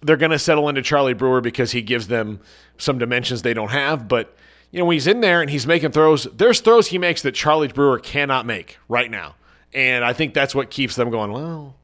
they're 0.01 0.17
going 0.17 0.31
to 0.31 0.39
settle 0.39 0.69
into 0.69 0.81
Charlie 0.83 1.13
Brewer 1.15 1.41
because 1.41 1.73
he 1.73 1.83
gives 1.83 2.07
them 2.09 2.41
some 2.79 2.97
dimensions 2.99 3.43
they 3.43 3.53
don't 3.55 3.71
have. 3.73 4.07
But 4.09 4.35
you 4.71 4.79
know, 4.79 4.85
when 4.87 4.95
he's 4.95 5.07
in 5.07 5.21
there 5.21 5.41
and 5.41 5.51
he's 5.51 5.67
making 5.67 5.91
throws, 5.93 6.25
there's 6.35 6.61
throws 6.61 6.87
he 6.89 6.99
makes 6.99 7.23
that 7.23 7.33
Charlie 7.33 7.69
Brewer 7.69 7.99
cannot 7.99 8.47
make 8.47 8.79
right 8.89 9.11
now, 9.11 9.35
and 9.75 10.05
I 10.05 10.13
think 10.13 10.33
that's 10.35 10.55
what 10.55 10.71
keeps 10.71 10.95
them 10.97 11.11
going. 11.11 11.33
Well, 11.33 11.75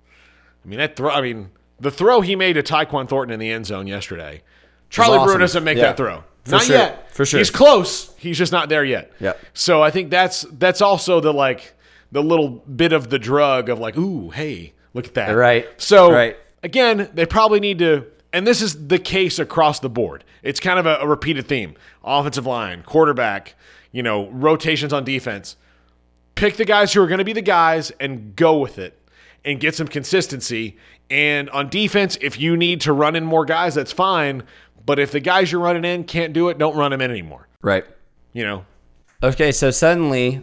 I 0.65 0.69
mean 0.69 0.79
that 0.79 0.97
throw. 0.97 1.11
I 1.11 1.21
mean 1.21 1.51
the 1.81 1.91
throw 1.91 2.21
he 2.21 2.37
made 2.37 2.53
to 2.55 2.63
Tyquan 2.63 3.09
Thornton 3.09 3.35
in 3.35 3.41
the 3.41 3.51
end 3.51 3.67
zone 3.67 3.87
yesterday. 3.87 4.43
Charlie 4.91 5.19
Brewer 5.25 5.39
doesn't 5.39 5.65
make 5.65 5.77
Yeah. 5.79 5.85
that 5.85 5.97
throw. 5.97 6.23
For 6.45 6.51
not 6.53 6.63
sure. 6.63 6.77
yet. 6.77 7.13
For 7.13 7.25
sure. 7.25 7.39
He's 7.39 7.51
close. 7.51 8.15
He's 8.17 8.37
just 8.39 8.53
not 8.53 8.69
there 8.69 8.85
yet. 8.85 9.13
Yep. 9.21 9.41
So 9.55 9.83
I 9.83 9.91
think 9.91 10.11
that's 10.11 10.43
that's 10.53 10.81
also 10.83 11.21
the 11.21 11.33
like 11.33 11.73
the 12.13 12.23
little 12.23 12.49
bit 12.49 12.93
of 12.93 13.11
the 13.11 13.19
drug 13.19 13.69
of 13.69 13.79
like, 13.81 13.97
ooh, 13.97 14.31
hey, 14.31 14.73
look 14.95 15.07
at 15.07 15.15
that. 15.15 15.33
Right. 15.33 15.67
So 15.79 16.13
Right. 16.13 16.37
again, 16.63 17.09
they 17.15 17.27
probably 17.27 17.59
need 17.59 17.79
to, 17.81 18.05
and 18.33 18.47
this 18.47 18.63
is 18.63 18.87
the 18.89 18.99
case 18.99 19.39
across 19.39 19.81
the 19.81 19.89
board. 19.89 20.23
It's 20.43 20.61
kind 20.61 20.79
of 20.79 20.87
a, 20.87 20.97
a 21.01 21.07
repeated 21.07 21.47
theme: 21.49 21.75
offensive 22.05 22.47
line, 22.47 22.83
quarterback, 22.85 23.55
you 23.91 24.03
know, 24.03 24.29
rotations 24.31 24.93
on 24.93 25.05
defense. 25.05 25.57
Pick 26.35 26.57
the 26.57 26.65
guys 26.65 26.93
who 26.93 27.03
are 27.03 27.07
going 27.07 27.19
to 27.19 27.25
be 27.25 27.33
the 27.35 27.43
guys 27.43 27.91
and 28.01 28.35
go 28.37 28.59
with 28.59 28.79
it, 28.79 28.99
and 29.45 29.59
get 29.61 29.75
some 29.75 29.89
consistency. 29.89 30.77
And 31.11 31.51
on 31.51 31.69
defense, 31.69 32.17
if 32.23 32.41
you 32.41 32.57
need 32.57 32.81
to 32.83 32.93
run 32.93 33.17
in 33.17 33.25
more 33.25 33.45
guys, 33.45 33.75
that's 33.75 33.93
fine. 33.93 34.45
But 34.87 34.99
if 34.99 35.11
the 35.13 35.21
guys 35.21 35.53
you're 35.53 35.61
running 35.61 35.85
in 35.85 36.05
can't 36.05 36.33
do 36.33 36.49
it, 36.49 36.57
don't 36.59 36.75
run 36.77 36.91
them 36.91 37.01
in 37.03 37.11
anymore. 37.11 37.49
Right. 37.61 37.85
You 38.33 38.45
know, 38.45 38.65
Okay, 39.23 39.53
so 39.53 39.71
suddenly 39.71 40.41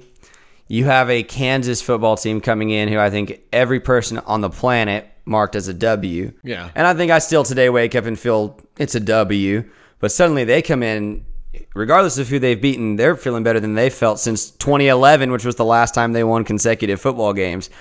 you 0.69 0.85
have 0.85 1.09
a 1.09 1.23
Kansas 1.23 1.81
football 1.81 2.15
team 2.15 2.39
coming 2.39 2.69
in 2.69 2.87
who 2.87 2.99
I 2.99 3.09
think 3.09 3.41
every 3.51 3.79
person 3.79 4.19
on 4.19 4.41
the 4.41 4.51
planet 4.51 5.09
marked 5.25 5.55
as 5.55 5.67
a 5.67 5.73
W. 5.73 6.31
Yeah. 6.43 6.69
And 6.75 6.85
I 6.85 6.93
think 6.93 7.11
I 7.11 7.19
still 7.19 7.43
today 7.43 7.69
wake 7.69 7.95
up 7.95 8.05
and 8.05 8.17
feel 8.17 8.57
it's 8.77 8.93
a 8.93 8.99
W. 8.99 9.67
But 9.99 10.11
suddenly 10.11 10.43
they 10.43 10.61
come 10.61 10.83
in, 10.83 11.25
regardless 11.73 12.19
of 12.19 12.29
who 12.29 12.37
they've 12.37 12.61
beaten, 12.61 12.97
they're 12.97 13.15
feeling 13.15 13.43
better 13.43 13.59
than 13.59 13.73
they 13.73 13.89
felt 13.89 14.19
since 14.19 14.51
2011, 14.51 15.31
which 15.31 15.43
was 15.43 15.55
the 15.55 15.65
last 15.65 15.95
time 15.95 16.13
they 16.13 16.23
won 16.23 16.43
consecutive 16.43 17.01
football 17.01 17.33
games. 17.33 17.71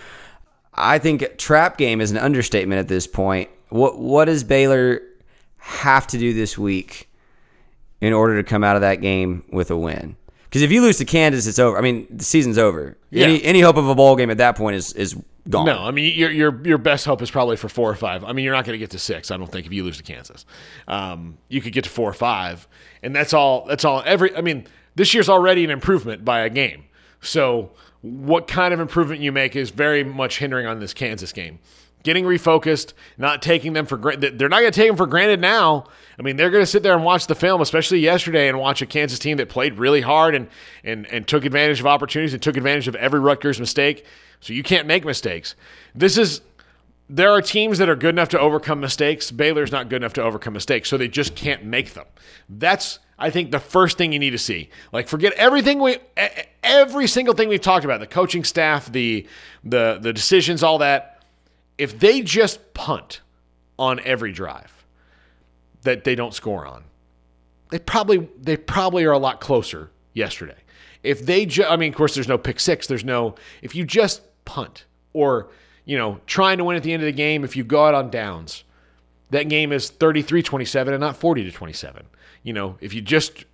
I 0.72 0.99
think 0.99 1.36
trap 1.36 1.76
game 1.76 2.01
is 2.01 2.11
an 2.11 2.16
understatement 2.16 2.78
at 2.78 2.89
this 2.89 3.07
point. 3.07 3.51
What 3.68 3.99
what 3.99 4.24
does 4.24 4.45
Baylor 4.45 5.03
have 5.59 6.07
to 6.07 6.18
do 6.18 6.32
this 6.32 6.57
week 6.57 7.11
in 8.01 8.14
order 8.14 8.36
to 8.36 8.49
come 8.49 8.64
out 8.64 8.76
of 8.76 8.82
that 8.82 9.03
game 9.03 9.45
with 9.51 9.70
a 9.70 9.76
win? 9.76 10.16
Because 10.49 10.62
if 10.62 10.72
you 10.72 10.80
lose 10.80 10.96
to 10.99 11.05
Kansas, 11.05 11.46
it's 11.46 11.59
over. 11.59 11.76
I 11.76 11.80
mean, 11.82 12.07
the 12.11 12.24
season's 12.24 12.57
over. 12.59 12.96
Any 13.12 13.34
Yeah. 13.38 13.44
any 13.44 13.61
hope 13.61 13.76
of 13.76 13.88
a 13.88 13.94
bowl 13.94 14.16
game 14.16 14.30
at 14.30 14.38
that 14.38 14.57
point 14.57 14.76
is 14.76 14.92
is 14.94 15.14
gone. 15.49 15.66
No, 15.66 15.78
I 15.84 15.90
mean 15.90 16.16
your 16.18 16.30
your 16.30 16.61
your 16.66 16.78
best 16.78 17.05
hope 17.05 17.20
is 17.22 17.30
probably 17.30 17.57
for 17.57 17.68
four 17.68 17.90
or 17.90 17.94
five. 17.94 18.24
I 18.24 18.32
mean 18.32 18.44
you're 18.44 18.55
not 18.55 18.64
going 18.64 18.74
to 18.74 18.78
get 18.78 18.90
to 18.90 18.99
six. 18.99 19.30
I 19.30 19.36
don't 19.36 19.51
think 19.51 19.66
if 19.66 19.72
you 19.72 19.84
lose 19.84 19.99
to 19.99 20.03
Kansas, 20.03 20.46
um, 20.86 21.36
you 21.49 21.61
could 21.61 21.72
get 21.72 21.84
to 21.84 21.90
four 21.90 22.09
or 22.09 22.14
five, 22.14 22.66
and 23.03 23.14
that's 23.14 23.32
all. 23.34 23.66
That's 23.66 23.84
all. 23.84 24.03
Every 24.07 24.34
I 24.36 24.40
mean 24.40 24.66
this 24.94 25.12
year's 25.14 25.28
already 25.28 25.64
an 25.64 25.70
improvement 25.70 26.24
by 26.24 26.40
a 26.40 26.51
game. 26.51 26.84
So 27.20 27.72
what 28.01 28.46
kind 28.49 28.72
of 28.72 28.80
improvement 28.80 29.20
you 29.20 29.32
make 29.32 29.57
is 29.57 29.70
very 29.70 30.05
much 30.05 30.38
hindering 30.38 30.66
on 30.66 30.80
this 30.80 30.94
Kansas 30.94 31.32
game. 31.32 31.59
Getting 32.05 32.24
refocused, 32.24 32.92
not 33.18 33.42
taking 33.42 33.72
them 33.72 33.84
for 33.86 33.96
granted. 33.96 34.38
They're 34.38 34.49
not 34.49 34.61
going 34.61 34.72
to 34.72 34.76
take 34.80 34.88
them 34.88 34.96
for 34.96 35.07
granted 35.07 35.40
now. 35.40 35.84
I 36.18 36.22
mean, 36.22 36.36
they're 36.36 36.50
going 36.50 36.62
to 36.62 36.66
sit 36.66 36.82
there 36.82 36.94
and 36.94 37.04
watch 37.04 37.28
the 37.28 37.34
film, 37.36 37.60
especially 37.60 38.00
yesterday, 38.00 38.48
and 38.48 38.58
watch 38.58 38.82
a 38.82 38.86
Kansas 38.86 39.20
team 39.20 39.36
that 39.36 39.48
played 39.48 39.78
really 39.78 40.00
hard 40.00 40.34
and 40.34 40.48
and 40.82 41.06
and 41.06 41.26
took 41.26 41.44
advantage 41.44 41.80
of 41.80 41.86
opportunities 41.86 42.34
and 42.34 42.42
took 42.42 42.56
advantage 42.56 42.88
of 42.88 42.96
every 42.96 43.20
Rutgers 43.20 43.60
mistake. 43.60 44.04
So 44.40 44.52
you 44.52 44.62
can't 44.62 44.86
make 44.86 45.04
mistakes. 45.04 45.54
This 45.94 46.18
is 46.18 46.40
there 47.08 47.30
are 47.30 47.40
teams 47.40 47.78
that 47.78 47.88
are 47.88 47.96
good 47.96 48.14
enough 48.14 48.28
to 48.30 48.40
overcome 48.40 48.80
mistakes. 48.80 49.30
Baylor's 49.30 49.72
not 49.72 49.88
good 49.88 49.96
enough 49.96 50.12
to 50.14 50.22
overcome 50.22 50.52
mistakes, 50.52 50.88
so 50.88 50.96
they 50.96 51.08
just 51.08 51.34
can't 51.34 51.64
make 51.64 51.94
them. 51.94 52.06
That's 52.48 52.98
I 53.18 53.30
think 53.30 53.52
the 53.52 53.60
first 53.60 53.96
thing 53.96 54.12
you 54.12 54.18
need 54.18 54.30
to 54.30 54.38
see. 54.38 54.70
Like 54.92 55.06
forget 55.06 55.32
everything 55.34 55.78
we 55.78 55.98
every 56.64 57.06
single 57.06 57.34
thing 57.34 57.48
we've 57.48 57.60
talked 57.60 57.84
about, 57.84 58.00
the 58.00 58.06
coaching 58.08 58.42
staff, 58.42 58.90
the 58.90 59.26
the 59.62 59.98
the 60.00 60.12
decisions, 60.12 60.64
all 60.64 60.78
that. 60.78 61.22
If 61.78 62.00
they 62.00 62.22
just 62.22 62.74
punt 62.74 63.20
on 63.78 64.00
every 64.00 64.32
drive 64.32 64.78
that 65.89 66.05
they 66.05 66.14
don't 66.14 66.34
score 66.34 66.66
on, 66.66 66.84
they 67.70 67.78
probably 67.78 68.28
they 68.39 68.57
probably 68.57 69.05
are 69.05 69.12
a 69.12 69.18
lot 69.18 69.41
closer 69.41 69.91
yesterday. 70.12 70.57
If 71.03 71.24
they 71.24 71.47
ju- 71.47 71.64
I 71.64 71.76
mean, 71.76 71.93
of 71.93 71.97
course, 71.97 72.14
there's 72.14 72.28
no 72.28 72.39
pick 72.39 72.61
six. 72.61 72.86
There's 72.86 73.05
no 73.05 73.36
if 73.62 73.74
you 73.74 73.84
just 73.84 74.22
punt 74.45 74.84
or 75.14 75.49
you 75.84 75.97
know 75.97 76.20
trying 76.26 76.59
to 76.59 76.64
win 76.64 76.76
at 76.76 76.82
the 76.82 76.93
end 76.93 77.03
of 77.03 77.07
the 77.07 77.12
game. 77.12 77.43
If 77.43 77.57
you 77.57 77.64
go 77.64 77.86
out 77.86 77.95
on 77.95 78.11
downs, 78.11 78.64
that 79.30 79.49
game 79.49 79.72
is 79.72 79.91
33-27 79.91 80.89
and 80.89 81.01
not 81.01 81.16
40 81.16 81.45
to 81.45 81.53
27. 81.53 82.07
You 82.43 82.53
know, 82.53 82.76
if 82.80 82.93
you 82.93 83.01
just 83.01 83.45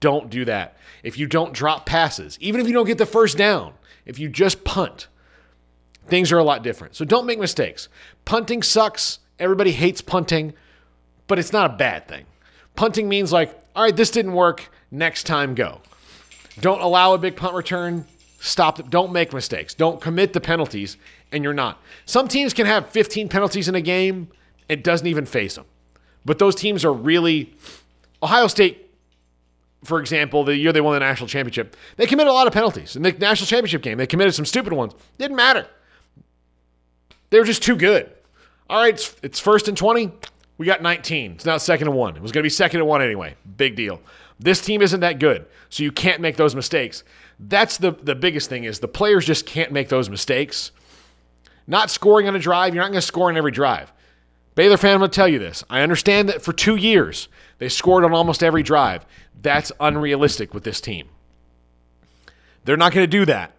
don't 0.00 0.30
do 0.30 0.44
that, 0.44 0.76
if 1.02 1.18
you 1.18 1.26
don't 1.26 1.52
drop 1.52 1.86
passes, 1.86 2.38
even 2.40 2.60
if 2.60 2.66
you 2.66 2.72
don't 2.72 2.86
get 2.86 2.98
the 2.98 3.06
first 3.06 3.36
down, 3.36 3.72
if 4.04 4.18
you 4.18 4.28
just 4.28 4.64
punt, 4.64 5.08
things 6.06 6.32
are 6.32 6.38
a 6.38 6.44
lot 6.44 6.62
different. 6.62 6.94
So 6.96 7.04
don't 7.04 7.26
make 7.26 7.38
mistakes. 7.38 7.88
Punting 8.24 8.62
sucks 8.62 9.20
Everybody 9.38 9.70
hates 9.70 10.00
punting, 10.00 10.54
but 11.28 11.38
it's 11.38 11.52
not 11.52 11.70
a 11.70 11.74
bad 11.74 12.08
thing. 12.08 12.24
Punting 12.74 13.08
means 13.08 13.32
like, 13.32 13.50
all 13.76 13.84
right, 13.84 13.94
this 13.94 14.10
didn't 14.10 14.32
work. 14.32 14.68
Next 14.90 15.24
time, 15.24 15.54
go. 15.54 15.80
Don't 16.60 16.80
allow 16.80 17.14
a 17.14 17.18
big 17.18 17.36
punt 17.36 17.54
return. 17.54 18.06
Stop. 18.40 18.78
Them. 18.78 18.88
Don't 18.88 19.12
make 19.12 19.32
mistakes. 19.32 19.74
Don't 19.74 20.00
commit 20.00 20.32
the 20.32 20.40
penalties, 20.40 20.96
and 21.30 21.44
you're 21.44 21.54
not. 21.54 21.80
Some 22.06 22.26
teams 22.26 22.52
can 22.52 22.66
have 22.66 22.88
15 22.88 23.28
penalties 23.28 23.68
in 23.68 23.74
a 23.74 23.80
game. 23.80 24.28
It 24.68 24.82
doesn't 24.82 25.06
even 25.06 25.26
face 25.26 25.54
them. 25.54 25.66
But 26.24 26.38
those 26.38 26.54
teams 26.54 26.84
are 26.84 26.92
really. 26.92 27.54
Ohio 28.22 28.48
State, 28.48 28.90
for 29.84 30.00
example, 30.00 30.42
the 30.44 30.56
year 30.56 30.72
they 30.72 30.80
won 30.80 30.94
the 30.94 31.00
national 31.00 31.28
championship, 31.28 31.76
they 31.96 32.06
committed 32.06 32.30
a 32.30 32.34
lot 32.34 32.46
of 32.46 32.52
penalties. 32.52 32.96
In 32.96 33.02
the 33.02 33.12
national 33.12 33.46
championship 33.46 33.82
game, 33.82 33.98
they 33.98 34.06
committed 34.06 34.34
some 34.34 34.44
stupid 34.44 34.72
ones. 34.72 34.94
Didn't 35.18 35.36
matter. 35.36 35.66
They 37.30 37.38
were 37.38 37.44
just 37.44 37.62
too 37.62 37.76
good. 37.76 38.10
All 38.70 38.82
right, 38.82 38.94
it's, 38.94 39.14
it's 39.22 39.40
first 39.40 39.68
and 39.68 39.76
20. 39.76 40.10
We 40.58 40.66
got 40.66 40.82
19. 40.82 41.32
It's 41.32 41.44
now 41.44 41.56
second 41.56 41.88
and 41.88 41.96
one. 41.96 42.16
It 42.16 42.22
was 42.22 42.32
going 42.32 42.42
to 42.42 42.46
be 42.46 42.50
second 42.50 42.80
and 42.80 42.88
one 42.88 43.00
anyway. 43.00 43.36
Big 43.56 43.76
deal. 43.76 44.00
This 44.40 44.60
team 44.60 44.82
isn't 44.82 45.00
that 45.00 45.18
good, 45.18 45.46
so 45.68 45.82
you 45.82 45.90
can't 45.90 46.20
make 46.20 46.36
those 46.36 46.54
mistakes. 46.54 47.04
That's 47.40 47.78
the, 47.78 47.92
the 47.92 48.14
biggest 48.14 48.48
thing 48.48 48.64
is 48.64 48.80
the 48.80 48.88
players 48.88 49.24
just 49.24 49.46
can't 49.46 49.72
make 49.72 49.88
those 49.88 50.10
mistakes. 50.10 50.72
Not 51.66 51.90
scoring 51.90 52.28
on 52.28 52.36
a 52.36 52.38
drive, 52.38 52.74
you're 52.74 52.82
not 52.82 52.90
going 52.90 53.00
to 53.00 53.06
score 53.06 53.28
on 53.28 53.36
every 53.36 53.52
drive. 53.52 53.92
Baylor 54.54 54.76
fan, 54.76 54.94
I'm 54.94 54.98
going 55.00 55.10
to 55.10 55.14
tell 55.14 55.28
you 55.28 55.38
this. 55.38 55.62
I 55.70 55.82
understand 55.82 56.28
that 56.28 56.42
for 56.42 56.52
two 56.52 56.76
years 56.76 57.28
they 57.58 57.68
scored 57.68 58.04
on 58.04 58.12
almost 58.12 58.42
every 58.42 58.62
drive. 58.62 59.06
That's 59.40 59.70
unrealistic 59.78 60.52
with 60.52 60.64
this 60.64 60.80
team. 60.80 61.08
They're 62.64 62.76
not 62.76 62.92
going 62.92 63.04
to 63.04 63.18
do 63.18 63.24
that. 63.26 63.54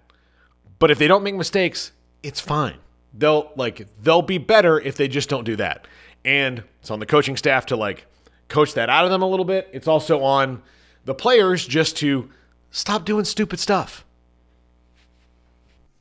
But 0.77 0.91
if 0.91 0.97
they 0.97 1.07
don't 1.07 1.23
make 1.23 1.35
mistakes, 1.35 1.91
it's 2.23 2.41
fine. 2.41 2.77
They'll 3.13 3.51
like 3.55 3.87
they'll 4.01 4.21
be 4.21 4.37
better 4.37 4.79
if 4.79 4.95
they 4.95 5.07
just 5.07 5.29
don't 5.29 5.43
do 5.43 5.55
that. 5.57 5.87
And 6.25 6.63
it's 6.81 6.91
on 6.91 6.99
the 6.99 7.05
coaching 7.05 7.37
staff 7.37 7.67
to 7.67 7.75
like 7.75 8.05
coach 8.47 8.73
that 8.73 8.89
out 8.89 9.05
of 9.05 9.11
them 9.11 9.21
a 9.21 9.27
little 9.27 9.45
bit. 9.45 9.69
It's 9.71 9.87
also 9.87 10.21
on 10.21 10.61
the 11.05 11.13
players 11.13 11.65
just 11.65 11.97
to 11.97 12.29
stop 12.71 13.05
doing 13.05 13.25
stupid 13.25 13.59
stuff. 13.59 14.05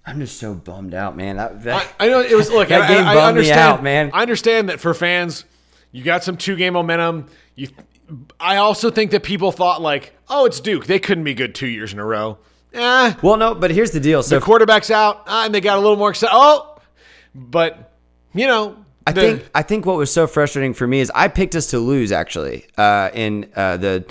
I'm 0.05 0.21
just 0.21 0.39
so 0.39 0.55
bummed 0.55 0.95
out, 0.95 1.17
man. 1.17 1.37
That, 1.37 1.63
that 1.65 1.95
I, 2.01 2.07
I 2.07 2.09
know 2.09 2.21
it 2.21 2.35
was 2.35 2.51
look. 2.51 2.69
that 2.71 2.83
I, 2.83 2.89
game 2.89 3.07
I, 3.07 3.15
bummed 3.15 3.39
me 3.39 3.51
out, 3.53 3.83
man. 3.83 4.11
I 4.15 4.23
understand 4.23 4.71
that 4.71 4.81
for 4.81 4.95
fans, 4.95 5.45
you 5.93 6.03
got 6.03 6.25
some 6.25 6.37
two 6.37 6.57
game 6.57 6.73
momentum. 6.73 7.27
You, 7.55 7.69
I 8.41 8.57
also 8.57 8.91
think 8.91 9.11
that 9.11 9.23
people 9.23 9.53
thought 9.53 9.83
like, 9.83 10.15
oh, 10.29 10.47
it's 10.47 10.61
Duke. 10.61 10.87
They 10.87 10.99
couldn't 10.99 11.25
be 11.25 11.35
good 11.35 11.55
two 11.55 11.67
years 11.67 11.93
in 11.93 11.99
a 11.99 12.05
row. 12.07 12.39
Eh, 12.73 13.15
well, 13.23 13.37
no, 13.37 13.55
but 13.55 13.71
here's 13.71 13.91
the 13.91 14.01
deal. 14.01 14.23
So 14.23 14.39
the 14.39 14.45
quarterback's 14.45 14.91
out, 14.91 15.25
ah, 15.27 15.45
and 15.45 15.55
they 15.55 15.61
got 15.61 15.79
a 15.79 15.81
little 15.81 15.97
more 15.97 16.11
excited. 16.11 16.35
Oh, 16.35 16.79
but 17.35 17.93
you 18.35 18.47
know, 18.47 18.85
I 19.09 19.13
the- 19.13 19.21
think 19.21 19.51
I 19.55 19.63
think 19.63 19.87
what 19.87 19.97
was 19.97 20.11
so 20.13 20.27
frustrating 20.27 20.75
for 20.75 20.87
me 20.87 21.01
is 21.01 21.11
I 21.15 21.29
picked 21.29 21.55
us 21.57 21.67
to 21.69 21.79
lose 21.79 22.13
actually 22.13 22.67
uh, 22.77 23.11
in 23.13 23.51
uh, 23.57 23.77
the 23.77 24.05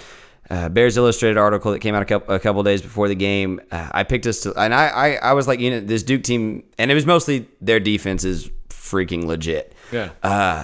uh, 0.49 0.69
Bears 0.69 0.95
Illustrated 0.97 1.37
article 1.37 1.71
that 1.73 1.79
came 1.79 1.93
out 1.95 2.01
a 2.01 2.05
couple, 2.05 2.33
a 2.35 2.39
couple 2.39 2.63
days 2.63 2.81
before 2.81 3.07
the 3.09 3.15
game. 3.15 3.59
Uh, 3.71 3.89
I 3.91 4.03
picked 4.03 4.25
us 4.27 4.41
to, 4.41 4.53
and 4.55 4.73
I, 4.73 4.87
I 4.87 5.15
I 5.15 5.33
was 5.33 5.47
like, 5.47 5.59
you 5.59 5.69
know, 5.71 5.79
this 5.81 6.03
Duke 6.03 6.23
team, 6.23 6.63
and 6.77 6.89
it 6.89 6.93
was 6.95 7.05
mostly 7.05 7.47
their 7.59 7.79
defense 7.79 8.23
is 8.23 8.49
freaking 8.69 9.25
legit. 9.25 9.73
yeah. 9.91 10.11
Uh, 10.23 10.63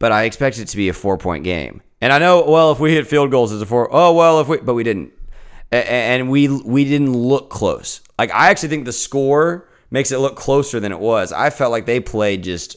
but 0.00 0.10
I 0.12 0.24
expected 0.24 0.62
it 0.62 0.68
to 0.68 0.76
be 0.76 0.88
a 0.88 0.92
four 0.92 1.16
point 1.18 1.44
game. 1.44 1.80
And 2.00 2.12
I 2.12 2.18
know, 2.18 2.44
well, 2.46 2.72
if 2.72 2.80
we 2.80 2.92
hit 2.92 3.06
field 3.06 3.30
goals 3.30 3.52
as 3.52 3.62
a 3.62 3.66
four, 3.66 3.88
oh 3.90 4.12
well, 4.14 4.40
if 4.40 4.48
we, 4.48 4.58
but 4.58 4.74
we 4.74 4.82
didn't, 4.82 5.12
A- 5.72 5.88
and 5.90 6.28
we 6.28 6.48
we 6.48 6.84
didn't 6.84 7.12
look 7.16 7.48
close. 7.50 8.00
Like 8.18 8.30
I 8.32 8.50
actually 8.50 8.68
think 8.70 8.84
the 8.84 8.92
score 8.92 9.68
makes 9.90 10.10
it 10.10 10.18
look 10.18 10.34
closer 10.36 10.80
than 10.80 10.90
it 10.92 10.98
was. 10.98 11.32
I 11.32 11.50
felt 11.50 11.70
like 11.70 11.86
they 11.86 12.00
played 12.00 12.42
just 12.42 12.76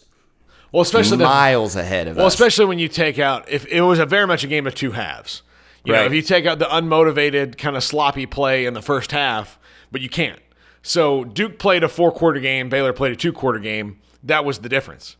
well, 0.71 0.81
especially 0.81 1.17
the, 1.17 1.23
miles 1.25 1.75
ahead 1.75 2.07
of 2.07 2.17
well, 2.17 2.25
us. 2.27 2.33
especially 2.33 2.65
when 2.65 2.79
you 2.79 2.87
take 2.87 3.19
out 3.19 3.49
if 3.49 3.65
it 3.67 3.81
was 3.81 3.99
a 3.99 4.05
very 4.05 4.27
much 4.27 4.43
a 4.43 4.47
game 4.47 4.67
of 4.67 4.75
two 4.75 4.91
halves. 4.91 5.41
You 5.85 5.93
know, 5.93 5.99
Right. 5.99 6.07
if 6.07 6.13
you 6.13 6.21
take 6.21 6.45
out 6.45 6.59
the 6.59 6.65
unmotivated 6.65 7.57
kind 7.57 7.77
of 7.77 7.83
sloppy 7.83 8.25
play 8.25 8.65
in 8.65 8.73
the 8.73 8.81
first 8.81 9.11
half, 9.11 9.57
but 9.91 10.01
you 10.01 10.09
can't. 10.09 10.39
So 10.81 11.23
Duke 11.23 11.59
played 11.59 11.83
a 11.83 11.87
four 11.89 12.11
quarter 12.11 12.39
game, 12.39 12.69
Baylor 12.69 12.93
played 12.93 13.13
a 13.13 13.15
two 13.15 13.31
quarter 13.31 13.59
game. 13.59 13.99
That 14.23 14.43
was 14.45 14.59
the 14.59 14.69
difference. 14.69 15.15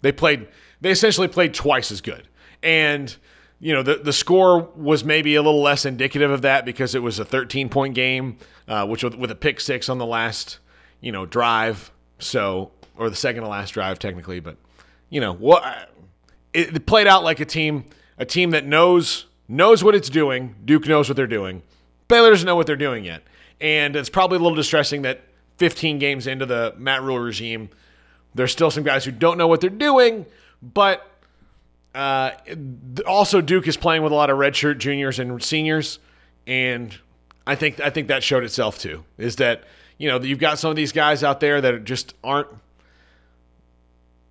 They 0.00 0.12
played 0.12 0.48
they 0.80 0.90
essentially 0.90 1.28
played 1.28 1.54
twice 1.54 1.90
as 1.90 2.00
good. 2.00 2.28
And 2.62 3.14
you 3.60 3.72
know, 3.74 3.82
the 3.82 3.96
the 3.96 4.12
score 4.12 4.60
was 4.76 5.04
maybe 5.04 5.34
a 5.34 5.42
little 5.42 5.60
less 5.62 5.84
indicative 5.84 6.30
of 6.30 6.42
that 6.42 6.64
because 6.64 6.94
it 6.94 7.02
was 7.02 7.18
a 7.18 7.24
13 7.24 7.68
point 7.68 7.94
game, 7.94 8.38
uh, 8.68 8.86
which 8.86 9.02
with, 9.02 9.14
with 9.16 9.30
a 9.30 9.34
pick 9.34 9.60
six 9.60 9.88
on 9.88 9.98
the 9.98 10.06
last, 10.06 10.58
you 11.00 11.10
know, 11.12 11.26
drive. 11.26 11.90
So 12.18 12.70
or 12.96 13.10
the 13.10 13.16
second 13.16 13.42
to 13.42 13.48
last 13.48 13.70
drive 13.70 13.98
technically, 13.98 14.40
but 14.40 14.56
you 15.10 15.20
know, 15.20 15.32
what 15.32 15.90
it, 16.52 16.86
played 16.86 17.06
out 17.06 17.24
like 17.24 17.40
a 17.40 17.44
team, 17.44 17.84
a 18.18 18.24
team 18.24 18.50
that 18.50 18.66
knows 18.66 19.26
knows 19.48 19.82
what 19.82 19.94
it's 19.94 20.10
doing. 20.10 20.54
Duke 20.64 20.86
knows 20.86 21.08
what 21.08 21.16
they're 21.16 21.26
doing. 21.26 21.62
Baylor 22.08 22.30
doesn't 22.30 22.46
know 22.46 22.56
what 22.56 22.66
they're 22.66 22.76
doing 22.76 23.04
yet, 23.04 23.22
and 23.60 23.96
it's 23.96 24.08
probably 24.08 24.36
a 24.36 24.40
little 24.40 24.56
distressing 24.56 25.02
that 25.02 25.22
15 25.58 25.98
games 25.98 26.26
into 26.26 26.46
the 26.46 26.74
Matt 26.78 27.02
Rhule 27.02 27.18
regime, 27.18 27.68
there's 28.34 28.52
still 28.52 28.70
some 28.70 28.84
guys 28.84 29.04
who 29.04 29.10
don't 29.10 29.36
know 29.38 29.46
what 29.46 29.60
they're 29.60 29.70
doing. 29.70 30.24
But 30.62 31.06
uh, 31.94 32.32
also, 33.06 33.40
Duke 33.40 33.66
is 33.68 33.76
playing 33.76 34.02
with 34.02 34.12
a 34.12 34.14
lot 34.14 34.30
of 34.30 34.38
redshirt 34.38 34.78
juniors 34.78 35.18
and 35.18 35.42
seniors, 35.42 35.98
and 36.46 36.96
I 37.46 37.54
think 37.54 37.80
I 37.80 37.90
think 37.90 38.08
that 38.08 38.22
showed 38.22 38.44
itself 38.44 38.78
too. 38.78 39.04
Is 39.16 39.36
that 39.36 39.64
you 39.98 40.08
know 40.08 40.20
you've 40.20 40.38
got 40.38 40.58
some 40.58 40.70
of 40.70 40.76
these 40.76 40.92
guys 40.92 41.22
out 41.24 41.40
there 41.40 41.60
that 41.60 41.84
just 41.84 42.14
aren't 42.22 42.48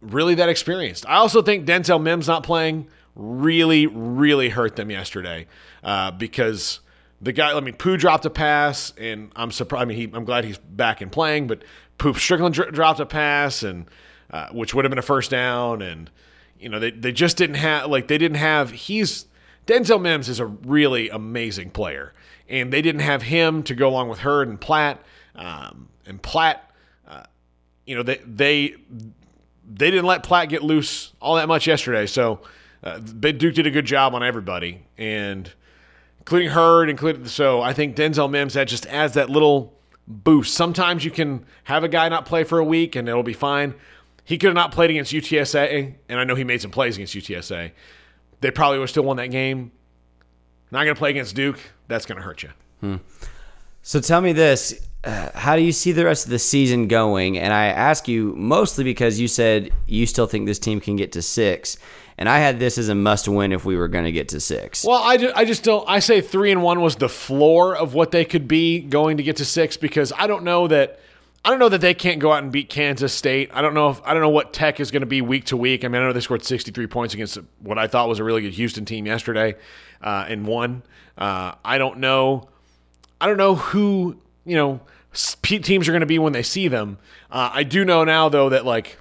really 0.02 0.36
that 0.36 0.50
experienced. 0.50 1.06
I 1.08 1.16
also 1.16 1.42
think 1.42 1.66
Denzel 1.66 2.02
Mims 2.02 2.28
not 2.28 2.44
playing 2.44 2.88
really, 3.16 3.88
really 3.88 4.50
hurt 4.50 4.76
them 4.76 4.92
yesterday 4.92 5.48
uh, 5.84 6.12
because 6.12 6.80
the 7.22 7.32
guy. 7.32 7.56
I 7.56 7.60
mean, 7.60 7.76
Pooh 7.76 7.98
dropped 7.98 8.26
a 8.26 8.30
pass, 8.30 8.94
and 8.98 9.32
I'm 9.36 9.52
surprised. 9.52 9.82
I 9.82 9.86
mean, 9.86 9.98
he, 9.98 10.16
I'm 10.16 10.26
glad 10.26 10.46
he's 10.46 10.58
back 10.58 11.02
and 11.02 11.12
playing, 11.12 11.48
but 11.48 11.64
Pooh 11.98 12.14
Strickland 12.14 12.56
dr- 12.56 12.74
dropped 12.74 13.00
a 13.00 13.06
pass, 13.06 13.64
and 13.64 13.88
uh, 14.30 14.50
which 14.50 14.74
would 14.74 14.86
have 14.86 14.90
been 14.90 15.00
a 15.00 15.04
first 15.04 15.32
down, 15.32 15.82
and 15.82 16.10
you 16.60 16.70
know 16.70 16.80
they 16.80 16.92
they 16.92 17.12
just 17.12 17.38
didn't 17.38 17.56
have 17.56 17.90
like 17.90 18.08
they 18.08 18.18
didn't 18.18 18.38
have. 18.38 18.72
He's 18.72 19.26
Denzel 19.66 20.02
Mims 20.02 20.30
is 20.30 20.40
a 20.40 20.46
really 20.46 21.10
amazing 21.10 21.72
player, 21.72 22.14
and 22.48 22.72
they 22.72 22.82
didn't 22.82 23.02
have 23.02 23.24
him 23.24 23.64
to 23.64 23.74
go 23.74 23.90
along 23.90 24.10
with 24.10 24.20
Hurd 24.20 24.48
and 24.48 24.62
Platt, 24.62 25.02
um, 25.36 25.90
and 26.06 26.22
Platt. 26.22 26.72
Uh, 27.08 27.24
you 27.86 27.96
know 27.96 28.04
they 28.04 28.22
they 28.26 28.76
they 29.68 29.92
didn't 29.92 30.06
let 30.06 30.24
Platt 30.24 30.50
get 30.50 30.64
loose 30.64 31.14
all 31.22 31.36
that 31.36 31.48
much 31.48 31.68
yesterday. 31.68 32.06
So 32.08 32.42
uh, 32.84 33.00
Duke 33.00 33.54
did 33.54 33.68
a 33.68 33.72
good 33.72 33.86
job 33.86 34.16
on 34.16 34.24
everybody, 34.24 34.82
and 34.98 35.52
including 36.20 36.50
Hurd, 36.50 36.90
including 36.90 37.26
so 37.26 37.62
I 37.62 37.74
think 37.74 37.96
Denzel 37.96 38.30
Mims 38.30 38.54
that 38.54 38.68
just 38.68 38.86
adds 38.88 39.14
that 39.16 39.30
little 39.30 39.74
boost. 40.08 40.54
Sometimes 40.54 41.04
you 41.04 41.12
can 41.12 41.46
have 41.66 41.84
a 41.84 41.90
guy 41.90 42.08
not 42.10 42.26
play 42.26 42.44
for 42.44 42.60
a 42.60 42.64
week 42.64 42.96
and 42.96 43.10
it'll 43.10 43.24
be 43.24 43.34
fine. 43.34 43.76
He 44.24 44.38
could 44.38 44.48
have 44.48 44.56
not 44.56 44.74
played 44.74 44.90
against 44.90 45.14
UTSA, 45.14 45.96
and 46.10 46.20
I 46.20 46.24
know 46.26 46.36
he 46.36 46.44
made 46.44 46.62
some 46.62 46.72
plays 46.72 46.96
against 46.98 47.16
UTSA. 47.16 47.72
They 48.42 48.52
probably 48.52 48.80
would 48.80 48.90
still 48.90 49.04
won 49.04 49.18
that 49.18 49.28
game. 49.32 49.72
Not 50.70 50.84
going 50.84 50.96
to 50.96 51.00
play 51.00 51.12
against 51.12 51.34
Duke. 51.34 51.60
That's 51.88 52.06
going 52.06 52.18
to 52.18 52.22
hurt 52.22 52.44
you. 52.44 52.50
So 53.82 54.02
tell 54.02 54.20
me 54.20 54.34
this: 54.34 54.87
uh, 55.04 55.30
How 55.34 55.56
do 55.56 55.62
you 55.62 55.72
see 55.72 55.92
the 55.92 56.06
rest 56.06 56.26
of 56.26 56.32
the 56.32 56.40
season 56.40 56.88
going? 56.88 57.38
And 57.38 57.54
I 57.54 57.68
ask 57.68 58.08
you 58.08 58.34
mostly 58.36 58.84
because 58.84 59.20
you 59.20 59.28
said 59.28 59.72
you 59.86 60.06
still 60.06 60.28
think 60.28 60.46
this 60.46 60.60
team 60.60 60.80
can 60.80 60.96
get 60.96 61.12
to 61.14 61.22
six, 61.22 61.78
and 62.18 62.28
I 62.28 62.40
had 62.40 62.60
this 62.60 62.78
as 62.78 62.90
a 62.90 62.96
must-win 62.96 63.52
if 63.52 63.64
we 63.64 63.78
were 63.78 63.88
going 63.88 64.06
to 64.06 64.12
get 64.12 64.30
to 64.30 64.40
six. 64.40 64.84
Well, 64.84 65.02
I 65.02 65.18
just, 65.18 65.36
I 65.36 65.46
just 65.46 65.64
don't. 65.64 65.88
I 65.88 66.00
say 66.00 66.22
three 66.22 66.52
and 66.52 66.64
one 66.64 66.82
was 66.82 66.96
the 66.96 67.10
floor 67.10 67.76
of 67.76 67.94
what 67.94 68.12
they 68.12 68.26
could 68.26 68.48
be 68.48 68.80
going 68.80 69.18
to 69.18 69.24
get 69.24 69.38
to 69.38 69.46
six 69.46 69.78
because 69.78 70.12
I 70.18 70.28
don't 70.28 70.44
know 70.44 70.68
that. 70.68 71.00
I 71.46 71.50
don't 71.52 71.60
know 71.60 71.70
that 71.70 71.80
they 71.80 71.94
can't 71.94 72.20
go 72.20 72.34
out 72.34 72.44
and 72.44 72.52
beat 72.52 72.68
Kansas 72.68 73.14
State. 73.14 73.52
I 73.54 73.62
don't 73.62 73.74
know 73.74 73.90
if 73.92 74.02
I 74.04 74.14
don't 74.14 74.22
know 74.22 74.30
what 74.30 74.52
Tech 74.52 74.80
is 74.80 74.92
going 74.92 75.02
to 75.02 75.08
be 75.08 75.22
week 75.22 75.46
to 75.46 75.58
week. 75.58 75.86
I 75.86 75.88
mean, 75.88 76.02
I 76.02 76.06
know 76.06 76.12
they 76.12 76.20
scored 76.20 76.44
63 76.44 76.88
points 76.88 77.14
against 77.14 77.38
what 77.60 77.78
I 77.78 77.88
thought 77.88 78.10
was 78.10 78.20
a 78.20 78.24
really 78.24 78.42
good 78.42 78.54
Houston 78.54 78.84
team 78.84 79.06
yesterday, 79.06 79.56
uh, 80.02 80.26
and 80.28 80.46
won. 80.46 80.82
Uh, 81.18 81.54
I 81.64 81.78
don't 81.78 82.00
know. 82.00 82.50
I 83.22 83.28
don't 83.28 83.38
know 83.38 83.56
who 83.56 84.18
you 84.48 84.56
know 84.56 84.80
teams 85.42 85.88
are 85.88 85.92
going 85.92 86.02
to 86.02 86.08
be 86.08 86.20
when 86.20 86.34
they 86.34 86.44
see 86.44 86.68
them. 86.68 86.98
Uh, 87.30 87.52
I 87.54 87.64
do 87.64 87.86
know 87.86 88.04
now 88.04 88.30
though 88.30 88.50
that 88.50 88.66
like 88.66 88.98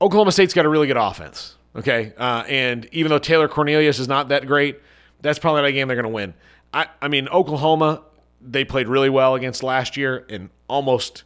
Oklahoma 0.00 0.32
State's 0.32 0.52
got 0.52 0.66
a 0.66 0.68
really 0.68 0.86
good 0.86 0.96
offense. 0.96 1.54
Okay, 1.74 2.12
uh, 2.16 2.44
and 2.48 2.88
even 2.92 3.10
though 3.10 3.18
Taylor 3.18 3.48
Cornelius 3.48 3.98
is 3.98 4.08
not 4.08 4.28
that 4.28 4.46
great, 4.46 4.80
that's 5.20 5.38
probably 5.38 5.62
not 5.62 5.68
a 5.68 5.72
game 5.72 5.88
they're 5.88 5.96
going 5.96 6.04
to 6.04 6.08
win. 6.08 6.34
I, 6.72 6.86
I 7.00 7.08
mean, 7.08 7.28
Oklahoma 7.28 8.02
they 8.40 8.64
played 8.64 8.88
really 8.88 9.10
well 9.10 9.34
against 9.34 9.62
last 9.62 9.96
year 9.96 10.24
and 10.28 10.50
almost 10.68 11.24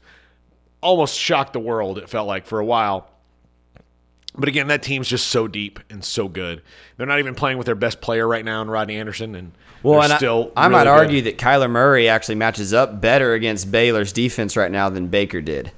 almost 0.81 1.19
shocked 1.19 1.53
the 1.53 1.61
world. 1.61 1.99
It 1.99 2.09
felt 2.09 2.27
like 2.27 2.47
for 2.47 2.59
a 2.59 2.65
while. 2.65 3.11
But 4.37 4.49
again, 4.49 4.69
that 4.69 4.83
team's 4.83 5.09
just 5.09 5.29
so 5.29 5.49
deep 5.49 5.81
and 5.91 6.05
so 6.05 6.29
good. 6.29 6.63
They're 6.97 7.07
not 7.07 7.19
even 7.19 7.35
playing 7.35 7.59
with 7.59 7.67
their 7.67 7.75
best 7.75 8.01
player 8.01 8.29
right 8.29 8.45
now, 8.45 8.63
in 8.63 8.71
Rodney 8.71 8.97
Anderson, 8.97 9.35
and 9.35 9.53
well, 9.83 10.03
and 10.03 10.13
I- 10.13 10.17
still. 10.19 10.53
I, 10.57 10.67
really 10.67 10.73
might 10.73 10.85
good. 10.85 10.91
argue 10.91 11.23
that 11.23 11.39
Kyler 11.39 11.71
Murray 11.71 12.09
actually 12.09 12.37
matches 12.37 12.73
up 12.73 13.01
better 13.01 13.35
against 13.35 13.73
Baylor's 13.73 14.13
defense 14.13 14.57
right 14.57 14.71
now 14.71 14.89
than 14.89 15.09
Baker 15.09 15.41
did. 15.41 15.73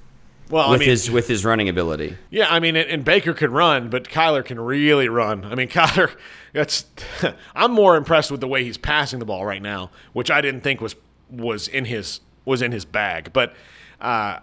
Well, 0.51 0.69
with 0.69 0.77
I 0.77 0.79
mean, 0.81 0.89
his 0.91 1.11
with 1.11 1.29
his 1.29 1.47
running 1.47 1.71
ability. 1.71 2.19
Yeah, 2.29 2.47
I 2.53 2.61
mean, 2.61 2.77
and, 2.77 2.87
and 2.91 3.05
Baker 3.07 3.33
could 3.33 3.49
run, 3.51 3.89
but 3.89 4.11
Kyler 4.11 4.45
can 4.45 4.61
really 4.61 5.09
run. 5.09 5.47
I 5.47 5.55
mean, 5.55 5.69
Kyler, 5.71 6.15
that's 6.53 6.85
I'm 7.55 7.73
more 7.73 7.97
impressed 7.97 8.31
with 8.31 8.41
the 8.43 8.49
way 8.49 8.63
he's 8.65 8.77
passing 8.77 9.19
the 9.19 9.25
ball 9.25 9.47
right 9.47 9.63
now, 9.63 9.91
which 10.13 10.31
I 10.31 10.43
didn't 10.43 10.61
think 10.61 10.83
was 10.83 10.95
was 11.31 11.69
in 11.69 11.87
his 11.87 12.21
was 12.45 12.61
in 12.61 12.71
his 12.71 12.85
bag. 12.85 13.33
But 13.33 13.55
uh, 13.99 14.41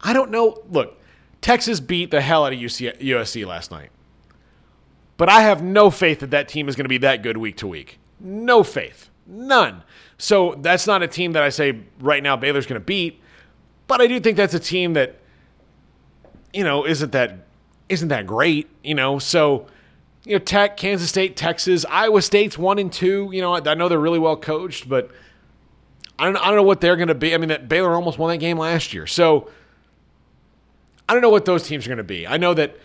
I 0.00 0.12
don't 0.12 0.32
know. 0.32 0.64
Look, 0.68 0.99
Texas 1.40 1.80
beat 1.80 2.10
the 2.10 2.20
hell 2.20 2.44
out 2.44 2.52
of 2.52 2.58
UC, 2.58 3.00
USC 3.00 3.46
last 3.46 3.70
night, 3.70 3.90
but 5.16 5.28
I 5.28 5.42
have 5.42 5.62
no 5.62 5.90
faith 5.90 6.20
that 6.20 6.30
that 6.30 6.48
team 6.48 6.68
is 6.68 6.76
going 6.76 6.84
to 6.84 6.90
be 6.90 6.98
that 6.98 7.22
good 7.22 7.36
week 7.36 7.56
to 7.58 7.66
week. 7.66 7.98
No 8.18 8.62
faith, 8.62 9.10
none. 9.26 9.82
So 10.18 10.54
that's 10.58 10.86
not 10.86 11.02
a 11.02 11.08
team 11.08 11.32
that 11.32 11.42
I 11.42 11.48
say 11.48 11.80
right 12.00 12.22
now 12.22 12.36
Baylor's 12.36 12.66
going 12.66 12.80
to 12.80 12.84
beat. 12.84 13.20
But 13.86 14.00
I 14.00 14.06
do 14.06 14.20
think 14.20 14.36
that's 14.36 14.54
a 14.54 14.60
team 14.60 14.92
that 14.92 15.20
you 16.52 16.64
know, 16.64 16.86
isn't 16.86 17.12
that 17.12 17.46
isn't 17.88 18.08
that 18.08 18.26
great, 18.26 18.68
you 18.84 18.94
know? 18.94 19.18
So, 19.18 19.66
you 20.24 20.32
know, 20.32 20.38
Tech, 20.38 20.76
Kansas 20.76 21.08
State, 21.08 21.36
Texas, 21.36 21.84
Iowa 21.88 22.22
State's 22.22 22.56
one 22.56 22.78
and 22.78 22.92
two. 22.92 23.30
You 23.32 23.40
know, 23.40 23.54
I, 23.54 23.60
I 23.64 23.74
know 23.74 23.88
they're 23.88 23.98
really 23.98 24.18
well 24.18 24.36
coached, 24.36 24.88
but 24.88 25.10
I 26.18 26.24
don't, 26.24 26.36
I 26.36 26.46
don't 26.46 26.56
know 26.56 26.62
what 26.62 26.80
they're 26.80 26.96
going 26.96 27.08
to 27.08 27.14
be. 27.14 27.34
I 27.34 27.38
mean, 27.38 27.48
that 27.48 27.68
Baylor 27.68 27.94
almost 27.94 28.18
won 28.18 28.30
that 28.30 28.38
game 28.38 28.58
last 28.58 28.92
year, 28.94 29.06
so 29.06 29.50
I 31.10 31.12
don't 31.12 31.22
know 31.22 31.30
what 31.30 31.44
those 31.44 31.64
teams 31.64 31.86
are 31.86 31.88
going 31.88 31.98
to 31.98 32.04
be. 32.04 32.24
I 32.24 32.36
know 32.36 32.54
that 32.54 32.76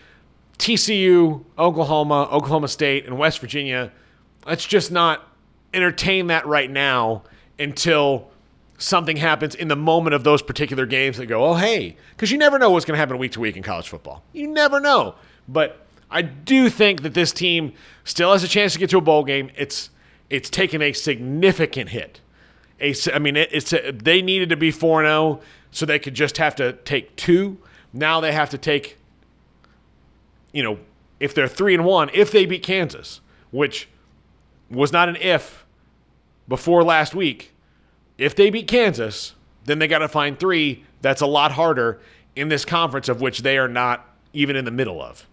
TCU, 0.58 1.44
Oklahoma, 1.56 2.28
Oklahoma 2.32 2.66
State, 2.66 3.06
and 3.06 3.16
West 3.16 3.38
Virginia. 3.38 3.92
Let's 4.44 4.66
just 4.66 4.90
not 4.90 5.28
entertain 5.72 6.26
that 6.26 6.44
right 6.44 6.68
now 6.68 7.22
until 7.56 8.28
something 8.78 9.16
happens 9.16 9.54
in 9.54 9.68
the 9.68 9.76
moment 9.76 10.14
of 10.14 10.24
those 10.24 10.42
particular 10.42 10.86
games 10.86 11.18
that 11.18 11.26
go, 11.26 11.44
oh, 11.44 11.54
hey, 11.54 11.96
because 12.10 12.32
you 12.32 12.36
never 12.36 12.58
know 12.58 12.70
what's 12.70 12.84
going 12.84 12.96
to 12.96 12.98
happen 12.98 13.16
week 13.16 13.30
to 13.30 13.38
week 13.38 13.56
in 13.56 13.62
college 13.62 13.88
football. 13.88 14.24
You 14.32 14.48
never 14.48 14.80
know. 14.80 15.14
But 15.46 15.86
I 16.10 16.22
do 16.22 16.68
think 16.68 17.02
that 17.02 17.14
this 17.14 17.30
team 17.30 17.74
still 18.02 18.32
has 18.32 18.42
a 18.42 18.48
chance 18.48 18.72
to 18.72 18.80
get 18.80 18.90
to 18.90 18.98
a 18.98 19.00
bowl 19.00 19.22
game. 19.22 19.52
It's 19.56 19.90
it's 20.30 20.50
taken 20.50 20.82
a 20.82 20.92
significant 20.92 21.90
hit. 21.90 22.20
A, 22.80 22.92
I 23.14 23.20
mean, 23.20 23.36
it, 23.36 23.50
it's 23.52 23.72
a, 23.72 23.92
they 23.92 24.20
needed 24.20 24.48
to 24.48 24.56
be 24.56 24.72
4 24.72 25.04
0 25.04 25.40
so 25.70 25.86
they 25.86 26.00
could 26.00 26.14
just 26.14 26.38
have 26.38 26.56
to 26.56 26.72
take 26.72 27.14
two. 27.14 27.58
Now 27.96 28.20
they 28.20 28.32
have 28.32 28.50
to 28.50 28.58
take, 28.58 28.98
you 30.52 30.62
know, 30.62 30.78
if 31.18 31.34
they're 31.34 31.48
3 31.48 31.74
and 31.74 31.84
1, 31.84 32.10
if 32.12 32.30
they 32.30 32.46
beat 32.46 32.62
Kansas, 32.62 33.20
which 33.50 33.88
was 34.70 34.92
not 34.92 35.08
an 35.08 35.16
if 35.16 35.64
before 36.48 36.84
last 36.84 37.14
week 37.14 37.52
if 38.18 38.34
they 38.34 38.50
beat 38.50 38.68
Kansas, 38.68 39.34
then 39.64 39.78
they 39.78 39.88
got 39.88 39.98
to 39.98 40.08
find 40.08 40.38
three. 40.38 40.84
That's 41.02 41.20
a 41.20 41.26
lot 41.26 41.52
harder 41.52 42.00
in 42.34 42.48
this 42.48 42.64
conference 42.64 43.08
of 43.08 43.20
which 43.20 43.40
they 43.42 43.58
are 43.58 43.68
not 43.68 44.08
even 44.32 44.56
in 44.56 44.64
the 44.64 44.70
middle 44.70 45.02
of. 45.02 45.26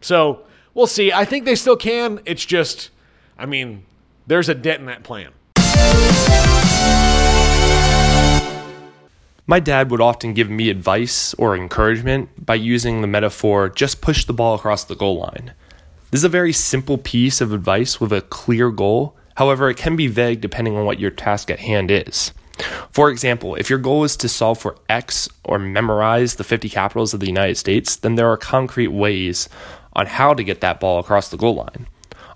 So 0.00 0.44
we'll 0.74 0.86
see. 0.86 1.12
I 1.12 1.24
think 1.24 1.44
they 1.44 1.54
still 1.54 1.76
can. 1.76 2.20
It's 2.24 2.44
just, 2.44 2.90
I 3.38 3.46
mean, 3.46 3.84
there's 4.26 4.48
a 4.48 4.54
dent 4.54 4.80
in 4.80 4.86
that 4.86 5.02
plan. 5.02 5.32
My 9.50 9.58
dad 9.58 9.90
would 9.90 10.00
often 10.00 10.32
give 10.32 10.48
me 10.48 10.70
advice 10.70 11.34
or 11.34 11.56
encouragement 11.56 12.46
by 12.46 12.54
using 12.54 13.00
the 13.00 13.08
metaphor 13.08 13.68
just 13.68 14.00
push 14.00 14.24
the 14.24 14.32
ball 14.32 14.54
across 14.54 14.84
the 14.84 14.94
goal 14.94 15.18
line. 15.18 15.54
This 16.12 16.20
is 16.20 16.24
a 16.24 16.28
very 16.28 16.52
simple 16.52 16.96
piece 16.96 17.40
of 17.40 17.52
advice 17.52 18.00
with 18.00 18.12
a 18.12 18.20
clear 18.20 18.70
goal 18.70 19.16
However, 19.36 19.68
it 19.68 19.76
can 19.76 19.96
be 19.96 20.06
vague 20.06 20.40
depending 20.40 20.76
on 20.76 20.84
what 20.84 21.00
your 21.00 21.10
task 21.10 21.50
at 21.50 21.58
hand 21.58 21.90
is. 21.90 22.32
For 22.92 23.10
example, 23.10 23.56
if 23.56 23.68
your 23.68 23.78
goal 23.80 24.04
is 24.04 24.16
to 24.18 24.28
solve 24.28 24.58
for 24.60 24.76
X 24.88 25.28
or 25.42 25.58
memorize 25.58 26.36
the 26.36 26.44
50 26.44 26.68
capitals 26.68 27.12
of 27.12 27.18
the 27.18 27.26
United 27.26 27.56
States, 27.56 27.96
then 27.96 28.14
there 28.14 28.28
are 28.28 28.36
concrete 28.36 28.88
ways 28.88 29.48
on 29.94 30.06
how 30.06 30.32
to 30.34 30.44
get 30.44 30.60
that 30.60 30.78
ball 30.78 31.00
across 31.00 31.28
the 31.28 31.36
goal 31.36 31.56
line. 31.56 31.88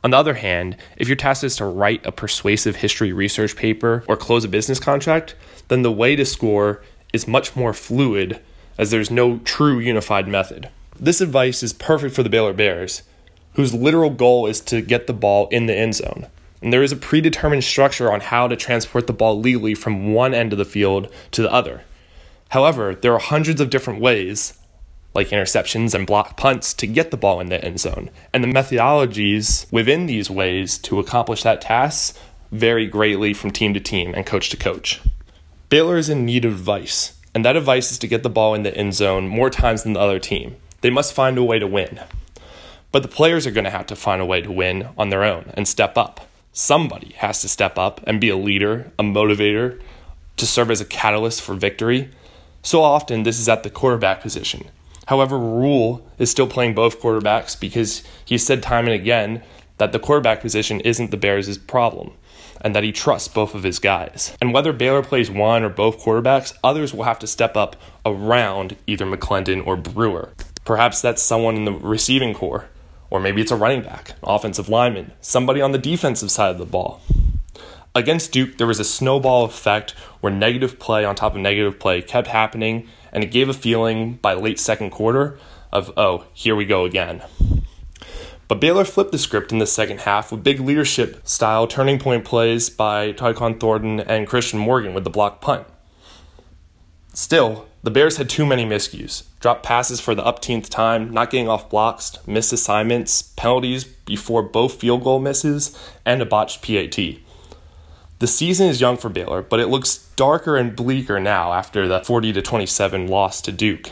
On 0.03 0.11
the 0.11 0.17
other 0.17 0.35
hand, 0.35 0.77
if 0.97 1.09
your 1.09 1.17
task 1.17 1.45
is 1.45 1.57
to 1.57 1.65
write 1.65 2.05
a 2.07 2.13
persuasive 2.13 2.77
history 2.77 3.13
research 3.13 3.55
paper 3.55 4.03
or 4.09 4.17
close 4.17 4.45
a 4.45 4.49
business 4.49 4.81
contract, 4.81 5.35
then 5.69 5.83
the 5.83 5.93
way 5.93 6.17
to 6.17 6.25
score 6.25 6.83
is 7.15 7.27
much 7.27 7.57
more 7.57 7.73
fluid 7.73 8.41
as 8.77 8.91
there's 8.91 9.11
no 9.11 9.39
true 9.39 9.79
unified 9.79 10.29
method. 10.29 10.69
This 10.99 11.23
advice 11.23 11.63
is 11.63 11.73
perfect 11.73 12.15
for 12.15 12.23
the 12.23 12.29
Baylor 12.29 12.53
Bears, 12.53 13.03
whose 13.55 13.73
literal 13.73 14.11
goal 14.11 14.47
is 14.47 14.61
to 14.61 14.83
get 14.83 15.07
the 15.07 15.15
ball 15.15 15.49
in 15.49 15.65
the 15.67 15.75
end 15.75 15.95
zone 15.95 16.27
and 16.65 16.73
there 16.73 16.83
is 16.83 16.93
a 16.93 16.97
predetermined 16.97 17.63
structure 17.63 18.11
on 18.11 18.23
how 18.23 18.49
to 18.49 18.57
transport 18.57 19.07
the 19.07 19.13
ball 19.13 19.39
legally 19.39 19.75
from 19.75 20.15
one 20.15 20.33
end 20.33 20.51
of 20.51 20.59
the 20.59 20.65
field 20.65 21.13
to 21.31 21.43
the 21.43 21.53
other. 21.53 21.83
However, 22.49 22.95
there 22.95 23.13
are 23.13 23.19
hundreds 23.19 23.61
of 23.61 23.69
different 23.69 24.01
ways, 24.01 24.55
like 25.13 25.29
interceptions 25.29 25.95
and 25.95 26.07
block 26.07 26.39
punts, 26.39 26.73
to 26.75 26.87
get 26.87 27.11
the 27.11 27.19
ball 27.19 27.39
in 27.39 27.51
the 27.51 27.63
end 27.63 27.81
zone, 27.81 28.09
and 28.33 28.43
the 28.43 28.49
methodologies 28.49 29.71
within 29.71 30.07
these 30.07 30.31
ways 30.31 30.79
to 30.79 30.99
accomplish 30.99 31.43
that 31.43 31.61
task 31.61 32.17
vary 32.51 32.87
greatly 32.87 33.35
from 33.35 33.51
team 33.51 33.75
to 33.75 33.81
team 33.81 34.15
and 34.15 34.25
coach 34.25 34.49
to 34.49 34.57
coach. 34.57 35.03
Baylor 35.69 35.97
is 35.97 36.09
in 36.09 36.25
need 36.25 36.45
of 36.45 36.53
advice, 36.53 37.21
and 37.35 37.45
that 37.45 37.57
advice 37.57 37.91
is 37.91 37.99
to 37.99 38.09
get 38.09 38.23
the 38.23 38.31
ball 38.31 38.55
in 38.55 38.63
the 38.63 38.77
end 38.77 38.95
zone 38.95 39.29
more 39.29 39.51
times 39.51 39.83
than 39.83 39.95
the 39.95 40.01
other 40.01 40.19
team. 40.19 40.57
They 40.81 40.91
must 40.91 41.15
find 41.15 41.39
a 41.39 41.45
way 41.45 41.59
to 41.59 41.67
win. 41.67 42.01
But 42.93 43.03
the 43.03 43.09
players 43.09 43.47
are 43.47 43.51
going 43.51 43.65
to 43.65 43.71
have 43.71 43.87
to 43.87 43.97
find 43.97 44.23
a 44.23 44.27
way 44.27 44.41
to 44.41 44.53
win 44.53 44.89
on 44.97 45.11
their 45.11 45.25
own 45.25 45.51
and 45.55 45.67
step 45.67 45.99
up 45.99 46.29
somebody 46.55 47.13
has 47.17 47.43
to 47.43 47.49
step 47.49 47.77
up 47.77 48.01
and 48.07 48.21
be 48.21 48.31
a 48.31 48.37
leader, 48.37 48.93
a 48.99 49.03
motivator, 49.03 49.79
to 50.37 50.47
serve 50.47 50.71
as 50.71 50.81
a 50.81 50.87
catalyst 50.87 51.43
for 51.43 51.55
victory. 51.55 52.09
So 52.63 52.83
often, 52.83 53.25
this 53.25 53.39
is 53.39 53.49
at 53.49 53.63
the 53.65 53.71
quarterback 53.71 54.23
position. 54.23 54.71
However, 55.07 55.37
Rhule 55.37 56.09
is 56.19 56.31
still 56.31 56.47
playing 56.47 56.75
both 56.75 57.01
quarterbacks 57.01 57.59
because 57.59 58.03
he 58.25 58.39
said 58.39 58.63
time 58.63 58.87
and 58.87 58.95
again 58.95 59.43
that 59.77 59.93
the 59.93 59.99
quarterback 59.99 60.41
position 60.41 60.81
isn't 60.81 61.11
the 61.11 61.17
Bears' 61.17 61.59
problem 61.59 62.13
and 62.65 62.75
that 62.75 62.83
he 62.83 62.91
trusts 62.91 63.29
both 63.29 63.55
of 63.55 63.63
his 63.63 63.79
guys. 63.79 64.35
And 64.41 64.55
whether 64.55 64.73
Baylor 64.73 65.03
plays 65.03 65.31
one 65.31 65.63
or 65.63 65.69
both 65.69 66.03
quarterbacks, 66.03 66.55
others 66.65 66.95
will 66.95 67.05
have 67.05 67.19
to 67.21 67.27
step 67.27 67.57
up 67.57 67.77
around 68.07 68.77
either 68.87 69.05
McClendon 69.05 69.65
or 69.65 69.77
Brewer. 69.77 70.31
Perhaps 70.65 71.03
that's 71.03 71.23
someone 71.23 71.57
in 71.57 71.67
the 71.67 71.73
receiving 71.73 72.33
corps, 72.33 72.71
or 73.11 73.21
maybe 73.21 73.43
it's 73.43 73.53
a 73.53 73.57
running 73.57 73.83
back, 73.83 74.15
offensive 74.23 74.71
lineman, 74.71 75.13
somebody 75.21 75.61
on 75.61 75.73
the 75.73 75.79
defensive 75.79 76.31
side 76.31 76.51
of 76.51 76.59
the 76.59 76.65
ball. 76.65 77.03
Against 77.95 78.33
Duke, 78.33 78.57
there 78.57 78.67
was 78.67 78.81
a 78.81 78.85
snowball 78.85 79.45
effect 79.45 79.93
where 80.21 80.33
negative 80.33 80.81
play 80.81 81.05
on 81.05 81.15
top 81.15 81.35
of 81.35 81.41
negative 81.41 81.79
play 81.79 82.01
kept 82.01 82.29
happening, 82.29 82.89
and 83.13 83.23
it 83.23 83.31
gave 83.31 83.49
a 83.51 83.55
feeling 83.55 84.15
by 84.15 84.33
late 84.33 84.59
second 84.59 84.91
quarter 84.91 85.39
of, 85.71 85.93
oh, 85.99 86.25
here 86.33 86.57
we 86.57 86.65
go 86.65 86.87
again. 86.87 87.23
But 88.47 88.61
Baylor 88.61 88.85
flipped 88.85 89.13
the 89.13 89.19
script 89.19 89.53
in 89.53 89.59
the 89.59 89.67
second 89.67 90.01
half 90.01 90.31
with 90.31 90.45
big 90.45 90.61
leadership 90.61 91.27
style 91.27 91.67
turning 91.67 91.99
point 91.99 92.25
plays 92.25 92.69
by 92.69 93.13
Tyquan 93.13 93.59
Thornton 93.59 94.01
and 94.01 94.27
Christian 94.27 94.59
Morgan 94.59 94.93
with 94.93 95.05
the 95.05 95.11
block 95.11 95.41
punt. 95.41 95.67
Still, 97.15 97.67
the 97.83 97.91
Bears 97.91 98.17
had 98.17 98.29
too 98.29 98.45
many 98.45 98.65
miscues. 98.65 99.25
Dropped 99.41 99.63
passes 99.63 100.01
for 100.01 100.15
the 100.15 100.23
upteenth 100.23 100.69
time, 100.69 101.11
not 101.11 101.31
getting 101.31 101.49
off 101.49 101.71
blocks, 101.71 102.17
missed 102.27 102.53
assignments, 102.53 103.23
penalties 103.23 103.85
before 103.85 104.43
both 104.43 104.81
field 104.81 105.05
goal 105.05 105.21
misses, 105.21 105.79
and 106.05 106.21
a 106.21 106.27
botched 106.27 106.63
PAT. 106.63 107.19
The 108.19 108.27
season 108.27 108.69
is 108.69 108.81
young 108.81 108.97
for 108.97 109.09
Baylor, 109.09 109.43
but 109.43 109.61
it 109.61 109.69
looks 109.69 109.99
darker 110.17 110.57
and 110.57 110.75
bleaker 110.75 111.21
now 111.21 111.53
after 111.53 111.87
the 111.87 112.01
40 112.01 112.33
to 112.33 112.43
27 112.43 113.07
loss 113.07 113.41
to 113.43 113.53
Duke. 113.53 113.91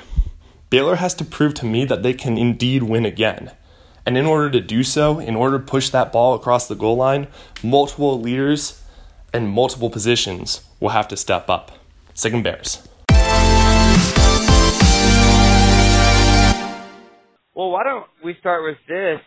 Baylor 0.70 0.96
has 0.96 1.14
to 1.16 1.24
prove 1.24 1.54
to 1.54 1.66
me 1.66 1.84
that 1.84 2.02
they 2.02 2.14
can 2.14 2.38
indeed 2.38 2.82
win 2.82 3.04
again. 3.04 3.50
And 4.04 4.18
in 4.18 4.26
order 4.26 4.50
to 4.50 4.60
do 4.60 4.82
so, 4.82 5.20
in 5.20 5.36
order 5.36 5.58
to 5.58 5.64
push 5.64 5.90
that 5.90 6.12
ball 6.12 6.34
across 6.34 6.66
the 6.66 6.74
goal 6.74 6.96
line, 6.96 7.28
multiple 7.62 8.20
leaders 8.20 8.82
and 9.32 9.48
multiple 9.48 9.90
positions 9.90 10.62
will 10.80 10.90
have 10.90 11.06
to 11.08 11.16
step 11.16 11.48
up. 11.48 11.72
Second 12.14 12.42
Bears. 12.42 12.86
Well, 17.54 17.70
why 17.70 17.84
don't 17.84 18.06
we 18.24 18.34
start 18.40 18.64
with 18.64 18.78
this? 18.88 19.20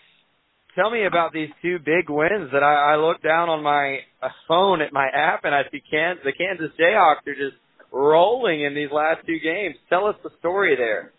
Tell 0.76 0.92
me 0.92 1.06
about 1.06 1.32
these 1.32 1.50
two 1.62 1.80
big 1.80 2.10
wins 2.10 2.52
that 2.52 2.62
I, 2.62 2.94
I 2.94 2.96
look 2.98 3.24
down 3.24 3.48
on 3.48 3.64
my 3.64 4.00
uh, 4.22 4.28
phone 4.46 4.82
at 4.82 4.92
my 4.92 5.08
app 5.08 5.46
and 5.46 5.56
I 5.56 5.62
see 5.72 5.82
the 5.90 6.34
Kansas 6.34 6.72
Jayhawks 6.78 7.26
are 7.28 7.36
just 7.36 7.56
rolling 7.94 8.62
in 8.62 8.76
these 8.76 8.92
last 8.92 9.26
two 9.26 9.40
games. 9.40 9.76
Tell 9.90 10.06
us 10.06 10.16
the 10.22 10.32
story 10.40 10.76
there. 10.76 11.14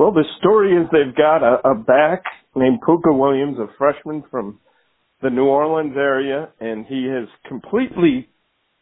Well, 0.00 0.12
the 0.12 0.24
story 0.38 0.72
is 0.72 0.88
they've 0.90 1.14
got 1.14 1.42
a, 1.42 1.72
a 1.72 1.74
back 1.74 2.22
named 2.56 2.80
Pooka 2.80 3.14
Williams, 3.14 3.58
a 3.58 3.66
freshman 3.76 4.24
from 4.30 4.58
the 5.20 5.28
New 5.28 5.44
Orleans 5.44 5.92
area, 5.94 6.48
and 6.58 6.86
he 6.86 7.04
has 7.04 7.28
completely 7.46 8.30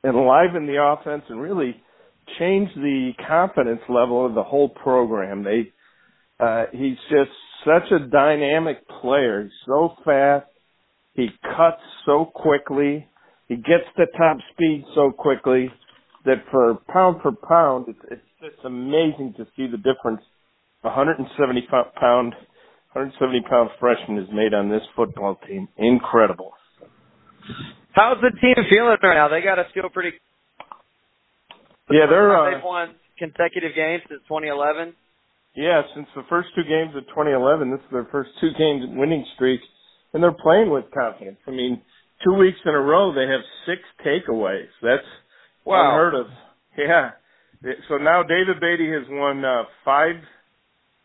enlivened 0.05 0.69
the 0.69 0.81
offense 0.81 1.25
and 1.29 1.41
really 1.43 1.75
changed 2.39 2.71
the 2.77 3.15
confidence 3.27 3.81
level 3.89 4.25
of 4.25 4.37
the 4.37 4.45
whole 4.45 4.69
program. 4.69 5.43
They 5.43 5.73
uh, 6.39 6.67
he's 6.71 6.99
just 7.11 7.33
such 7.65 7.91
a 7.91 8.07
dynamic 8.07 8.87
player. 9.03 9.43
He's 9.43 9.53
so 9.67 9.95
fast. 10.05 10.47
He 11.15 11.31
cuts 11.43 11.83
so 12.07 12.31
quickly. 12.33 13.09
He 13.49 13.57
gets 13.57 13.91
to 13.97 14.07
top 14.17 14.37
speed 14.53 14.85
so 14.95 15.11
quickly. 15.11 15.69
that 16.27 16.45
for 16.53 16.77
pound 16.93 17.23
for 17.23 17.33
pound, 17.33 17.87
it's 17.89 17.99
it's 18.09 18.23
just 18.41 18.65
amazing 18.65 19.35
to 19.39 19.49
see 19.57 19.67
the 19.67 19.79
difference. 19.79 20.23
170 20.83 21.67
pound, 22.01 22.35
170 22.93 23.41
pound 23.49 23.71
freshman 23.81 24.19
is 24.19 24.29
made 24.33 24.55
on 24.55 24.69
this 24.69 24.83
football 24.95 25.39
team. 25.47 25.69
Incredible. 25.77 26.53
How's 27.93 28.19
the 28.21 28.31
team 28.41 28.55
feeling 28.71 28.97
right 29.03 29.15
now? 29.15 29.29
They 29.29 29.41
got 29.41 29.57
to 29.57 29.67
feel 29.75 29.89
pretty. 29.89 30.13
Yeah, 31.91 32.07
they're. 32.09 32.37
Uh, 32.37 32.55
they've 32.55 32.65
won 32.65 32.95
consecutive 33.19 33.75
games 33.75 34.03
since 34.09 34.21
2011. 34.29 34.95
Yeah, 35.57 35.83
since 35.95 36.07
the 36.15 36.23
first 36.29 36.51
two 36.55 36.63
games 36.63 36.95
of 36.95 37.03
2011, 37.09 37.71
this 37.71 37.81
is 37.81 37.91
their 37.91 38.07
first 38.13 38.31
two 38.41 38.51
games 38.57 38.85
winning 38.95 39.25
streak, 39.35 39.61
and 40.13 40.23
they're 40.23 40.31
playing 40.31 40.71
with 40.71 40.85
confidence. 40.95 41.39
I 41.49 41.51
mean, 41.51 41.83
two 42.23 42.35
weeks 42.35 42.59
in 42.65 42.75
a 42.75 42.81
row 42.81 43.13
they 43.13 43.27
have 43.27 43.41
six 43.67 43.83
takeaways. 44.07 44.71
That's 44.83 45.03
wow. 45.65 45.91
unheard 45.91 46.15
of. 46.15 46.27
Yeah. 46.77 47.11
So 47.89 47.97
now 47.97 48.23
David 48.23 48.61
Beaty 48.61 48.93
has 48.93 49.03
won 49.11 49.45
uh, 49.45 49.65
five 49.85 50.15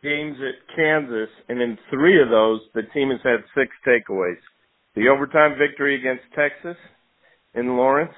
games 0.03 0.37
at 0.37 0.75
Kansas, 0.75 1.29
and 1.49 1.61
in 1.61 1.77
three 1.89 2.21
of 2.21 2.29
those, 2.29 2.59
the 2.75 2.83
team 2.93 3.09
has 3.09 3.19
had 3.23 3.43
six 3.55 3.71
takeaways. 3.87 4.37
The 4.95 5.07
overtime 5.07 5.57
victory 5.57 5.95
against 5.99 6.23
Texas 6.35 6.77
in 7.55 7.77
Lawrence, 7.77 8.13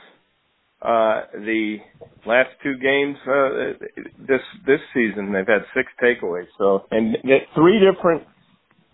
uh, 0.81 1.21
the 1.33 1.77
last 2.25 2.49
two 2.61 2.75
games 2.77 3.17
uh, 3.27 4.03
this 4.27 4.41
this 4.67 4.81
season, 4.93 5.31
they've 5.31 5.47
had 5.47 5.63
six 5.73 5.87
takeaways. 6.03 6.47
So, 6.57 6.85
and 6.91 7.15
three 7.55 7.79
different 7.79 8.23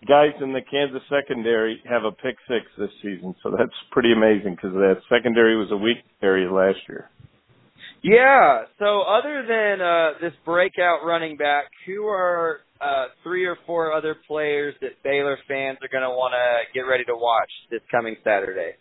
guys 0.06 0.32
in 0.40 0.52
the 0.52 0.60
Kansas 0.62 1.02
secondary 1.08 1.82
have 1.88 2.04
a 2.04 2.12
pick 2.12 2.36
six 2.48 2.66
this 2.78 2.90
season. 3.02 3.34
So 3.42 3.50
that's 3.56 3.74
pretty 3.90 4.12
amazing 4.12 4.56
because 4.56 4.72
that 4.74 4.96
secondary 5.08 5.56
was 5.56 5.70
a 5.70 5.76
weak 5.76 5.98
area 6.22 6.52
last 6.52 6.78
year. 6.88 7.10
Yeah. 8.02 8.64
So 8.78 9.02
other 9.02 9.44
than 9.46 9.80
uh, 9.80 10.18
this 10.20 10.32
breakout 10.44 11.04
running 11.04 11.36
back, 11.36 11.66
who 11.86 12.06
are 12.06 12.60
uh, 12.80 13.06
three 13.22 13.46
or 13.46 13.56
four 13.66 13.92
other 13.92 14.16
players 14.26 14.74
that 14.80 15.02
Baylor 15.04 15.38
fans 15.46 15.78
are 15.82 15.88
going 15.88 16.02
to 16.02 16.10
want 16.10 16.34
to 16.34 16.74
get 16.74 16.82
ready 16.82 17.04
to 17.04 17.14
watch 17.14 17.50
this 17.70 17.80
coming 17.90 18.16
Saturday? 18.24 18.72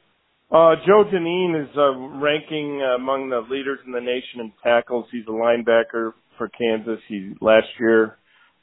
Uh, 0.51 0.75
Joe 0.85 1.05
Dineen 1.09 1.55
is 1.63 1.77
uh, 1.77 1.95
ranking 2.19 2.81
among 2.81 3.29
the 3.29 3.39
leaders 3.49 3.79
in 3.85 3.93
the 3.93 4.01
nation 4.01 4.41
in 4.41 4.51
tackles. 4.63 5.05
He's 5.11 5.25
a 5.27 5.31
linebacker 5.31 6.11
for 6.37 6.49
Kansas. 6.49 6.99
He 7.07 7.33
last 7.39 7.67
year 7.79 8.17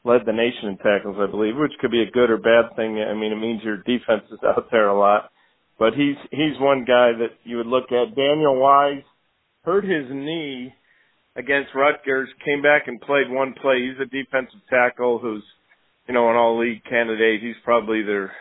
led 0.05 0.23
the 0.27 0.33
nation 0.33 0.69
in 0.69 0.77
tackles, 0.79 1.17
I 1.19 1.31
believe, 1.31 1.55
which 1.57 1.73
could 1.81 1.91
be 1.91 2.03
a 2.03 2.11
good 2.11 2.31
or 2.31 2.37
bad 2.37 2.77
thing. 2.77 2.99
I 2.99 3.15
mean, 3.15 3.33
it 3.33 3.41
means 3.41 3.63
your 3.63 3.79
defense 3.79 4.25
is 4.31 4.41
out 4.45 4.69
there 4.71 4.89
a 4.89 4.99
lot. 4.99 5.31
But 5.79 5.95
he's 5.95 6.17
he's 6.31 6.59
one 6.59 6.81
guy 6.81 7.13
that 7.17 7.39
you 7.45 7.59
would 7.59 7.69
look 7.69 7.93
at. 7.93 8.17
Daniel 8.17 8.59
Wise 8.61 9.05
hurt 9.69 9.85
his 9.85 10.09
knee 10.11 10.73
against 11.37 11.75
Rutgers, 11.75 12.31
came 12.43 12.63
back 12.63 12.89
and 12.89 12.99
played 13.03 13.29
one 13.29 13.53
play. 13.61 13.87
He's 13.87 14.01
a 14.01 14.09
defensive 14.09 14.61
tackle 14.71 15.19
who's, 15.19 15.45
you 16.09 16.15
know, 16.15 16.31
an 16.31 16.37
all 16.37 16.59
league 16.59 16.83
candidate. 16.89 17.43
He's 17.43 17.63
probably 17.65 18.03
their 18.03 18.33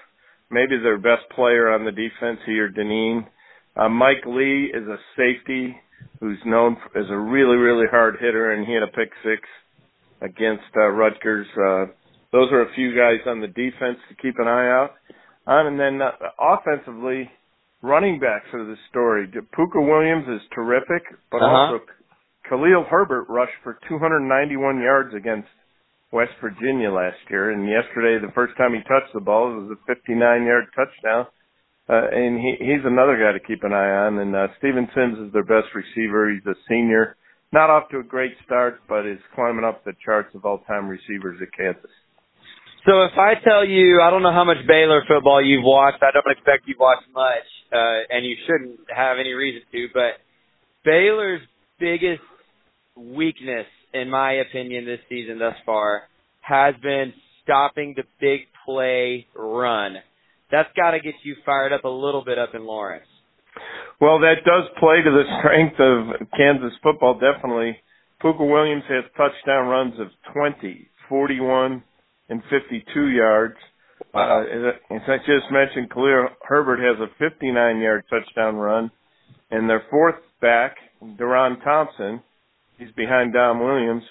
maybe 0.50 0.78
their 0.82 0.98
best 0.98 1.30
player 1.36 1.70
on 1.70 1.84
the 1.84 1.92
defense 1.92 2.40
here, 2.46 2.70
Dineen. 2.70 3.28
Uh, 3.76 3.90
Mike 3.90 4.24
Lee 4.26 4.72
is 4.74 4.88
a 4.88 4.98
safety 5.18 5.76
who's 6.22 6.40
known 6.46 6.78
as 6.96 7.04
a 7.10 7.18
really, 7.18 7.58
really 7.58 7.88
hard 7.92 8.16
hitter, 8.22 8.54
and 8.54 8.66
he 8.66 8.74
had 8.74 8.84
a 8.84 8.88
pick 8.88 9.12
six 9.22 9.42
against 10.22 10.72
uh, 10.78 10.88
Rutgers. 10.88 11.48
Uh, 11.58 11.92
those 12.32 12.50
are 12.54 12.62
a 12.62 12.74
few 12.74 12.96
guys 12.96 13.20
on 13.28 13.42
the 13.42 13.48
defense 13.48 13.98
to 14.08 14.16
keep 14.22 14.36
an 14.40 14.48
eye 14.48 14.70
out 14.70 14.92
on. 15.46 15.68
And 15.68 15.78
then 15.78 16.02
uh, 16.02 16.12
offensively, 16.40 17.30
running 17.82 18.20
backs 18.20 18.48
are 18.54 18.66
the 18.66 18.78
story. 18.90 19.28
Pooka 19.28 19.82
Williams 19.82 20.26
is 20.28 20.48
terrific, 20.54 21.04
but 21.32 21.38
uh-huh. 21.38 21.76
also 21.76 21.86
Khalil 22.50 22.86
Herbert 22.90 23.26
rushed 23.30 23.58
for 23.64 23.78
291 23.90 24.80
yards 24.80 25.14
against 25.16 25.48
West 26.12 26.32
Virginia 26.42 26.92
last 26.92 27.20
year. 27.30 27.52
And 27.52 27.68
yesterday, 27.68 28.24
the 28.26 28.32
first 28.34 28.56
time 28.58 28.74
he 28.74 28.80
touched 28.88 29.14
the 29.14 29.20
ball, 29.20 29.52
it 29.52 29.68
was 29.68 29.78
a 29.78 29.92
59-yard 29.92 30.66
touchdown. 30.76 31.28
Uh, 31.90 32.04
and 32.12 32.40
he, 32.40 32.56
he's 32.60 32.84
another 32.84 33.16
guy 33.16 33.32
to 33.32 33.44
keep 33.46 33.64
an 33.64 33.74
eye 33.74 34.08
on. 34.08 34.20
And 34.20 34.36
uh, 34.36 34.48
Steven 34.60 34.88
Sims 34.96 35.20
is 35.28 35.34
their 35.34 35.44
best 35.44 35.68
receiver. 35.76 36.32
He's 36.32 36.46
a 36.46 36.56
senior, 36.68 37.16
not 37.52 37.70
off 37.70 37.90
to 37.92 38.00
a 38.00 38.04
great 38.04 38.34
start, 38.46 38.82
but 38.88 39.06
is 39.06 39.20
climbing 39.36 39.64
up 39.64 39.84
the 39.84 39.94
charts 40.04 40.36
of 40.36 40.44
all-time 40.46 40.88
receivers 40.88 41.40
at 41.42 41.52
Kansas. 41.56 41.92
So 42.88 43.04
if 43.04 43.20
I 43.20 43.36
tell 43.44 43.68
you, 43.68 44.00
I 44.02 44.10
don't 44.10 44.24
know 44.24 44.32
how 44.32 44.46
much 44.46 44.64
Baylor 44.68 45.04
football 45.08 45.44
you've 45.44 45.64
watched. 45.64 46.00
I 46.04 46.12
don't 46.12 46.32
expect 46.32 46.68
you've 46.68 46.80
watched 46.80 47.08
much, 47.12 47.48
uh, 47.72 47.99
and 48.09 48.26
you 48.26 48.36
shouldn't 48.45 48.80
have 48.95 49.18
any 49.20 49.34
reason 49.34 49.61
to. 49.72 49.88
But 49.93 50.20
Baylor's 50.84 51.41
biggest 51.80 52.22
weakness, 52.95 53.68
in 53.93 54.09
my 54.09 54.34
opinion, 54.34 54.86
this 54.86 54.99
season 55.09 55.39
thus 55.39 55.55
far, 55.65 56.03
has 56.41 56.76
been 56.82 57.13
stopping 57.43 57.93
the 57.95 58.03
big 58.20 58.41
play 58.65 59.28
run 59.36 59.97
that's 60.51 60.70
got 60.76 60.91
to 60.91 60.99
get 60.99 61.15
you 61.24 61.36
fired 61.45 61.74
up 61.74 61.84
a 61.84 61.89
little 61.89 62.24
bit 62.24 62.39
up 62.39 62.49
in 62.53 62.65
Lawrence. 62.65 63.05
Well, 63.99 64.20
that 64.20 64.45
does 64.45 64.70
play 64.80 65.01
to 65.03 65.11
the 65.11 65.24
strength 65.39 65.80
of 65.80 66.30
Kansas 66.38 66.78
football, 66.84 67.20
definitely. 67.20 67.78
Pooka 68.24 68.49
Williams 68.49 68.84
has 68.88 69.03
touchdown 69.15 69.68
runs 69.68 69.99
of 69.99 70.07
20, 70.34 70.88
41, 71.09 71.84
and 72.30 72.41
52 72.49 73.07
yards. 73.09 73.55
Uh, 74.18 74.41
as 74.95 75.01
I 75.07 75.18
just 75.18 75.51
mentioned, 75.51 75.91
Khalil 75.91 76.30
Herbert 76.41 76.80
has 76.80 76.97
a 76.99 77.24
59-yard 77.24 78.05
touchdown 78.09 78.55
run, 78.55 78.89
and 79.51 79.70
their 79.70 79.84
fourth 79.91 80.15
back, 80.41 80.76
Deron 81.03 81.63
Thompson, 81.63 82.22
he's 82.80 82.91
behind 82.95 83.34
Dom 83.34 83.59
Williams. 83.59 84.03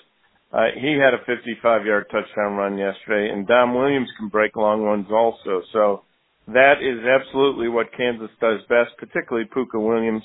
Uh, 0.52 0.66
he 0.80 0.96
had 0.96 1.12
a 1.12 1.24
55-yard 1.28 2.06
touchdown 2.10 2.54
run 2.54 2.78
yesterday, 2.78 3.32
and 3.32 3.48
Dom 3.48 3.74
Williams 3.74 4.08
can 4.16 4.28
break 4.28 4.54
long 4.54 4.86
ones 4.86 5.06
also. 5.10 5.62
So 5.72 6.02
that 6.46 6.74
is 6.80 7.04
absolutely 7.04 7.68
what 7.68 7.88
Kansas 7.96 8.30
does 8.40 8.60
best, 8.68 8.96
particularly 8.98 9.48
Pooka 9.48 9.82
Williams, 9.82 10.22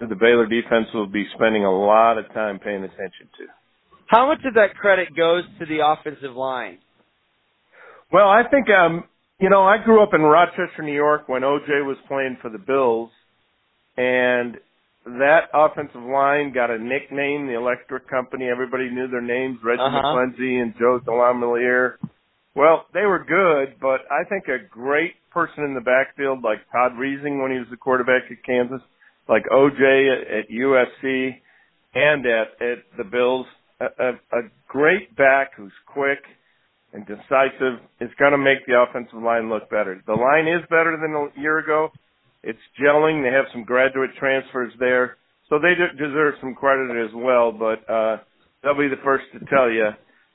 who 0.00 0.08
the 0.08 0.16
Baylor 0.16 0.46
defense 0.46 0.88
will 0.92 1.06
be 1.06 1.26
spending 1.36 1.64
a 1.64 1.70
lot 1.70 2.18
of 2.18 2.26
time 2.34 2.58
paying 2.58 2.82
attention 2.82 3.30
to. 3.38 3.46
How 4.08 4.26
much 4.26 4.40
of 4.44 4.54
that 4.54 4.74
credit 4.74 5.14
goes 5.16 5.44
to 5.60 5.66
the 5.66 5.78
offensive 5.86 6.34
line? 6.34 6.78
Well, 8.12 8.28
I 8.28 8.42
think 8.50 8.66
um, 8.68 9.04
you 9.42 9.50
know, 9.50 9.62
I 9.64 9.76
grew 9.84 10.00
up 10.00 10.14
in 10.14 10.22
Rochester, 10.22 10.82
New 10.82 10.94
York 10.94 11.28
when 11.28 11.42
OJ 11.42 11.84
was 11.84 11.96
playing 12.06 12.38
for 12.40 12.48
the 12.48 12.58
Bills 12.58 13.10
and 13.96 14.56
that 15.04 15.50
offensive 15.52 16.00
line 16.00 16.52
got 16.54 16.70
a 16.70 16.78
nickname, 16.78 17.48
the 17.48 17.56
Electric 17.58 18.08
Company. 18.08 18.46
Everybody 18.48 18.88
knew 18.88 19.08
their 19.08 19.20
names, 19.20 19.58
Reggie 19.64 19.82
uh-huh. 19.82 19.98
McKenzie 19.98 20.62
and 20.62 20.74
Joe 20.78 21.00
DeLamielleure. 21.04 21.94
Well, 22.54 22.86
they 22.94 23.00
were 23.00 23.24
good, 23.24 23.80
but 23.80 24.02
I 24.12 24.22
think 24.28 24.44
a 24.46 24.64
great 24.70 25.14
person 25.32 25.64
in 25.64 25.74
the 25.74 25.80
backfield 25.80 26.44
like 26.44 26.58
Todd 26.70 26.92
Reesing 26.92 27.42
when 27.42 27.50
he 27.50 27.58
was 27.58 27.66
the 27.68 27.76
quarterback 27.76 28.30
at 28.30 28.44
Kansas, 28.46 28.80
like 29.28 29.42
OJ 29.52 29.72
at, 29.80 30.38
at 30.38 30.50
USC 30.50 31.30
and 31.94 32.24
at 32.26 32.62
at 32.62 32.78
the 32.96 33.04
Bills, 33.10 33.46
a, 33.80 33.86
a, 33.86 34.38
a 34.38 34.42
great 34.68 35.16
back 35.16 35.50
who's 35.56 35.72
quick 35.86 36.20
and 36.92 37.06
decisive 37.06 37.80
is 38.00 38.10
going 38.18 38.32
to 38.32 38.38
make 38.38 38.64
the 38.66 38.76
offensive 38.76 39.22
line 39.22 39.48
look 39.48 39.70
better. 39.70 40.00
The 40.06 40.12
line 40.12 40.46
is 40.46 40.62
better 40.68 40.98
than 41.00 41.14
a 41.14 41.40
year 41.40 41.58
ago. 41.58 41.90
It's 42.42 42.58
gelling. 42.80 43.22
They 43.22 43.34
have 43.34 43.46
some 43.52 43.64
graduate 43.64 44.10
transfers 44.18 44.72
there, 44.78 45.16
so 45.48 45.58
they 45.58 45.74
deserve 45.96 46.34
some 46.40 46.54
credit 46.54 46.90
as 47.04 47.14
well. 47.14 47.52
But 47.52 47.88
uh, 47.88 48.18
they'll 48.62 48.78
be 48.78 48.88
the 48.88 49.02
first 49.04 49.24
to 49.32 49.44
tell 49.46 49.70
you 49.70 49.90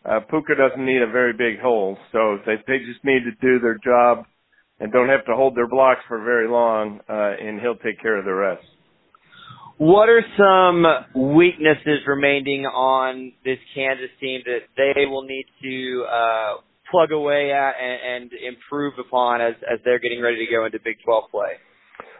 uh, 0.07 0.21
Pooka 0.31 0.55
doesn't 0.57 0.85
need 0.85 1.01
a 1.01 1.11
very 1.11 1.33
big 1.33 1.59
hole, 1.59 1.97
so 2.11 2.37
they 2.45 2.55
they 2.67 2.79
just 2.79 3.03
need 3.03 3.23
to 3.25 3.31
do 3.41 3.59
their 3.59 3.77
job 3.83 4.25
and 4.79 4.91
don't 4.91 5.09
have 5.09 5.25
to 5.25 5.35
hold 5.35 5.55
their 5.55 5.67
blocks 5.67 6.01
for 6.07 6.23
very 6.23 6.47
long, 6.47 6.99
uh, 7.09 7.33
and 7.39 7.59
he'll 7.59 7.75
take 7.77 7.99
care 8.01 8.17
of 8.17 8.25
the 8.25 8.33
rest. 8.33 8.63
What 9.77 10.09
are 10.09 10.23
some 10.37 11.35
weaknesses 11.35 11.99
remaining 12.07 12.65
on 12.65 13.33
this 13.45 13.59
Kansas 13.75 14.09
team 14.19 14.41
that 14.45 14.61
they 14.75 15.05
will 15.05 15.21
need 15.21 15.45
to 15.61 16.05
uh, 16.11 16.53
plug 16.89 17.11
away 17.11 17.51
at 17.51 17.73
and, 17.79 18.23
and 18.23 18.31
improve 18.33 18.93
upon 18.97 19.41
as 19.41 19.53
as 19.71 19.79
they're 19.85 19.99
getting 19.99 20.21
ready 20.21 20.43
to 20.43 20.51
go 20.51 20.65
into 20.65 20.79
Big 20.83 20.97
12 21.05 21.25
play? 21.29 21.51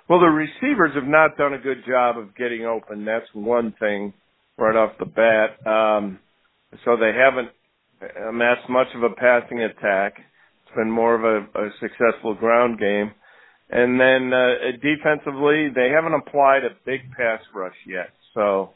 Well, 0.08 0.20
the 0.20 0.28
receivers 0.28 0.92
have 0.94 1.08
not 1.08 1.36
done 1.36 1.54
a 1.54 1.58
good 1.58 1.84
job 1.88 2.18
of 2.18 2.36
getting 2.36 2.66
open. 2.66 3.06
That's 3.06 3.26
one 3.34 3.74
thing 3.80 4.14
right 4.58 4.76
off 4.76 4.92
the 5.00 5.06
bat. 5.06 5.58
Um, 5.66 6.20
so 6.86 6.96
they 6.96 7.12
haven't 7.12 7.50
amassed 8.30 8.70
much 8.70 8.88
of 8.96 9.04
a 9.04 9.16
passing 9.16 9.62
attack. 9.62 10.14
It's 10.66 10.76
been 10.76 10.92
more 10.92 11.16
of 11.16 11.24
a, 11.24 11.60
a 11.60 11.70
successful 11.80 12.36
ground 12.36 12.80
game. 12.80 13.12
And 13.70 14.00
then 14.00 14.34
uh, 14.34 14.72
defensively, 14.82 15.70
they 15.76 15.90
haven't 15.90 16.14
applied 16.14 16.64
a 16.64 16.70
big 16.86 17.02
pass 17.12 17.42
rush 17.54 17.76
yet. 17.86 18.10
So 18.34 18.72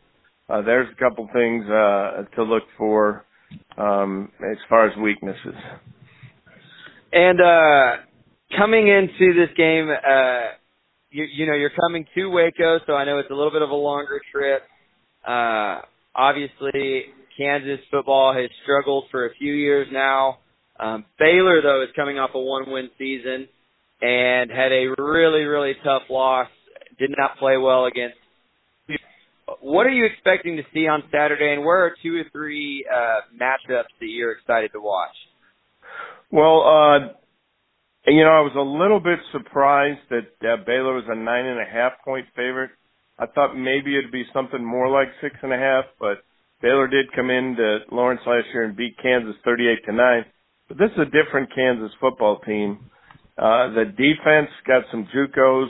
uh, 0.50 0.62
there's 0.64 0.88
a 0.92 1.00
couple 1.00 1.30
things 1.32 1.66
uh, 1.70 2.24
to 2.36 2.44
look 2.44 2.64
for 2.78 3.26
um, 3.78 4.32
as 4.52 4.58
far 4.68 4.88
as 4.88 4.98
weaknesses. 4.98 5.56
And 7.14 7.40
uh, 7.40 8.04
coming 8.58 8.88
into 8.88 9.34
this 9.34 9.50
game, 9.56 9.90
uh, 9.90 10.42
you, 11.10 11.26
you 11.34 11.46
know, 11.46 11.54
you're 11.54 11.72
coming 11.80 12.06
to 12.16 12.28
Waco, 12.28 12.80
so 12.86 12.94
I 12.94 13.06
know 13.06 13.20
it's 13.20 13.30
a 13.30 13.34
little 13.34 13.52
bit 13.52 13.62
of 13.62 13.70
a 13.70 13.76
longer 13.76 14.22
trip. 14.32 14.64
Uh, 15.26 15.82
obviously, 16.16 17.06
Kansas 17.38 17.80
football 17.90 18.34
has 18.34 18.50
struggled 18.64 19.06
for 19.10 19.26
a 19.26 19.34
few 19.36 19.54
years 19.54 19.88
now. 19.92 20.40
Um, 20.80 21.06
Baylor, 21.20 21.62
though, 21.62 21.84
is 21.84 21.90
coming 21.96 22.18
off 22.18 22.32
a 22.34 22.40
one-win 22.40 22.90
season 22.98 23.48
and 24.02 24.50
had 24.50 24.72
a 24.72 24.88
really, 24.98 25.44
really 25.44 25.74
tough 25.84 26.04
loss. 26.10 26.48
Did 27.00 27.14
not 27.18 27.38
play 27.38 27.58
well 27.58 27.86
against. 27.86 28.18
What 29.60 29.86
are 29.86 29.92
you 29.92 30.06
expecting 30.06 30.58
to 30.58 30.64
see 30.74 30.88
on 30.88 31.04
Saturday, 31.12 31.54
and 31.54 31.66
where 31.66 31.86
are 31.86 31.96
two 32.02 32.16
or 32.16 32.24
three 32.32 32.86
uh, 32.92 33.22
matchups 33.36 33.92
that 34.00 34.08
you're 34.08 34.32
excited 34.32 34.72
to 34.74 34.80
watch? 34.80 35.16
Well, 36.32 36.62
uh, 36.62 37.00
you 38.08 38.24
know, 38.24 38.32
I 38.32 38.42
was 38.42 38.56
a 38.56 38.62
little 38.62 39.00
bit 39.00 39.20
surprised 39.32 40.00
that 40.10 40.30
uh, 40.42 40.64
Baylor 40.66 40.96
was 40.96 41.06
a 41.08 41.16
nine 41.16 41.46
and 41.46 41.60
a 41.60 41.66
half 41.66 41.94
point 42.06 42.26
favorite. 42.36 42.72
I 43.20 43.26
thought 43.28 43.56
maybe 43.56 43.98
it'd 43.98 44.12
be 44.12 44.26
something 44.34 44.64
more 44.64 44.90
like 44.90 45.10
six 45.22 45.36
and 45.44 45.54
a 45.54 45.58
half, 45.58 45.86
but 46.00 46.24
Baylor 46.62 46.88
did 46.88 47.12
come 47.14 47.30
into 47.30 47.80
Lawrence 47.92 48.22
last 48.26 48.48
year 48.54 48.64
and 48.64 48.76
beat 48.76 48.98
Kansas 49.02 49.36
38 49.44 49.86
to 49.86 49.92
9. 49.92 50.26
But 50.68 50.78
this 50.78 50.90
is 50.92 51.00
a 51.00 51.06
different 51.06 51.54
Kansas 51.54 51.92
football 52.00 52.40
team. 52.40 52.91
Uh, 53.42 53.74
the 53.74 53.86
defense 53.86 54.54
got 54.68 54.84
some 54.92 55.08
JUCOs. 55.10 55.70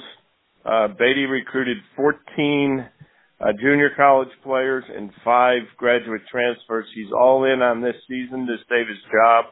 Uh, 0.65 0.87
Beaty 0.99 1.23
recruited 1.23 1.77
14 1.95 2.85
uh, 3.39 3.45
junior 3.61 3.91
college 3.95 4.27
players 4.43 4.83
and 4.93 5.09
five 5.23 5.61
graduate 5.77 6.21
transfers. 6.29 6.85
He's 6.93 7.13
all 7.17 7.45
in 7.45 7.61
on 7.61 7.81
this 7.81 7.95
season 8.09 8.45
to 8.45 8.57
save 8.67 8.89
his 8.89 8.99
job. 9.09 9.45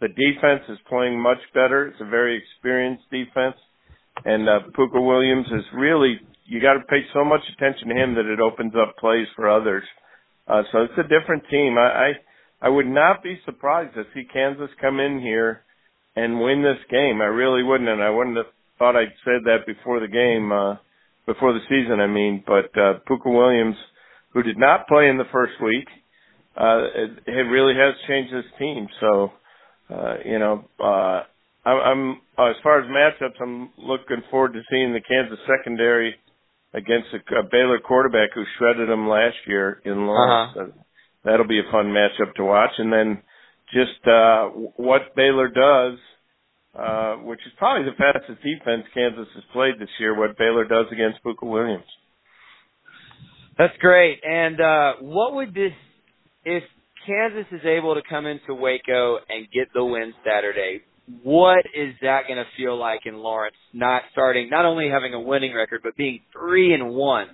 The 0.00 0.08
defense 0.08 0.64
is 0.68 0.78
playing 0.88 1.20
much 1.22 1.38
better. 1.54 1.86
It's 1.86 2.00
a 2.00 2.10
very 2.10 2.42
experienced 2.42 3.04
defense. 3.08 3.56
And 4.24 4.48
uh, 4.48 4.60
Pooka 4.76 5.00
Williams 5.00 5.46
is 5.46 5.64
really, 5.72 6.18
you 6.46 6.60
got 6.60 6.74
to 6.74 6.80
pay 6.90 7.06
so 7.14 7.24
much 7.24 7.42
attention 7.54 7.88
to 7.88 7.94
him 7.94 8.16
that 8.16 8.26
it 8.26 8.40
opens 8.40 8.72
up 8.74 8.96
plays 8.98 9.28
for 9.36 9.48
others. 9.48 9.84
Uh, 10.48 10.62
so 10.72 10.82
it's 10.82 10.98
a 10.98 11.04
different 11.04 11.44
team. 11.48 11.78
I, 11.78 11.86
I, 11.86 12.12
I 12.62 12.68
would 12.68 12.88
not 12.88 13.22
be 13.22 13.38
surprised 13.44 13.94
to 13.94 14.02
see 14.12 14.24
Kansas 14.24 14.70
come 14.80 14.98
in 14.98 15.20
here 15.20 15.62
and 16.16 16.40
win 16.40 16.62
this 16.62 16.82
game. 16.90 17.20
I 17.20 17.26
really 17.26 17.62
wouldn't, 17.62 17.88
and 17.88 18.02
I 18.02 18.10
wouldn't 18.10 18.36
have 18.36 18.46
thought 18.78 18.96
I'd 18.96 19.12
said 19.24 19.44
that 19.44 19.66
before 19.66 20.00
the 20.00 20.08
game, 20.08 20.52
uh, 20.52 20.76
before 21.26 21.52
the 21.52 21.60
season. 21.68 22.00
I 22.00 22.06
mean, 22.06 22.42
but 22.46 22.70
uh, 22.78 23.00
Pooka 23.08 23.26
Williams, 23.26 23.76
who 24.32 24.42
did 24.42 24.58
not 24.58 24.88
play 24.88 25.08
in 25.08 25.18
the 25.18 25.30
first 25.32 25.54
week, 25.62 25.86
uh, 26.56 26.84
it, 26.94 27.10
it 27.26 27.46
really 27.50 27.74
has 27.74 27.94
changed 28.08 28.32
this 28.32 28.50
team. 28.58 28.88
So, 29.00 29.32
uh, 29.92 30.14
you 30.24 30.38
know, 30.38 30.64
uh, 30.82 31.22
I, 31.64 31.70
I'm 31.70 32.20
uh, 32.38 32.50
as 32.50 32.56
far 32.62 32.80
as 32.80 32.90
matchups, 32.90 33.40
I'm 33.40 33.70
looking 33.78 34.22
forward 34.30 34.54
to 34.54 34.62
seeing 34.70 34.92
the 34.92 35.00
Kansas 35.00 35.38
secondary 35.46 36.16
against 36.72 37.08
a, 37.12 37.38
a 37.38 37.42
Baylor 37.50 37.78
quarterback 37.80 38.30
who 38.34 38.44
shredded 38.58 38.88
them 38.88 39.08
last 39.08 39.36
year 39.46 39.80
in 39.84 40.06
Lawrence. 40.06 40.56
Uh-huh. 40.56 40.66
Uh, 40.66 40.82
that'll 41.24 41.46
be 41.46 41.60
a 41.60 41.70
fun 41.70 41.86
matchup 41.86 42.34
to 42.36 42.44
watch. 42.44 42.70
And 42.78 42.92
then 42.92 43.22
just 43.72 44.06
uh, 44.06 44.48
what 44.76 45.14
Baylor 45.16 45.48
does, 45.48 45.98
uh, 46.78 47.14
which 47.24 47.40
is 47.46 47.52
probably 47.58 47.90
the 47.90 47.96
fastest 47.96 48.42
defense 48.42 48.84
Kansas 48.94 49.26
has 49.34 49.44
played 49.52 49.74
this 49.78 49.88
year. 49.98 50.18
What 50.18 50.36
Baylor 50.38 50.64
does 50.64 50.86
against 50.92 51.22
Pooka 51.24 51.48
Williams. 51.48 51.84
That's 53.58 53.76
great. 53.78 54.20
And 54.24 54.60
uh, 54.60 54.92
what 55.00 55.34
would 55.34 55.54
this, 55.54 55.72
if 56.44 56.62
Kansas 57.06 57.46
is 57.52 57.64
able 57.64 57.94
to 57.94 58.02
come 58.08 58.26
into 58.26 58.54
Waco 58.54 59.18
and 59.28 59.46
get 59.52 59.68
the 59.74 59.84
win 59.84 60.14
Saturday? 60.24 60.82
what 61.22 61.64
is 61.74 61.94
that 62.02 62.22
going 62.26 62.38
to 62.38 62.44
feel 62.56 62.78
like 62.78 63.00
in 63.04 63.16
Lawrence? 63.16 63.56
Not 63.72 64.02
starting, 64.12 64.48
not 64.50 64.64
only 64.64 64.88
having 64.88 65.14
a 65.14 65.20
winning 65.20 65.54
record, 65.54 65.80
but 65.82 65.96
being 65.96 66.20
three 66.32 66.74
and 66.74 66.90
one. 66.90 67.26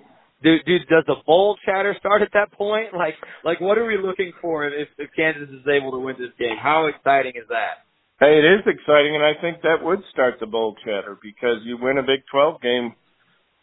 Dude, 0.43 0.64
dude, 0.66 0.89
does 0.89 1.05
the 1.07 1.16
bowl 1.24 1.57
chatter 1.64 1.97
start 1.99 2.22
at 2.22 2.32
that 2.34 2.53
point? 2.53 2.89
Like, 2.97 3.14
like 3.45 3.61
what 3.61 3.78
are 3.78 3.87
we 3.87 3.99
looking 3.99 4.32
for 4.41 4.66
if, 4.66 4.89
if 4.99 5.11
Kansas 5.14 5.49
is 5.49 5.66
able 5.68 5.93
to 5.93 5.99
win 5.99 6.16
this 6.18 6.32
game? 6.39 6.57
How 6.61 6.87
exciting 6.87 7.32
is 7.37 7.49
that? 7.49 7.84
Hey, 8.18 8.39
it 8.41 8.45
is 8.45 8.64
exciting, 8.64 9.14
and 9.14 9.22
I 9.24 9.37
think 9.41 9.61
that 9.62 9.84
would 9.84 10.01
start 10.11 10.41
the 10.41 10.47
bowl 10.47 10.74
chatter 10.84 11.18
because 11.20 11.61
you 11.64 11.76
win 11.76 11.99
a 11.99 12.03
Big 12.03 12.24
12 12.32 12.62
game. 12.62 12.95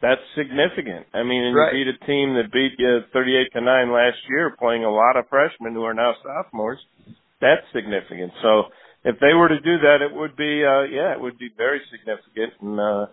That's 0.02 0.22
significant. 0.36 1.08
I 1.14 1.24
mean, 1.24 1.44
and 1.44 1.56
Right. 1.56 1.74
you 1.74 1.86
beat 1.86 1.96
a 1.96 2.06
team 2.06 2.36
that 2.36 2.52
beat 2.52 2.78
you 2.78 3.02
38 3.14 3.52
to 3.54 3.62
9 3.62 3.92
last 3.92 4.20
year, 4.30 4.54
playing 4.60 4.84
a 4.84 4.92
lot 4.92 5.18
of 5.18 5.28
freshmen 5.30 5.74
who 5.74 5.84
are 5.84 5.96
now 5.96 6.14
sophomores. 6.22 6.80
That's 7.42 7.66
significant. 7.74 8.34
So, 8.42 8.70
if 9.06 9.18
they 9.20 9.34
were 9.34 9.50
to 9.50 9.60
do 9.60 9.80
that, 9.80 10.02
it 10.02 10.14
would 10.14 10.36
be, 10.36 10.64
uh, 10.64 10.82
yeah, 10.84 11.14
it 11.14 11.20
would 11.20 11.38
be 11.40 11.50
very 11.58 11.82
significant 11.90 12.54
and, 12.62 12.80
uh, 12.80 13.06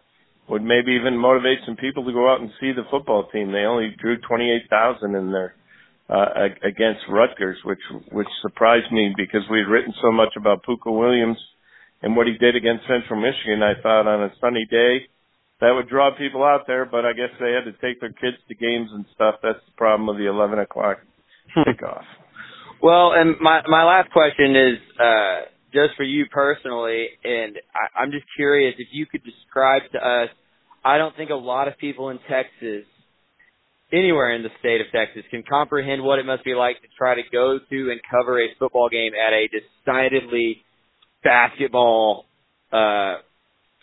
would 0.50 0.62
maybe 0.62 0.98
even 0.98 1.16
motivate 1.16 1.58
some 1.64 1.76
people 1.76 2.04
to 2.04 2.12
go 2.12 2.30
out 2.30 2.40
and 2.40 2.50
see 2.60 2.72
the 2.72 2.82
football 2.90 3.28
team. 3.30 3.52
They 3.52 3.70
only 3.70 3.94
drew 4.00 4.18
28,000 4.18 5.14
in 5.14 5.30
their, 5.30 5.54
uh, 6.08 6.50
against 6.66 7.06
Rutgers, 7.08 7.56
which, 7.64 7.80
which 8.10 8.26
surprised 8.42 8.90
me 8.90 9.14
because 9.16 9.42
we 9.50 9.58
had 9.58 9.70
written 9.70 9.94
so 10.02 10.10
much 10.10 10.34
about 10.36 10.64
Pooka 10.64 10.90
Williams 10.90 11.38
and 12.02 12.16
what 12.16 12.26
he 12.26 12.34
did 12.34 12.56
against 12.56 12.82
Central 12.88 13.20
Michigan. 13.20 13.62
I 13.62 13.80
thought 13.80 14.08
on 14.08 14.24
a 14.24 14.32
sunny 14.40 14.66
day 14.68 15.06
that 15.60 15.70
would 15.70 15.88
draw 15.88 16.10
people 16.16 16.42
out 16.42 16.66
there, 16.66 16.84
but 16.84 17.04
I 17.04 17.12
guess 17.12 17.30
they 17.38 17.52
had 17.52 17.70
to 17.70 17.76
take 17.78 18.00
their 18.00 18.12
kids 18.12 18.42
to 18.48 18.54
games 18.54 18.90
and 18.92 19.04
stuff. 19.14 19.36
That's 19.42 19.62
the 19.66 19.76
problem 19.76 20.08
of 20.08 20.16
the 20.16 20.28
11 20.28 20.58
o'clock 20.58 20.98
kickoff. 21.56 22.02
Well, 22.82 23.12
and 23.12 23.36
my 23.40 23.60
my 23.68 23.84
last 23.84 24.10
question 24.10 24.56
is 24.56 24.78
uh, 24.98 25.40
just 25.72 25.96
for 25.96 26.02
you 26.02 26.24
personally, 26.32 27.08
and 27.22 27.56
I, 27.74 28.00
I'm 28.00 28.10
just 28.10 28.24
curious 28.36 28.74
if 28.78 28.88
you 28.92 29.06
could 29.06 29.22
describe 29.22 29.82
to 29.92 29.98
us. 29.98 30.30
I 30.84 30.98
don't 30.98 31.14
think 31.16 31.30
a 31.30 31.34
lot 31.34 31.68
of 31.68 31.76
people 31.78 32.08
in 32.10 32.18
Texas, 32.28 32.84
anywhere 33.92 34.34
in 34.34 34.42
the 34.42 34.48
state 34.60 34.80
of 34.80 34.86
Texas, 34.92 35.22
can 35.30 35.42
comprehend 35.42 36.02
what 36.02 36.18
it 36.18 36.26
must 36.26 36.44
be 36.44 36.54
like 36.54 36.80
to 36.80 36.88
try 36.96 37.14
to 37.14 37.22
go 37.30 37.58
to 37.58 37.90
and 37.90 38.00
cover 38.10 38.40
a 38.40 38.48
football 38.58 38.88
game 38.88 39.12
at 39.14 39.32
a 39.32 39.48
decidedly 39.48 40.62
basketball, 41.22 42.26
uh, 42.72 43.16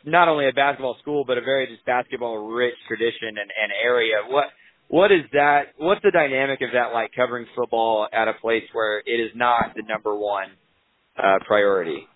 not 0.06 0.28
only 0.28 0.48
a 0.48 0.54
basketball 0.54 0.98
school, 1.02 1.24
but 1.26 1.38
a 1.38 1.41
very 1.41 1.68
just 1.68 1.86
basketball 1.86 2.48
rich 2.48 2.76
tradition 2.88 3.30
and, 3.30 3.52
and 3.52 3.72
area. 3.84 4.16
What 4.28 4.45
what 4.89 5.12
is 5.12 5.24
that? 5.34 5.74
What's 5.78 6.02
the 6.02 6.12
dynamic 6.12 6.62
of 6.62 6.70
that 6.74 6.93
like 6.93 7.12
covering 7.16 7.45
football 7.56 8.08
at 8.12 8.28
a 8.28 8.34
place 8.34 8.64
where 8.72 9.00
it 9.00 9.20
is 9.20 9.32
not 9.36 9.76
the 9.76 9.84
number 9.84 10.16
one 10.16 10.48
uh, 11.18 11.39
priority? 11.45 12.08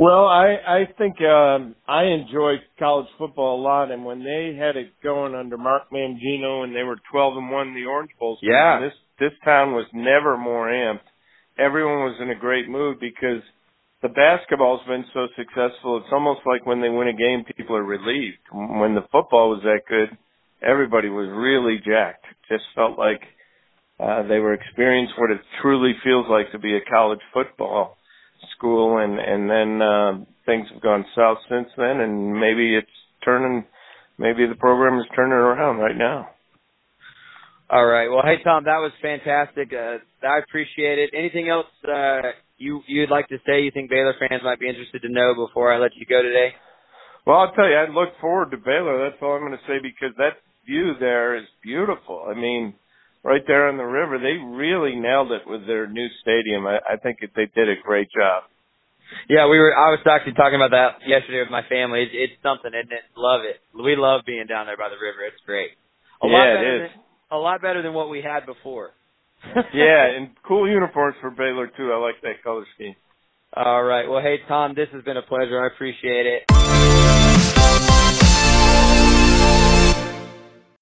Well, 0.00 0.24
I 0.24 0.56
I 0.66 0.80
think 0.96 1.20
um 1.20 1.74
I 1.86 2.04
enjoy 2.04 2.54
college 2.78 3.08
football 3.18 3.60
a 3.60 3.62
lot, 3.62 3.90
and 3.90 4.02
when 4.02 4.24
they 4.24 4.56
had 4.58 4.74
it 4.74 4.94
going 5.02 5.34
under 5.34 5.58
Mark 5.58 5.90
Mangino 5.92 6.64
and 6.64 6.74
they 6.74 6.84
were 6.84 6.96
twelve 7.12 7.36
and 7.36 7.50
one 7.50 7.68
in 7.68 7.74
the 7.74 7.84
Orange 7.84 8.12
Bowl, 8.18 8.38
season, 8.40 8.54
Yeah. 8.54 8.80
this 8.80 8.94
this 9.18 9.38
town 9.44 9.74
was 9.74 9.84
never 9.92 10.38
more 10.38 10.68
amped. 10.68 11.04
Everyone 11.58 12.04
was 12.08 12.16
in 12.18 12.30
a 12.30 12.34
great 12.34 12.66
mood 12.66 12.98
because 12.98 13.42
the 14.00 14.08
basketball's 14.08 14.80
been 14.86 15.04
so 15.12 15.28
successful. 15.36 15.98
It's 15.98 16.12
almost 16.12 16.40
like 16.46 16.64
when 16.64 16.80
they 16.80 16.88
win 16.88 17.08
a 17.08 17.12
game, 17.12 17.44
people 17.44 17.76
are 17.76 17.84
relieved. 17.84 18.40
When 18.50 18.94
the 18.94 19.04
football 19.12 19.50
was 19.50 19.60
that 19.64 19.82
good, 19.86 20.16
everybody 20.62 21.10
was 21.10 21.28
really 21.28 21.76
jacked. 21.76 22.24
Just 22.48 22.64
felt 22.74 22.96
like 22.98 23.20
uh, 24.00 24.22
they 24.22 24.38
were 24.38 24.54
experiencing 24.54 25.16
what 25.18 25.30
it 25.30 25.42
truly 25.60 25.92
feels 26.02 26.24
like 26.30 26.50
to 26.52 26.58
be 26.58 26.74
a 26.74 26.80
college 26.90 27.20
football 27.34 27.98
school 28.60 28.98
and 28.98 29.16
and 29.16 29.48
then 29.48 29.80
uh, 29.80 30.12
things 30.44 30.68
have 30.72 30.82
gone 30.82 31.04
south 31.16 31.38
since 31.48 31.68
then 31.80 32.04
and 32.04 32.34
maybe 32.36 32.76
it's 32.76 32.98
turning 33.24 33.64
maybe 34.18 34.44
the 34.46 34.54
program 34.60 35.00
is 35.00 35.06
turning 35.16 35.32
around 35.32 35.78
right 35.78 35.96
now 35.96 36.28
All 37.70 37.86
right. 37.86 38.08
Well, 38.10 38.22
hey 38.26 38.42
Tom, 38.42 38.64
that 38.64 38.82
was 38.82 38.92
fantastic. 39.00 39.72
Uh, 39.72 40.02
I 40.26 40.38
appreciate 40.42 40.98
it. 40.98 41.10
Anything 41.16 41.48
else 41.48 41.70
uh, 41.88 42.34
you 42.58 42.82
you'd 42.86 43.10
like 43.10 43.28
to 43.28 43.38
say? 43.46 43.62
You 43.62 43.70
think 43.70 43.88
Baylor 43.88 44.14
fans 44.18 44.42
might 44.42 44.58
be 44.60 44.68
interested 44.68 45.00
to 45.02 45.08
know 45.08 45.34
before 45.34 45.72
I 45.72 45.78
let 45.78 45.94
you 45.94 46.04
go 46.04 46.20
today? 46.20 46.50
well 47.26 47.38
i'll 47.38 47.52
tell 47.52 47.68
you 47.68 47.76
i 47.76 47.86
look 47.88 48.10
forward 48.20 48.50
to 48.50 48.56
baylor 48.56 49.08
that's 49.08 49.20
all 49.22 49.34
i'm 49.34 49.40
going 49.46 49.52
to 49.52 49.66
say 49.66 49.78
because 49.82 50.14
that 50.16 50.40
view 50.66 50.92
there 50.98 51.36
is 51.36 51.44
beautiful 51.62 52.26
i 52.28 52.34
mean 52.34 52.74
right 53.22 53.42
there 53.46 53.68
on 53.68 53.76
the 53.76 53.84
river 53.84 54.18
they 54.18 54.36
really 54.38 54.96
nailed 54.96 55.32
it 55.32 55.42
with 55.46 55.66
their 55.66 55.86
new 55.86 56.08
stadium 56.22 56.66
i, 56.66 56.78
I 56.88 56.96
think 56.96 57.18
it, 57.20 57.30
they 57.36 57.46
did 57.54 57.68
a 57.68 57.80
great 57.82 58.08
job 58.10 58.44
Yeah, 59.28 59.50
we 59.50 59.58
were. 59.58 59.74
I 59.74 59.90
was 59.90 59.98
actually 60.06 60.34
talking 60.38 60.54
about 60.54 60.70
that 60.70 61.02
yesterday 61.02 61.40
with 61.42 61.50
my 61.50 61.66
family. 61.66 62.06
It's, 62.06 62.14
it's 62.14 62.38
something, 62.46 62.70
isn't 62.70 62.94
it? 62.94 63.02
Love 63.18 63.42
it. 63.42 63.58
We 63.74 63.96
love 63.98 64.22
being 64.24 64.46
down 64.46 64.66
there 64.70 64.76
by 64.78 64.86
the 64.86 64.94
river. 65.02 65.26
It's 65.26 65.42
great. 65.44 65.74
A 66.22 66.30
lot 66.30 66.46
Yeah, 66.46 66.46
it 66.46 66.54
better 66.54 66.84
is. 66.86 66.90
Than, 66.94 67.00
a 67.34 67.40
lot 67.42 67.58
better 67.60 67.82
than 67.82 67.92
what 67.92 68.08
we 68.08 68.22
had 68.22 68.46
before. 68.46 68.90
yeah 69.74 70.04
and 70.14 70.30
cool 70.46 70.68
uniforms 70.70 71.16
for 71.20 71.30
baylor 71.30 71.66
too 71.74 71.90
i 71.92 71.96
like 71.96 72.20
that 72.22 72.42
color 72.44 72.64
scheme 72.74 72.94
All 73.56 73.82
right. 73.82 74.06
Well, 74.08 74.22
hey 74.22 74.36
Tom, 74.46 74.74
this 74.76 74.88
has 74.92 75.02
been 75.02 75.16
a 75.16 75.22
pleasure. 75.22 75.58
I 75.64 75.66
appreciate 75.74 76.26
it. 76.26 76.40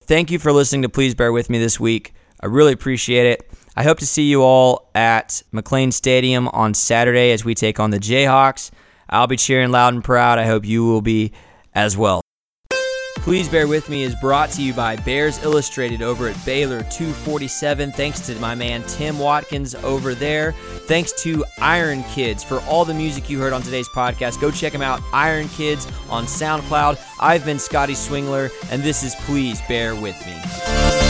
Thank 0.03 0.31
you 0.31 0.39
for 0.39 0.53
listening 0.53 0.83
to 0.83 0.89
Please 0.89 1.15
Bear 1.15 1.33
With 1.33 1.49
Me 1.51 1.59
this 1.59 1.79
week. 1.79 2.15
I 2.41 2.47
really 2.47 2.73
appreciate 2.73 3.27
it. 3.27 3.51
I 3.77 3.85
hope 3.85 3.99
to 3.99 4.07
see 4.07 4.25
you 4.25 4.43
all 4.43 4.91
at 4.95 5.43
McLane 5.53 5.93
Stadium 5.93 6.49
on 6.49 6.75
Saturday 6.75 7.33
as 7.33 7.45
we 7.45 7.55
take 7.55 7.79
on 7.79 7.91
the 7.91 7.99
Jayhawks. 7.99 8.71
I'll 9.09 9.27
be 9.27 9.37
cheering 9.37 9.71
loud 9.71 9.95
and 9.95 10.05
proud. 10.05 10.39
I 10.39 10.47
hope 10.47 10.65
you 10.67 10.85
will 10.85 11.03
be 11.03 11.33
as 11.75 11.97
well. 11.97 12.21
Please 13.29 13.49
Bear 13.49 13.69
With 13.69 13.91
Me 13.91 14.05
is 14.05 14.15
brought 14.17 14.51
to 14.53 14.63
you 14.63 14.73
by 14.73 14.97
Bears 14.97 15.43
Illustrated 15.43 16.01
over 16.01 16.29
at 16.29 16.47
Baylor 16.47 16.81
247. 16.85 17.93
Thanks 17.93 18.21
to 18.21 18.35
my 18.37 18.55
man 18.55 18.83
Tim 18.85 19.19
Watkins 19.19 19.75
over 19.75 20.15
there. 20.15 20.53
Thanks 20.87 21.13
to 21.25 21.45
Iron 21.61 22.05
Kids 22.05 22.43
for 22.43 22.61
all 22.61 22.87
the 22.87 22.95
music 22.95 23.29
you 23.29 23.39
heard 23.39 23.53
on 23.53 23.61
today's 23.61 23.89
podcast. 23.89 24.41
Go 24.41 24.51
check 24.51 24.73
them 24.73 24.83
out, 24.83 25.03
Iron 25.13 25.49
Kids 25.49 25.87
on 26.09 26.25
SoundCloud. 26.25 26.99
I've 27.21 27.45
been 27.45 27.59
Scotty 27.59 27.95
Swingler, 27.95 28.51
and 28.73 28.83
this 28.83 29.03
is 29.03 29.15
Please 29.17 29.61
Bear 29.69 29.95
With 29.95 30.17
Me. 30.25 31.08